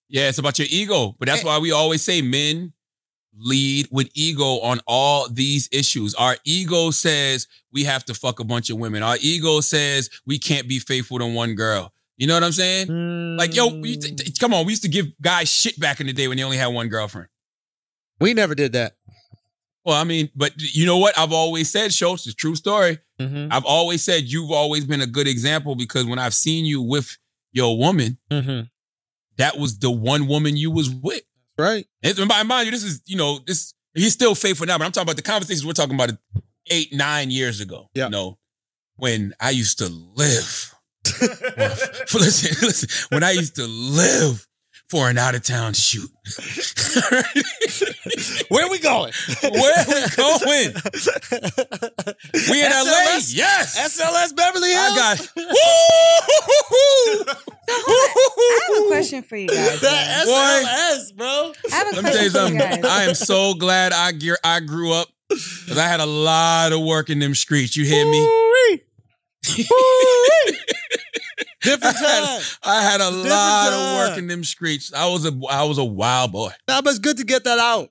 [0.09, 1.15] Yeah, it's about your ego.
[1.17, 1.45] But that's Eh.
[1.45, 2.73] why we always say men
[3.41, 6.13] lead with ego on all these issues.
[6.15, 9.01] Our ego says we have to fuck a bunch of women.
[9.01, 11.93] Our ego says we can't be faithful to one girl.
[12.19, 12.87] You know what I'm saying?
[13.37, 14.01] Like, yo, Mm.
[14.01, 14.65] t- t- come on.
[14.65, 16.87] We used to give guys shit back in the day when they only had one
[16.89, 17.29] girlfriend.
[18.19, 18.97] we never did that.
[19.85, 21.17] Well, I mean, but you know what?
[21.17, 22.99] I've always said, Schulz, it's a true story.
[23.19, 23.47] Mm-hmm.
[23.51, 27.17] I've always said you've always been a good example because when I've seen you with
[27.53, 28.67] your woman, Mm-hmm.
[29.37, 31.23] that was the one woman you was with.
[31.57, 31.85] Right.
[32.03, 34.91] And mind, mind you, this is, you know, this he's still faithful now, but I'm
[34.91, 36.11] talking about the conversations we're talking about
[36.69, 37.89] eight, nine years ago.
[37.93, 38.05] Yeah.
[38.05, 38.37] You know,
[38.97, 40.68] when I used to live.
[41.09, 44.45] For, listen, listen, when I used to live
[44.89, 46.09] for an out of town shoot.
[48.49, 49.13] Where are we going?
[49.43, 50.73] Where are we going?
[52.49, 52.81] We in LA?
[52.81, 53.35] SLS?
[53.35, 53.77] Yes.
[53.77, 54.79] SLS Beverly Hills.
[54.79, 55.19] I got.
[57.69, 59.79] I have a question for you guys.
[59.81, 60.65] That man.
[60.65, 61.53] SLS, bro.
[61.71, 64.37] I have a Let me tell you question you I am so glad I gear
[64.43, 67.77] I grew up because I had a lot of work in them streets.
[67.77, 68.19] You hear me?
[68.19, 68.81] Ooh-wee.
[69.59, 70.57] Ooh-wee.
[71.69, 72.41] Different I had, time.
[72.63, 74.93] I had a Different lot of work in them streets.
[74.93, 76.51] I was a I was a wild boy.
[76.67, 77.89] Nah, but it's good to get that out.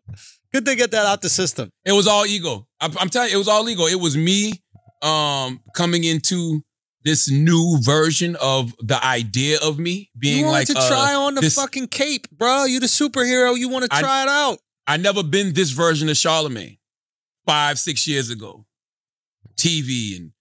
[0.52, 1.70] Good to get that out the system.
[1.84, 2.66] It was all ego.
[2.80, 3.86] I, I'm telling you, it was all ego.
[3.86, 4.52] It was me
[5.02, 6.62] um coming into
[7.04, 11.14] this new version of the idea of me being you wanted like to uh, try
[11.14, 12.64] on the this- fucking cape, bro.
[12.64, 13.56] You the superhero.
[13.56, 14.58] You want to I- try it out.
[14.86, 16.78] I never been this version of Charlamagne
[17.46, 18.64] five, six years ago.
[19.56, 20.32] TV and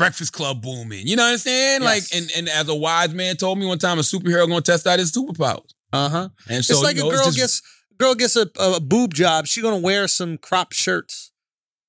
[0.00, 1.06] Breakfast Club booming.
[1.06, 1.82] You know what I'm saying?
[1.82, 2.12] Yes.
[2.12, 4.86] Like, and, and as a wise man told me one time, a superhero gonna test
[4.86, 5.74] out his superpowers.
[5.92, 6.28] Uh huh.
[6.48, 7.62] And so it's like you know, a girl just- gets
[7.98, 9.46] girl gets a, a, boob job.
[9.46, 11.32] She gonna wear some crop shirts.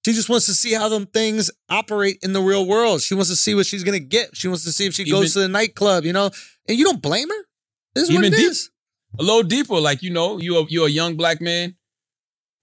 [0.05, 3.01] She just wants to see how them things operate in the real world.
[3.01, 4.35] She wants to see what she's gonna get.
[4.35, 6.03] She wants to see if she goes to the nightclub.
[6.03, 6.31] You know,
[6.67, 7.45] and you don't blame her.
[7.95, 8.69] This is what Even it deep- is.
[9.19, 9.79] a little deeper.
[9.79, 11.75] Like, you know, you're you're a young black man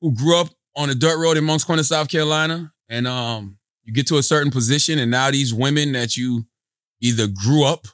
[0.01, 3.58] who grew up on a dirt road in Moncks Corner, South Carolina, and um,
[3.89, 6.45] you get to a certain position, and now these women that you
[7.01, 7.87] either grew up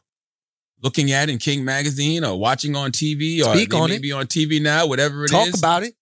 [0.83, 4.03] looking at in King Magazine or watching on TV or Speak on may it.
[4.03, 5.31] be on TV now, whatever it is.
[5.31, 5.95] Talk about it.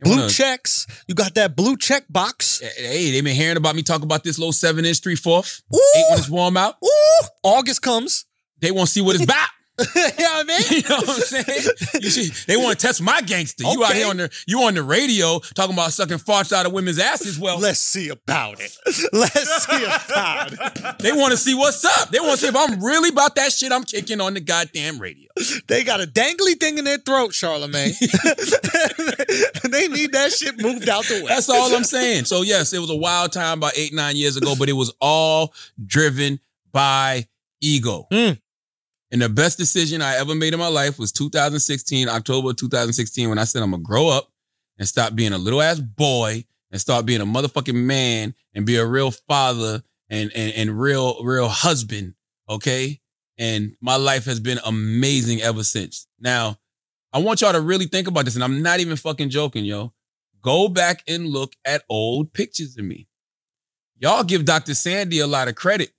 [0.00, 0.86] They Blue wanna- checks.
[1.08, 2.62] You got that blue check box.
[2.62, 5.14] Eh, eh, hey, they've been hearing about me talk about this little seven inch three
[5.14, 5.62] fourth.
[5.74, 6.76] Ooh, Eight when it's warm out.
[6.82, 7.26] ooh.
[7.42, 8.24] August comes.
[8.60, 9.48] They want to see what it's about.
[9.96, 10.60] you know what I mean?
[10.70, 11.68] You know what I'm saying?
[12.00, 13.64] You see, they want to test my gangster.
[13.64, 16.72] You out here on the you on the radio talking about sucking farts out of
[16.72, 17.38] women's asses.
[17.38, 18.76] Well, Let's see about it.
[19.12, 20.98] Let's see about it.
[21.00, 22.10] they want to see what's up.
[22.10, 24.98] They want to see if I'm really about that shit I'm kicking on the goddamn
[24.98, 25.28] radio.
[25.66, 27.98] They got a dangly thing in their throat, Charlamagne.
[29.70, 31.28] they need that shit moved out the way.
[31.28, 32.26] That's all I'm saying.
[32.26, 34.92] So yes, it was a wild time about eight nine years ago, but it was
[35.00, 35.52] all
[35.84, 36.38] driven
[36.72, 37.26] by
[37.60, 38.06] ego.
[38.12, 38.38] Mm.
[39.10, 43.38] And the best decision I ever made in my life was 2016, October 2016, when
[43.38, 44.30] I said I'm gonna grow up
[44.78, 48.76] and stop being a little ass boy and start being a motherfucking man and be
[48.76, 52.14] a real father and and, and real real husband.
[52.48, 53.00] Okay.
[53.38, 56.06] And my life has been amazing ever since.
[56.20, 56.56] Now,
[57.12, 59.92] I want y'all to really think about this, and I'm not even fucking joking, yo.
[60.40, 63.08] Go back and look at old pictures of me.
[63.96, 64.74] Y'all give Dr.
[64.74, 65.92] Sandy a lot of credit.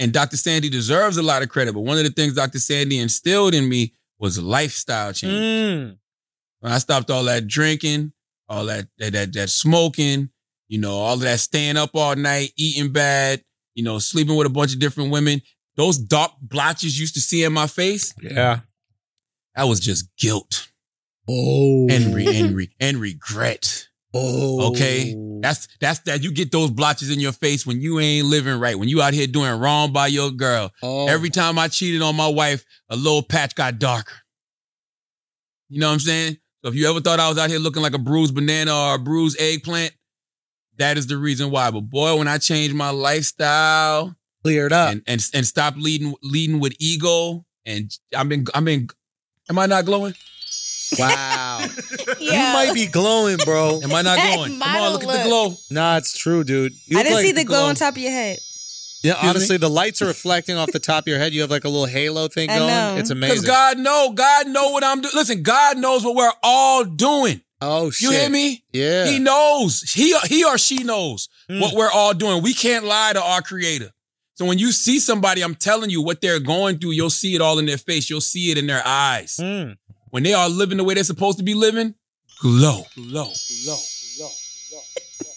[0.00, 0.36] And Dr.
[0.36, 1.74] Sandy deserves a lot of credit.
[1.74, 2.58] But one of the things Dr.
[2.58, 5.32] Sandy instilled in me was lifestyle change.
[5.32, 5.98] Mm.
[6.60, 8.12] When I stopped all that drinking,
[8.48, 10.30] all that that that, that smoking,
[10.68, 13.42] you know, all of that staying up all night, eating bad,
[13.74, 15.42] you know, sleeping with a bunch of different women.
[15.76, 18.60] Those dark blotches you used to see in my face, Yeah.
[19.54, 20.68] that was just guilt
[21.28, 21.86] Oh.
[21.90, 23.88] and re- and, re- and regret.
[24.14, 24.70] Oh.
[24.70, 25.14] Okay?
[25.40, 28.78] That's that's that you get those blotches in your face when you ain't living right,
[28.78, 30.70] when you out here doing wrong by your girl.
[30.82, 31.08] Oh.
[31.08, 34.14] Every time I cheated on my wife, a little patch got darker.
[35.68, 36.36] You know what I'm saying?
[36.62, 38.94] So if you ever thought I was out here looking like a bruised banana or
[38.96, 39.94] a bruised eggplant,
[40.76, 41.70] that is the reason why.
[41.70, 44.92] But boy, when I changed my lifestyle cleared up.
[44.92, 48.88] and and and stopped leading leading with ego, and I've been I've been,
[49.48, 50.14] am I not glowing?
[50.98, 51.60] Wow.
[51.60, 51.66] Yo.
[52.20, 53.80] You might be glowing, bro.
[53.82, 54.52] Am I not That glowing?
[54.52, 55.56] Come on, model look at the glow.
[55.70, 56.72] Nah, it's true, dude.
[56.86, 57.68] You I look didn't like see the glow glow.
[57.68, 58.38] on top of your head.
[59.02, 61.32] Yeah, Excuse honestly, the lights are reflecting off the top of your head.
[61.32, 62.68] You have like a little halo thing I going.
[62.68, 62.96] know.
[62.98, 63.46] It's Because amazing.
[63.46, 65.12] God know, God know what I'm doing.
[65.14, 67.40] Listen, God knows what we're all doing.
[67.62, 68.10] oh shit!
[68.10, 68.62] You hear me?
[68.72, 69.06] Yeah.
[69.06, 69.80] He knows.
[69.90, 71.60] He he or she knows Mm.
[71.62, 72.42] what we're all doing.
[72.42, 73.90] We can't lie to our creator.
[74.34, 77.40] So when you see somebody, I'm telling you what they're going through, you'll see it
[77.40, 78.08] all in their face.
[78.08, 79.36] You'll see it in their eyes.
[79.40, 79.76] Mm.
[80.10, 81.94] When they are living the way they're supposed to be living,
[82.40, 83.30] glow, glow,
[83.64, 83.78] glow,
[84.16, 84.30] glow.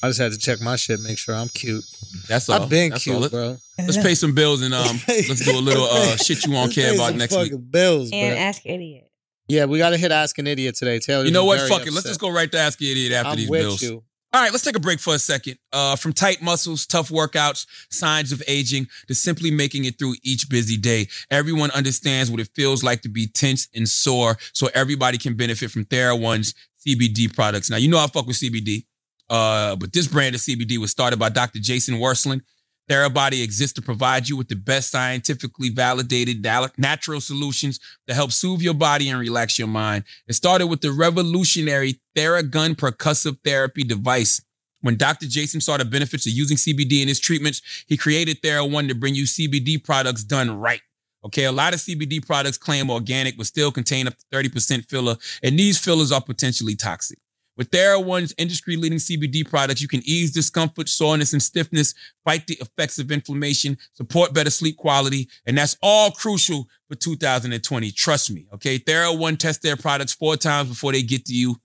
[0.01, 1.83] I just had to check my shit, make sure I'm cute.
[2.27, 2.61] That's all.
[2.63, 3.21] I've been That's cute, all.
[3.21, 3.57] Let's, bro.
[3.79, 6.89] let's pay some bills and um, let's do a little uh shit you won't care
[6.91, 7.51] pay about some next week.
[7.51, 8.19] fucking Bills, bro.
[8.19, 9.09] And ask idiot.
[9.47, 10.99] yeah, we got to hit Ask an Idiot today.
[10.99, 11.59] Taylor, You know what?
[11.69, 11.93] Fuck it.
[11.93, 13.81] Let's just go right to Ask the Idiot after I'm these with bills.
[13.81, 14.03] you.
[14.33, 15.59] All right, let's take a break for a second.
[15.71, 20.49] Uh, from tight muscles, tough workouts, signs of aging, to simply making it through each
[20.49, 21.07] busy day.
[21.29, 25.69] Everyone understands what it feels like to be tense and sore, so everybody can benefit
[25.69, 27.69] from TheraOne's CBD products.
[27.69, 28.85] Now, you know I fuck with CBD,
[29.29, 31.59] uh, but this brand of CBD was started by Dr.
[31.59, 32.41] Jason Wersland.
[32.89, 36.45] TheraBody exists to provide you with the best scientifically validated
[36.77, 40.03] natural solutions to help soothe your body and relax your mind.
[40.27, 44.41] It started with the revolutionary TheraGun percussive therapy device.
[44.81, 45.27] When Dr.
[45.27, 49.15] Jason saw the benefits of using CBD in his treatments, he created TheraOne to bring
[49.15, 50.81] you CBD products done right.
[51.25, 55.15] Okay, a lot of CBD products claim organic, but still contain up to 30% filler,
[55.41, 57.17] and these fillers are potentially toxic.
[57.55, 61.93] With TheraOne's industry-leading CBD products, you can ease discomfort, soreness, and stiffness,
[62.23, 67.91] fight the effects of inflammation, support better sleep quality, and that's all crucial for 2020.
[67.91, 68.79] Trust me, okay?
[68.79, 71.55] TheraOne tests their products four times before they get to you.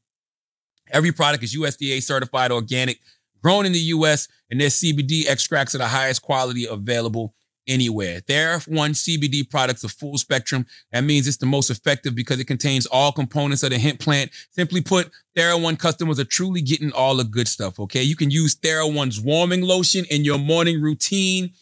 [0.91, 3.01] Every product is USDA certified organic,
[3.43, 7.35] grown in the US, and their CBD extracts are the highest quality available
[7.69, 8.21] anywhere.
[8.23, 10.67] TheraOne CBD products are full spectrum.
[10.93, 14.31] That means it's the most effective because it contains all components of the hemp plant.
[14.51, 17.79] Simply put, TheraOne customers are truly getting all the good stuff.
[17.79, 18.03] Okay.
[18.03, 21.53] You can use TheraOne's warming lotion in your morning routine,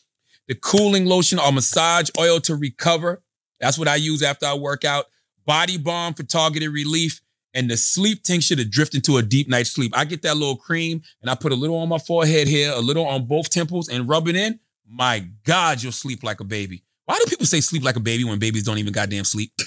[0.48, 3.22] the cooling lotion or massage oil to recover.
[3.60, 5.06] That's what I use after I work out.
[5.44, 7.20] Body balm for targeted relief.
[7.54, 9.96] And the sleep tincture to drift into a deep night's sleep.
[9.96, 12.80] I get that little cream and I put a little on my forehead here, a
[12.80, 16.82] little on both temples and rub it in my God, you'll sleep like a baby.
[17.06, 19.52] Why do people say sleep like a baby when babies don't even goddamn sleep?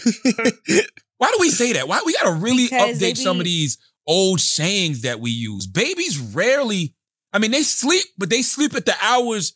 [1.18, 1.88] Why do we say that?
[1.88, 3.78] Why we gotta really Because update some of these
[4.08, 5.68] old sayings that we use?
[5.68, 6.96] Babies rarely,
[7.34, 9.54] I mean, they sleep, but they sleep at the hours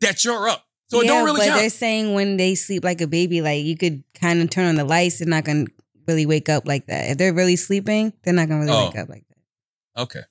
[0.00, 0.64] that you're up.
[0.88, 1.60] So it don't really but count.
[1.60, 4.74] they're saying when they sleep like a baby, like you could kind of turn on
[4.74, 5.66] the lights, they're not gonna
[6.08, 7.10] really wake up like that.
[7.10, 8.86] If they're really sleeping, they're not gonna really Oh.
[8.86, 10.02] wake up like that.
[10.02, 10.22] Okay.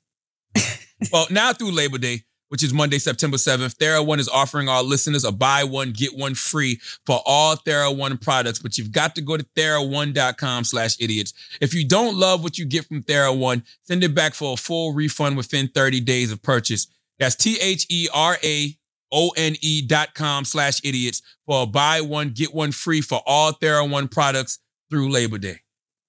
[1.13, 5.23] well, now through Labor Day, which is Monday, September 7th, TheraOne is offering our listeners
[5.23, 8.59] a buy one, get one free for all TheraOne products.
[8.59, 11.33] But you've got to go to TheraOne.com slash idiots.
[11.61, 14.93] If you don't love what you get from TheraOne, send it back for a full
[14.93, 16.87] refund within 30 days of purchase.
[17.17, 18.75] That's T-H-E-R-A
[19.11, 24.11] O-N-E dot com slash idiots for a buy one, get one free for all TheraOne
[24.11, 24.59] products
[24.89, 25.61] through Labor Day.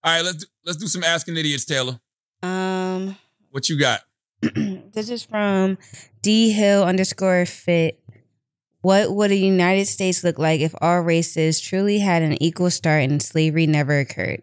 [0.05, 2.01] All right, let's do, let's do some asking idiots, Taylor.
[2.43, 3.17] Um,
[3.51, 4.01] What you got?
[4.93, 5.79] this is from
[6.23, 8.03] D Hill underscore fit.
[8.83, 13.03] What would a United States look like if all races truly had an equal start
[13.03, 14.43] and slavery never occurred?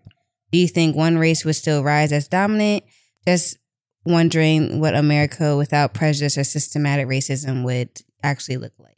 [0.52, 2.84] Do you think one race would still rise as dominant?
[3.28, 3.57] Just
[4.06, 7.90] wondering what America without prejudice or systematic racism would
[8.24, 8.98] actually look like.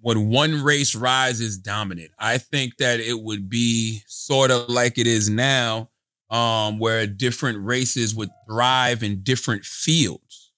[0.00, 2.10] when one race rises dominant.
[2.18, 5.90] I think that it would be sort of like it is now,
[6.32, 10.50] um, where different races would thrive in different fields.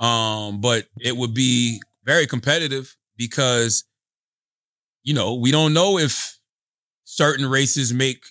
[0.00, 3.84] Um, but it would be very competitive because,
[5.04, 6.38] you know, we don't know if
[7.04, 8.24] certain races make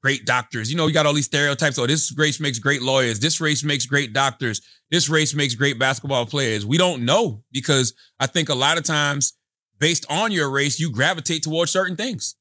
[0.00, 0.70] great doctors.
[0.70, 1.76] You know, you got all these stereotypes.
[1.76, 3.18] Oh, this race makes great lawyers.
[3.18, 4.60] This race makes great doctors.
[4.92, 6.64] This race makes great basketball players.
[6.64, 9.34] We don't know because I think a lot of times
[9.80, 12.36] based on your race, you gravitate towards certain things.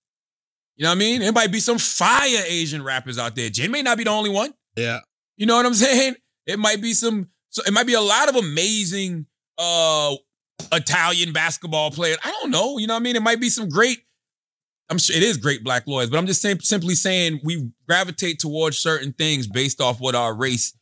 [0.82, 1.22] You know what I mean?
[1.22, 3.52] There might be some fire Asian rappers out there.
[3.52, 4.52] Jay may not be the only one.
[4.76, 5.02] Yeah.
[5.38, 6.16] You know what I'm saying?
[6.48, 9.28] It might be some, so it might be a lot of amazing
[9.60, 10.16] uh
[10.72, 12.18] Italian basketball players.
[12.24, 12.80] I don't know.
[12.80, 13.16] You know what I mean?
[13.16, 14.00] It might be some great,
[14.90, 18.40] I'm sure it is great black lawyers, but I'm just saying, simply saying we gravitate
[18.40, 20.76] towards certain things based off what our race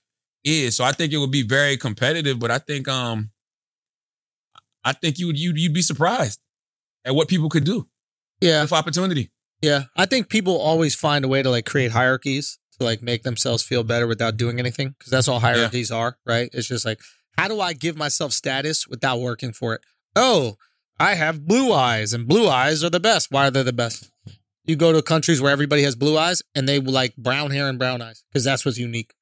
[0.46, 0.78] is.
[0.78, 3.32] So I think it would be very competitive, but I think um
[4.86, 6.40] I think you would you'd, you'd be surprised
[7.04, 7.86] at what people could do
[8.40, 8.62] Yeah.
[8.62, 9.30] with opportunity.
[9.62, 9.84] Yeah.
[9.96, 13.64] I think people always find a way to like create hierarchies to like make themselves
[13.64, 14.96] feel better without doing anything.
[15.00, 16.50] Cause that's all hierarchies are, right?
[16.54, 17.00] It's just like,
[17.38, 19.82] how do I give myself status without working for it?
[20.16, 20.56] Oh,
[21.00, 23.32] I have blue eyes and blue eyes are the best.
[23.32, 24.12] Why are they the best?
[24.66, 27.80] You go to countries where everybody has blue eyes and they like brown hair and
[27.80, 29.14] brown eyes because that's what's unique.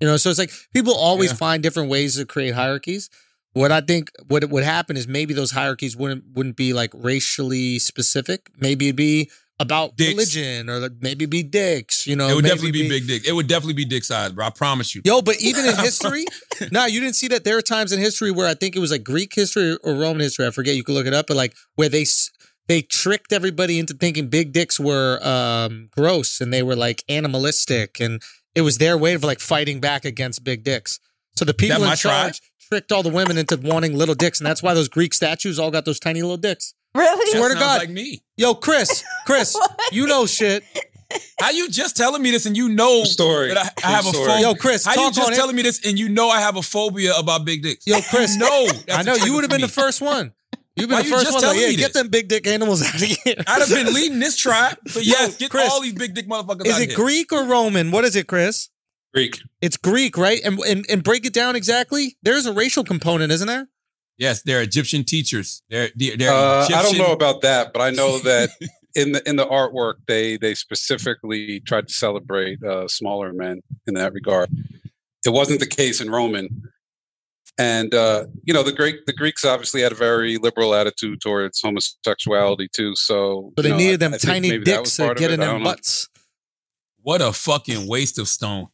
[0.00, 1.36] You know, so it's like people always Yeah.
[1.36, 3.08] find different ways to create hierarchies.
[3.52, 7.78] What I think what would happen is maybe those hierarchies wouldn't wouldn't be like racially
[7.78, 8.48] specific.
[8.58, 9.30] Maybe it'd be
[9.62, 10.10] about Dicks.
[10.10, 12.06] religion or maybe be dicks.
[12.06, 13.26] You know, it would definitely be, big dick.
[13.26, 14.46] It would definitely be dick size, bro.
[14.46, 15.02] I promise you.
[15.04, 16.24] Yo, but even in history,
[16.72, 17.44] no, you didn't see that.
[17.44, 20.20] There are times in history where I think it was like Greek history or Roman
[20.20, 20.46] history.
[20.46, 20.74] I forget.
[20.74, 22.04] You could look it up, but like where they
[22.66, 28.00] they tricked everybody into thinking big dicks were um, gross and they were like animalistic,
[28.00, 28.20] and
[28.54, 30.98] it was their way of like fighting back against big dicks.
[31.36, 34.62] So the people in charge tricked all the women into wanting little dicks, and that's
[34.62, 36.74] why those Greek statues all got those tiny little dicks.
[36.94, 37.24] Really?
[37.32, 37.78] That Swear to sounds God.
[37.80, 38.22] like me.
[38.36, 39.56] Yo, Chris, Chris,
[39.92, 40.62] you know shit.
[41.40, 43.48] How you just telling me this and you know story.
[43.52, 44.26] that I, I have a story.
[44.28, 44.46] phobia?
[44.48, 45.36] Yo, Chris, How you talk just on it.
[45.36, 47.86] telling me this and you know I have a phobia about big dicks?
[47.86, 49.66] Yo, Chris, no, I know you would have been me.
[49.66, 50.32] the first one.
[50.74, 51.42] You've been Why the you first just one.
[51.42, 52.02] Like, telling yeah, me get this?
[52.02, 53.16] them big dick animals out of here.
[53.46, 56.64] I'd have been leading this tribe, but yes, get Chris, all these big dick motherfuckers
[56.66, 56.96] Is out it here.
[56.96, 57.90] Greek or Roman?
[57.90, 58.70] What is it, Chris?
[59.12, 59.38] Greek.
[59.60, 60.40] It's Greek, right?
[60.42, 62.16] And, and and break it down exactly.
[62.22, 63.68] There's a racial component, isn't there?
[64.18, 65.62] Yes, they're Egyptian teachers.
[65.70, 66.78] They're they're, they're Uh, Egyptian.
[66.78, 68.50] I don't know about that, but I know that
[68.94, 73.94] in the in the artwork they they specifically tried to celebrate uh, smaller men in
[73.94, 74.50] that regard.
[75.24, 76.62] It wasn't the case in Roman,
[77.58, 81.60] and uh, you know the Greek the Greeks obviously had a very liberal attitude towards
[81.62, 82.94] homosexuality too.
[82.96, 84.96] So, So they you know, needed I- them I think tiny maybe that was dicks
[84.96, 85.70] to part of get in I them don't know.
[85.70, 86.08] butts.
[87.04, 88.68] What a fucking waste of stone.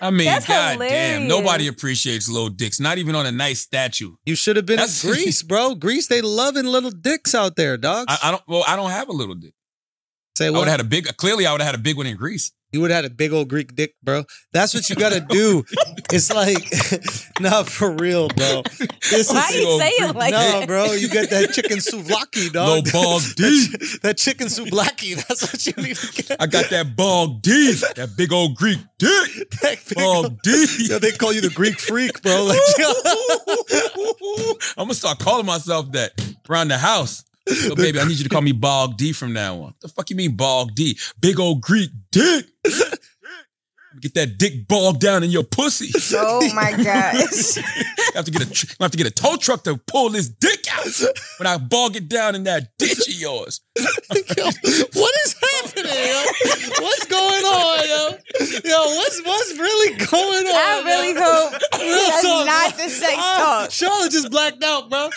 [0.00, 2.80] I mean, That's god damn, nobody appreciates little dicks.
[2.80, 4.14] Not even on a nice statue.
[4.24, 5.74] You should have been That's- in Greece, bro.
[5.74, 8.06] Greece, they loving little dicks out there, dogs.
[8.08, 8.42] I, I don't.
[8.48, 9.54] Well, I don't have a little dick.
[10.36, 10.68] Say I would what?
[10.68, 11.16] have had a big.
[11.16, 12.52] Clearly, I would have had a big one in Greece.
[12.72, 14.24] You would have had a big old Greek dick, bro.
[14.52, 15.62] That's what you got to do.
[16.10, 16.72] it's like,
[17.40, 18.62] not for real, bro.
[19.10, 20.66] This Why is you old say it like no, that?
[20.66, 20.92] bro.
[20.92, 22.86] You got that chicken souvlaki, dog.
[22.86, 23.68] Little bog that, D.
[23.78, 25.16] chi- that chicken souvlaki.
[25.28, 26.40] That's what you need to get.
[26.40, 27.72] I got that bog D.
[27.96, 29.50] That big old Greek dick.
[29.60, 30.66] That big old- Bog D.
[30.88, 32.44] Yo, they call you the Greek freak, bro.
[32.44, 32.58] Like,
[34.78, 36.12] I'm gonna start calling myself that
[36.48, 37.24] around the house.
[37.54, 39.74] So, baby, I need you to call me Bog D from now on.
[39.80, 40.98] The fuck you mean Bog D?
[41.20, 42.46] Big old Greek dick.
[44.00, 45.90] Get that dick bogged down in your pussy.
[46.16, 47.58] Oh my gosh.
[47.58, 47.62] I
[48.14, 50.28] have to get a tr- I have to get a tow truck to pull this
[50.28, 50.86] dick out
[51.38, 53.60] when I bog it down in that ditch of yours.
[53.78, 54.44] yo,
[54.94, 55.34] what is
[55.64, 56.82] happening, yo?
[56.82, 58.18] What's going on, yo?
[58.64, 60.54] Yo, what's what's really going on?
[60.54, 61.22] I really yo?
[61.22, 62.84] hope Real that's talk, not bro.
[62.84, 63.70] the sex Ah, talk.
[63.70, 65.10] Charlotte just blacked out, bro.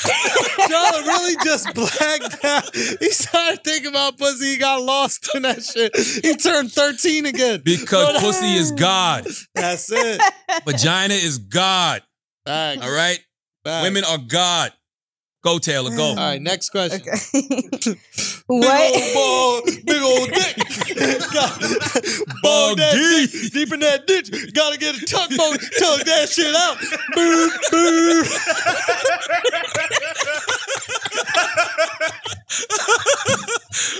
[0.67, 2.75] Charlotte really just blacked out.
[2.75, 4.45] He started thinking about pussy.
[4.51, 5.95] He got lost in that shit.
[6.23, 7.61] He turned 13 again.
[7.63, 9.25] Because Bro, pussy is God.
[9.53, 10.21] That's it.
[10.65, 12.01] Vagina is God.
[12.45, 13.19] Facts, All right?
[13.63, 13.83] facts.
[13.83, 14.71] Women are God.
[15.45, 16.03] Go, Taylor, go.
[16.05, 17.01] All right, next question.
[17.07, 17.11] Okay.
[18.49, 20.55] Big old ball, big old dick.
[22.41, 24.29] Ball Bog that dick deep in that ditch.
[24.53, 26.77] Gotta get a tugboat, tug that shit out.
[27.15, 28.25] Boom, boom.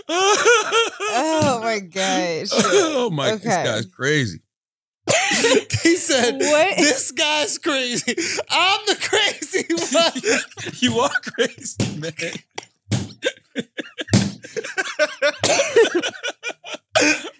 [1.17, 2.49] Oh my gosh.
[2.53, 4.39] oh my, this guy's crazy.
[5.83, 6.77] He said, What?
[6.77, 8.15] "This guy's crazy.
[8.49, 10.41] I'm the crazy one."
[10.81, 12.13] You are crazy, man.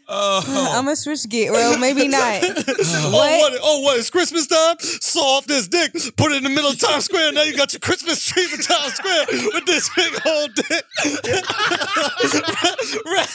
[0.07, 1.51] Uh, oh, I'm gonna switch gear.
[1.51, 2.43] Well, maybe not.
[2.43, 3.39] Oh What?
[3.39, 3.53] what?
[3.63, 3.97] Oh, what?
[3.97, 4.75] It's Christmas time.
[4.79, 7.31] Saw off this dick, put it in the middle of Times Square.
[7.31, 10.83] Now you got your Christmas tree in Times Square with this big old dick.
[13.05, 13.29] wrap,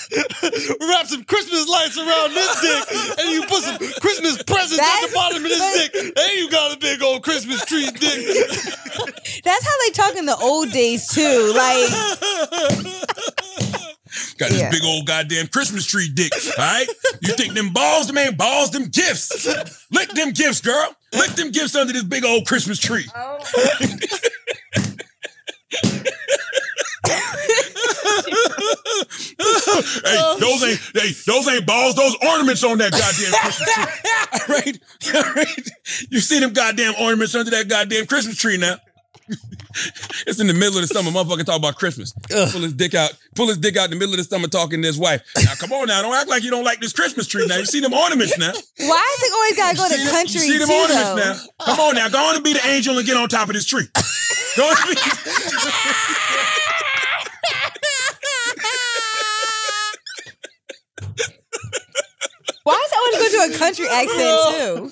[0.80, 2.84] wrap some Christmas lights around this dick,
[3.18, 5.92] and you put some Christmas presents at the bottom of this dick.
[6.16, 8.26] And you got a big old Christmas tree dick.
[9.42, 11.52] That's how they talk in the old days too.
[11.56, 11.90] Like,
[14.38, 14.70] got this Yeah.
[14.70, 16.32] big old goddamn Christmas tree dick.
[16.58, 16.88] All right,
[17.20, 19.46] you think them balls, them ain't balls, them gifts.
[19.90, 20.94] Lick them gifts, girl.
[21.12, 23.06] Lick them gifts under this big old Christmas tree.
[23.14, 23.38] Oh.
[28.80, 30.36] hey, oh.
[30.40, 31.94] those ain't hey, those ain't balls.
[31.94, 33.84] Those ornaments on that goddamn Christmas tree.
[34.32, 34.78] All right,
[35.12, 35.70] all right.
[36.08, 38.76] You see them goddamn ornaments under that goddamn Christmas tree now.
[40.26, 41.10] It's in the middle of the summer.
[41.10, 42.12] Motherfucker talk about Christmas.
[42.28, 43.12] Pull his dick out.
[43.34, 45.22] Pull his dick out in the middle of the summer talking to his wife.
[45.44, 46.02] Now come on now.
[46.02, 47.56] Don't act like you don't like this Christmas tree now.
[47.56, 48.52] You see them ornaments now.
[48.52, 50.74] why is it always gotta go to them- country you see them too?
[50.74, 51.16] ornaments Though?
[51.66, 51.66] now.
[51.66, 52.08] Come on now.
[52.08, 53.86] Go on and be the angel and get on top of this tree.
[54.56, 54.76] Go on
[62.70, 64.90] Why does that always go to a country accent too?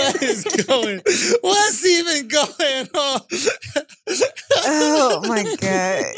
[0.00, 1.00] what is going?
[1.42, 3.20] What's even going on?
[4.64, 6.14] Oh my god!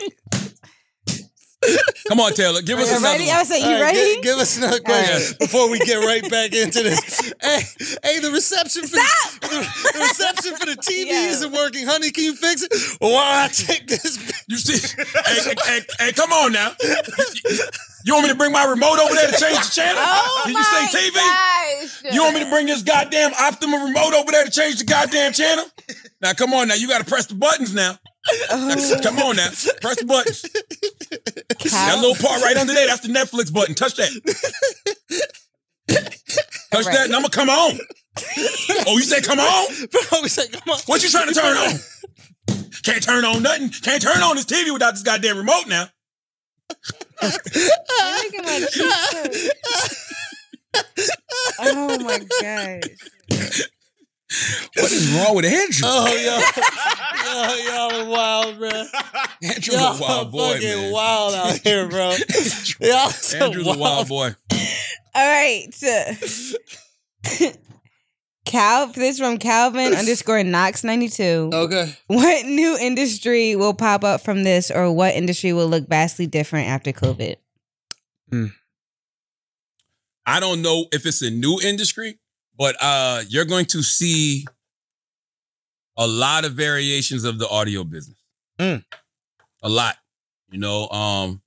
[2.08, 2.62] Come on, Taylor.
[2.62, 3.26] Give us You another ready?
[3.26, 3.36] one.
[3.36, 4.14] I was like, you All right, ready?
[4.16, 5.38] gi- Give, us another question right.
[5.38, 7.32] before we get right back into this.
[7.42, 7.60] hey,
[8.02, 11.28] hey, the reception for the, the reception for the TV Yeah.
[11.28, 12.10] isn't working, honey.
[12.12, 12.72] Can you fix it?
[13.00, 14.16] Why I take this?
[14.48, 14.96] You see?
[15.26, 16.72] hey, hey, hey, hey, come on now.
[18.04, 20.00] You want me to bring my remote over there to change the channel?
[20.02, 21.14] Oh Did you say my TV?
[22.04, 22.14] gosh.
[22.14, 25.32] You want me to bring this goddamn Optima remote over there to change the goddamn
[25.34, 25.66] channel?
[26.22, 26.74] Now, come on now.
[26.74, 27.98] You got to press the buttons now.
[28.50, 29.30] Now, come oh.
[29.30, 29.48] on now.
[29.80, 30.42] Press the buttons.
[30.42, 33.74] That little part right under there, that's the Netflix button.
[33.74, 34.10] Touch that.
[36.70, 36.94] Touch Right.
[36.94, 37.78] that, and I'm going to come on.
[38.86, 39.66] Oh, you said come on?
[39.90, 40.78] Bro, we say, come on.
[40.86, 41.78] What you trying to turn on?
[42.82, 43.70] Can't turn on nothing.
[43.70, 45.86] Can't turn on this TV without this goddamn remote now.
[47.22, 47.30] You're
[48.22, 49.50] making my cheeks.
[51.58, 53.62] Oh my gosh.
[54.76, 55.82] What is wrong with Andrew?
[55.84, 56.38] Oh, yo,
[57.26, 58.86] yo, y'all are wild, man.
[59.42, 60.92] Andrew's Y'all a wild boy, fucking man.
[60.92, 62.10] wild out here, bro.
[62.80, 64.30] Y'all so Andrew's a wild boy.
[65.14, 65.66] All right.
[68.46, 71.50] Cal, this is from Calvin underscore Knox ninety two.
[71.52, 71.92] Okay.
[72.06, 76.68] What new industry will pop up from this, or what industry will look vastly different
[76.68, 77.36] after COVID?
[78.30, 78.46] Hmm.
[80.24, 82.18] I don't know if it's a new industry,
[82.60, 84.44] but uh, you're going to see
[85.96, 88.18] a lot of variations of the audio business.
[88.58, 88.84] Mm.
[89.62, 89.96] A lot,
[90.50, 91.40] you know, um,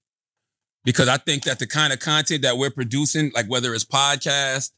[0.84, 4.72] because I think that the kind of content that we're producing, like whether it's podcast,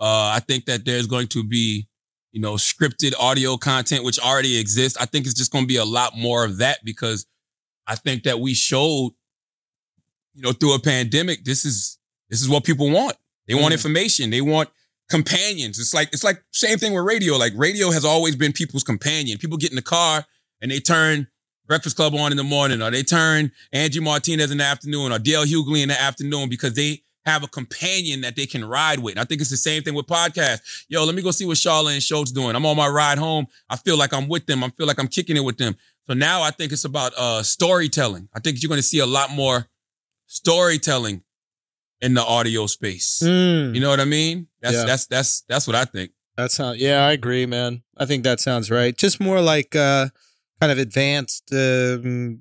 [0.00, 1.86] Uh, I think that there's going to be,
[2.32, 4.98] you know, scripted audio content, which already exists.
[5.00, 7.26] I think it's just going to be a lot more of that because
[7.86, 9.12] I think that we showed,
[10.34, 11.98] you know, through a pandemic, this is
[12.30, 13.16] this is what people want.
[13.46, 13.78] They want Mm.
[13.78, 14.30] information.
[14.30, 14.68] They want
[15.08, 15.78] companions.
[15.78, 17.36] It's like it's like same thing with radio.
[17.36, 19.38] Like radio has always been people's companion.
[19.38, 20.24] People get in the car
[20.60, 21.26] and they turn
[21.66, 25.18] Breakfast Club on in the morning, or they turn Angie Martinez in the afternoon, or
[25.18, 25.46] D.L.
[25.46, 29.12] Hughley in the afternoon because they have a companion that they can ride with.
[29.12, 30.84] And I think it's the same thing with podcasts.
[30.88, 32.54] Yo, let me go see what Charlotte and Schulz doing.
[32.54, 33.46] I'm on my ride home.
[33.70, 34.62] I feel like I'm with them.
[34.62, 35.74] I feel like I'm kicking it with them.
[36.06, 38.28] So now I think it's about uh storytelling.
[38.34, 39.66] I think you're going to see a lot more
[40.26, 41.22] storytelling
[42.04, 43.20] in the audio space.
[43.24, 44.36] Mm, You know what I mean?
[44.62, 44.84] That's Yeah.
[44.90, 46.10] that's that's that's what I think.
[46.36, 46.78] that sounds.
[46.80, 47.82] Yeah, I agree, man.
[47.96, 48.94] I think that sounds right.
[49.04, 50.08] Just more like uh,
[50.60, 52.40] kind of advanced, um,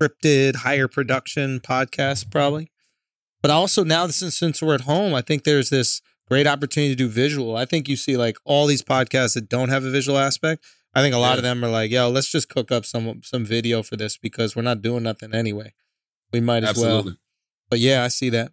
[0.00, 2.70] scripted, higher production podcast, probably.
[3.42, 7.04] But also now, since since we're at home, I think there's this great opportunity to
[7.04, 7.56] do visual.
[7.56, 10.64] I think you see like all these podcasts that don't have a visual aspect.
[10.94, 11.36] I think a lot Yeah.
[11.38, 14.54] of them are like, "Yo, let's just cook up some some video for this because
[14.54, 15.72] we're not doing nothing anyway.
[16.32, 17.16] We might as well."
[17.70, 18.52] But yeah, I see that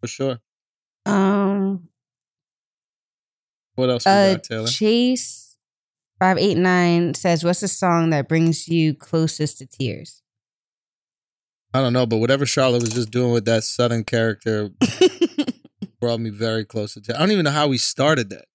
[0.00, 0.40] for sure.
[1.06, 1.88] Um,
[3.74, 4.66] What else we uh, got, Taylor?
[4.66, 5.56] Chase
[6.18, 10.22] five eight nine says, "What's the song that brings you closest to tears?"
[11.72, 14.70] I don't know, but whatever Charlotte was just doing with that Southern character
[16.00, 17.00] brought me very close to.
[17.00, 17.16] tears.
[17.16, 18.46] I don't even know how we started that.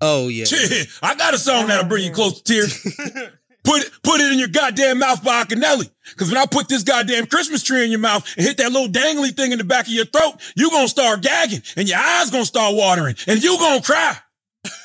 [0.00, 0.44] Oh yeah,
[1.02, 2.84] I got a song that'll bring you close to tears.
[3.64, 5.90] Put it, put it in your goddamn mouth by Akinyele.
[6.16, 8.88] Cause when I put this goddamn Christmas tree in your mouth and hit that little
[8.88, 12.30] dangly thing in the back of your throat, you gonna start gagging and your eyes
[12.30, 14.16] gonna start watering and you gonna cry.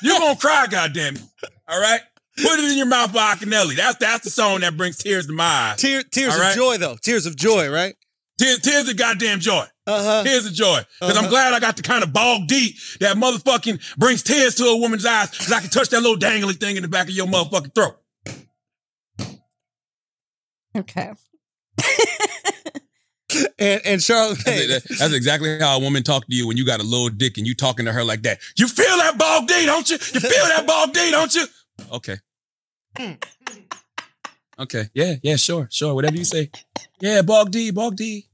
[0.02, 1.22] You gonna cry, goddamn it.
[1.68, 2.00] All right?
[2.36, 3.76] Put it in your mouth by Akinyele.
[3.76, 5.76] That's that's the song that brings tears to my eyes.
[5.76, 6.96] Tear, tears All of joy though.
[6.96, 7.94] Tears of joy, right?
[8.38, 9.64] Tears, tears of goddamn joy.
[9.86, 10.24] Uh huh.
[10.24, 10.80] Tears of joy.
[11.00, 11.30] Because I'm Uh-huh.
[11.30, 15.04] glad I got the kind of bog deep that motherfucking brings tears to a woman's
[15.04, 17.74] eyes because I can touch that little dangly thing in the back of your motherfucking
[17.74, 17.96] throat.
[20.80, 21.12] Okay.
[23.60, 24.98] And and Charlotte, That's.
[24.98, 27.46] That's exactly how a woman talk to you when you got a little dick and
[27.46, 28.40] you talking to her like that.
[28.58, 29.94] You feel that bog D, don't you?
[29.94, 31.44] You feel that bog D, don't you?
[31.92, 32.16] Okay.
[34.58, 34.88] Okay.
[34.92, 35.94] Yeah, yeah, sure, sure.
[35.94, 36.50] Whatever you say.
[37.00, 38.26] Yeah, bog D, bog D.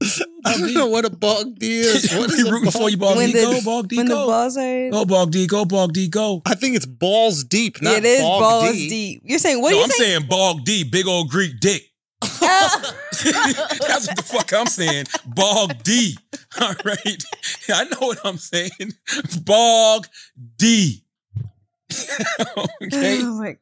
[0.45, 2.11] I don't know what a bug D is.
[2.17, 3.33] What is we a rooting for you, bog When D.
[3.33, 4.25] the- Go, bog D, when the go.
[4.27, 6.41] balls are, Go, bog D, go, bog D, go.
[6.45, 8.89] I think it's balls deep, not it is bog balls D.
[8.89, 9.21] deep.
[9.25, 10.09] You're saying what no, are you I'm saying?
[10.21, 11.83] saying bog D, big old Greek dick.
[13.87, 15.05] That's what the fuck I'm saying.
[15.25, 16.17] Bog D.
[16.61, 17.23] All right.
[17.69, 18.93] I know what I'm saying.
[19.43, 20.07] Bog
[20.57, 21.03] D.
[22.81, 23.21] okay.
[23.21, 23.57] Oh my god.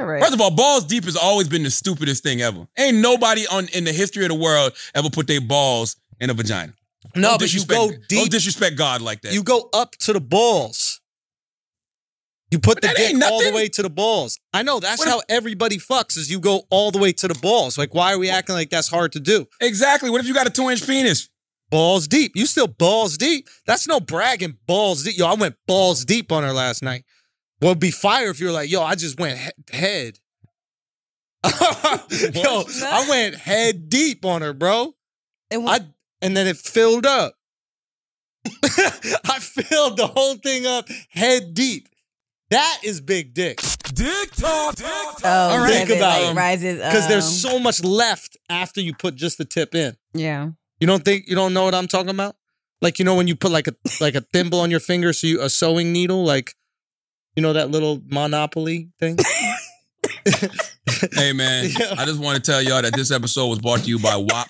[0.00, 0.22] All right.
[0.22, 2.66] First of all, balls deep has always been the stupidest thing ever.
[2.78, 6.34] Ain't nobody on in the history of the world ever put their balls in a
[6.34, 6.72] vagina.
[7.16, 9.32] No, Don't but you disrespect- go Don't disrespect God like that.
[9.34, 11.00] You go up to the balls.
[12.50, 14.38] You put But the dick all the way to the balls.
[14.52, 16.16] I know that's What how everybody fucks.
[16.16, 17.78] Is you go all the way to the balls.
[17.78, 19.46] Like, why are we acting like that's hard to do?
[19.60, 20.10] exactly.
[20.10, 21.28] What if you got a two inch penis?
[21.70, 22.32] Balls deep.
[22.34, 23.48] You still balls deep.
[23.66, 24.58] That's no bragging.
[24.66, 25.16] Balls deep.
[25.16, 27.04] Yo, I went balls deep on her last night.
[27.60, 30.18] Well, it'd be fire if you were like, yo, I just went he- head.
[31.44, 34.94] yo, I went head deep on her, bro.
[35.52, 35.80] And I
[36.20, 37.34] and then it filled up.
[38.64, 41.88] I filled the whole thing up head deep.
[42.50, 43.60] That is big dick.
[43.62, 44.72] oh,
[45.24, 45.68] All right.
[45.70, 46.36] yeah, Think it, about like, it.
[46.36, 49.96] rises Because there's um, so much left after you put just the tip in.
[50.12, 50.50] yeah.
[50.80, 52.36] You don't think you don't know what I'm talking about?
[52.80, 55.26] Like you know when you put like a like a thimble on your finger, so
[55.26, 56.54] you a sewing needle, like
[57.36, 59.18] you know that little Monopoly thing.
[61.12, 61.94] Hey man, Yeah.
[61.98, 64.48] I just want to tell y'all that this episode was brought to you by WAP.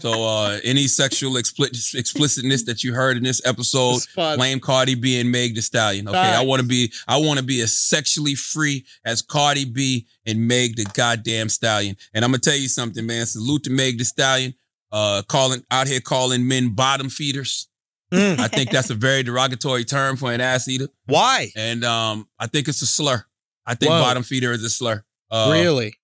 [0.00, 4.36] So uh any sexual expli- explicitness that you heard in this episode, Spot.
[4.36, 6.08] blame Cardi B and Meg Thee Stallion.
[6.08, 10.06] Okay, I want to be I want to be as sexually free as Cardi B
[10.26, 11.96] and Meg the goddamn Stallion.
[12.14, 13.26] And I'm gonna tell you something, man.
[13.26, 14.54] Salute to Meg Thee Stallion.
[14.92, 17.68] Uh, calling out here calling men bottom feeders.
[18.12, 18.40] Mm.
[18.40, 21.52] I think that's a very derogatory term for an ass eater, Why?
[21.54, 23.24] and um, I think it's a slur.
[23.64, 24.00] I think Whoa.
[24.00, 25.04] bottom feeder is a slur.
[25.30, 25.94] Uh, really?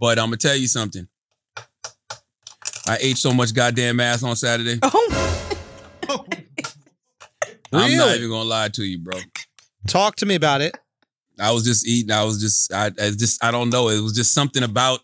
[0.00, 1.06] But I'm gonna tell you something.
[2.86, 4.78] I ate so much goddamn ass on Saturday.
[7.76, 9.18] Oh, I'm not even gonna lie to you, bro.
[9.88, 10.76] Talk to me about it.
[11.40, 12.12] I was just eating.
[12.12, 13.88] I was just, I, I just, I don't know.
[13.88, 15.00] It was just something about,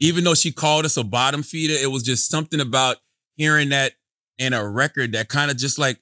[0.00, 2.96] even though she called us a bottom feeder, it was just something about
[3.36, 3.92] hearing that
[4.38, 6.00] in a record that kind of just like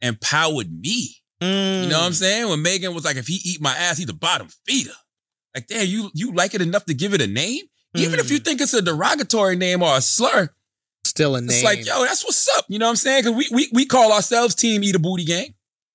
[0.00, 1.16] empowered me.
[1.42, 2.14] You know what I'm mm.
[2.14, 2.48] saying?
[2.48, 4.92] When Megan was like, if he eat my ass, he's a bottom feeder.
[5.54, 7.64] Like, damn, you you like it enough to give it a name?
[7.94, 8.44] Even if you mm.
[8.44, 10.48] think it's a derogatory name or a slur,
[11.04, 11.50] Still a name.
[11.50, 12.66] it's like, yo, that's what's up.
[12.68, 13.24] You know what I'm saying?
[13.24, 15.54] Because we, we we call ourselves Team Eat a Booty Gang.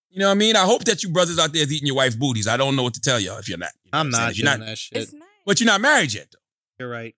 [0.10, 0.56] You know what I mean?
[0.56, 2.48] I hope that you brothers out there is eating your wife's booties.
[2.48, 3.72] I don't know what to tell y'all if you're not.
[3.84, 4.98] You know I'm not doing you're not, that shit.
[4.98, 5.23] It's nice.
[5.45, 6.40] but you're not married yet, though.
[6.80, 7.14] You're right.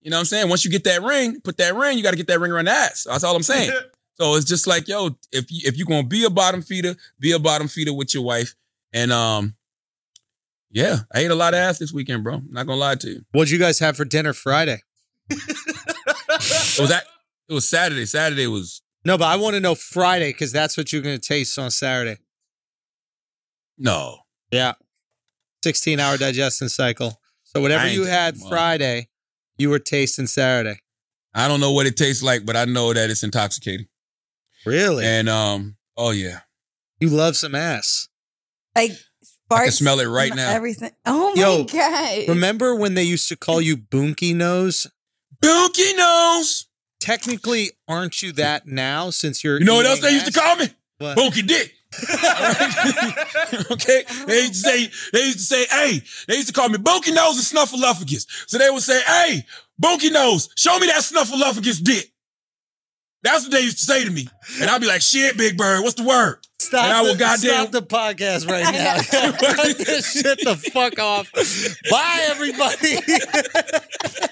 [0.00, 0.48] You know what I'm saying?
[0.48, 2.64] Once you get that ring, put that ring, you got to get that ring around
[2.64, 3.04] the ass.
[3.08, 3.70] That's all I'm saying.
[4.14, 7.32] so it's just like, yo, if you if you're gonna be a bottom feeder, be
[7.32, 8.54] a bottom feeder with your wife.
[8.94, 9.54] And um,
[10.70, 12.40] yeah, I ate a lot of ass this weekend, bro.
[12.48, 13.20] Not gonna lie to you.
[13.32, 14.82] What'd you guys have for dinner Friday?
[15.28, 17.04] Was that
[17.50, 18.06] it was Saturday.
[18.06, 21.28] Saturday was No, but I want to know Friday because that's what you're going to
[21.28, 22.18] taste on Saturday.
[23.76, 24.18] no.
[24.50, 24.72] Yeah.
[25.62, 27.20] 16 hour digestion cycle.
[27.44, 28.48] So whatever I you had well.
[28.50, 29.08] Friday,
[29.58, 30.80] you were tasting Saturday.
[31.34, 33.86] I don't know what it tastes like, but I know that it's intoxicating.
[34.64, 35.04] Really?
[35.04, 36.40] And um, oh yeah.
[36.98, 38.08] you love some ass.
[38.74, 40.50] Like I can farts, smell it right now.
[40.50, 40.90] Everything.
[41.06, 42.28] Oh my Yo, god!
[42.28, 44.86] Remember when they used to call you Boonky Nose?
[45.42, 46.66] Dookie nose.
[47.00, 50.56] Technically, aren't you that now since you're You know what else they used to call
[50.56, 50.66] me?
[50.98, 51.16] What?
[51.16, 51.74] Bunky Dick.
[53.72, 56.78] okay, they used to say they used to say, "Hey," they used to call me
[56.78, 58.26] Bunky Nose and Snuffleupagus.
[58.46, 59.44] So they would say, "Hey,
[59.76, 62.12] Bunky Nose, show me that Snuffleupagus dick."
[63.24, 64.28] That's what they used to say to me,
[64.60, 67.18] and I'd be like, "Shit, Big Bird, what's the word?" Stop, And I will the,
[67.18, 68.94] goddamn- stop the podcast right now.
[69.56, 71.28] Cut this shit the fuck off.
[71.90, 72.94] Bye, everybody.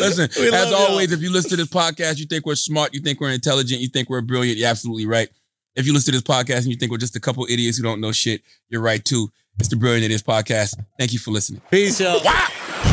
[0.00, 0.80] Listen, We as love y'all.
[0.90, 3.80] always, if you listen to this podcast, you think we're smart, you think we're intelligent,
[3.80, 5.28] you think we're brilliant, you're absolutely right.
[5.76, 7.82] If you listen to this podcast and you think we're just a couple idiots who
[7.84, 9.28] don't know shit, you're right too.
[9.58, 10.74] It's the Brilliant Idiots Podcast.
[10.98, 11.62] Thank you for listening.
[11.70, 12.24] Peace out.
[12.24, 12.92] Wow.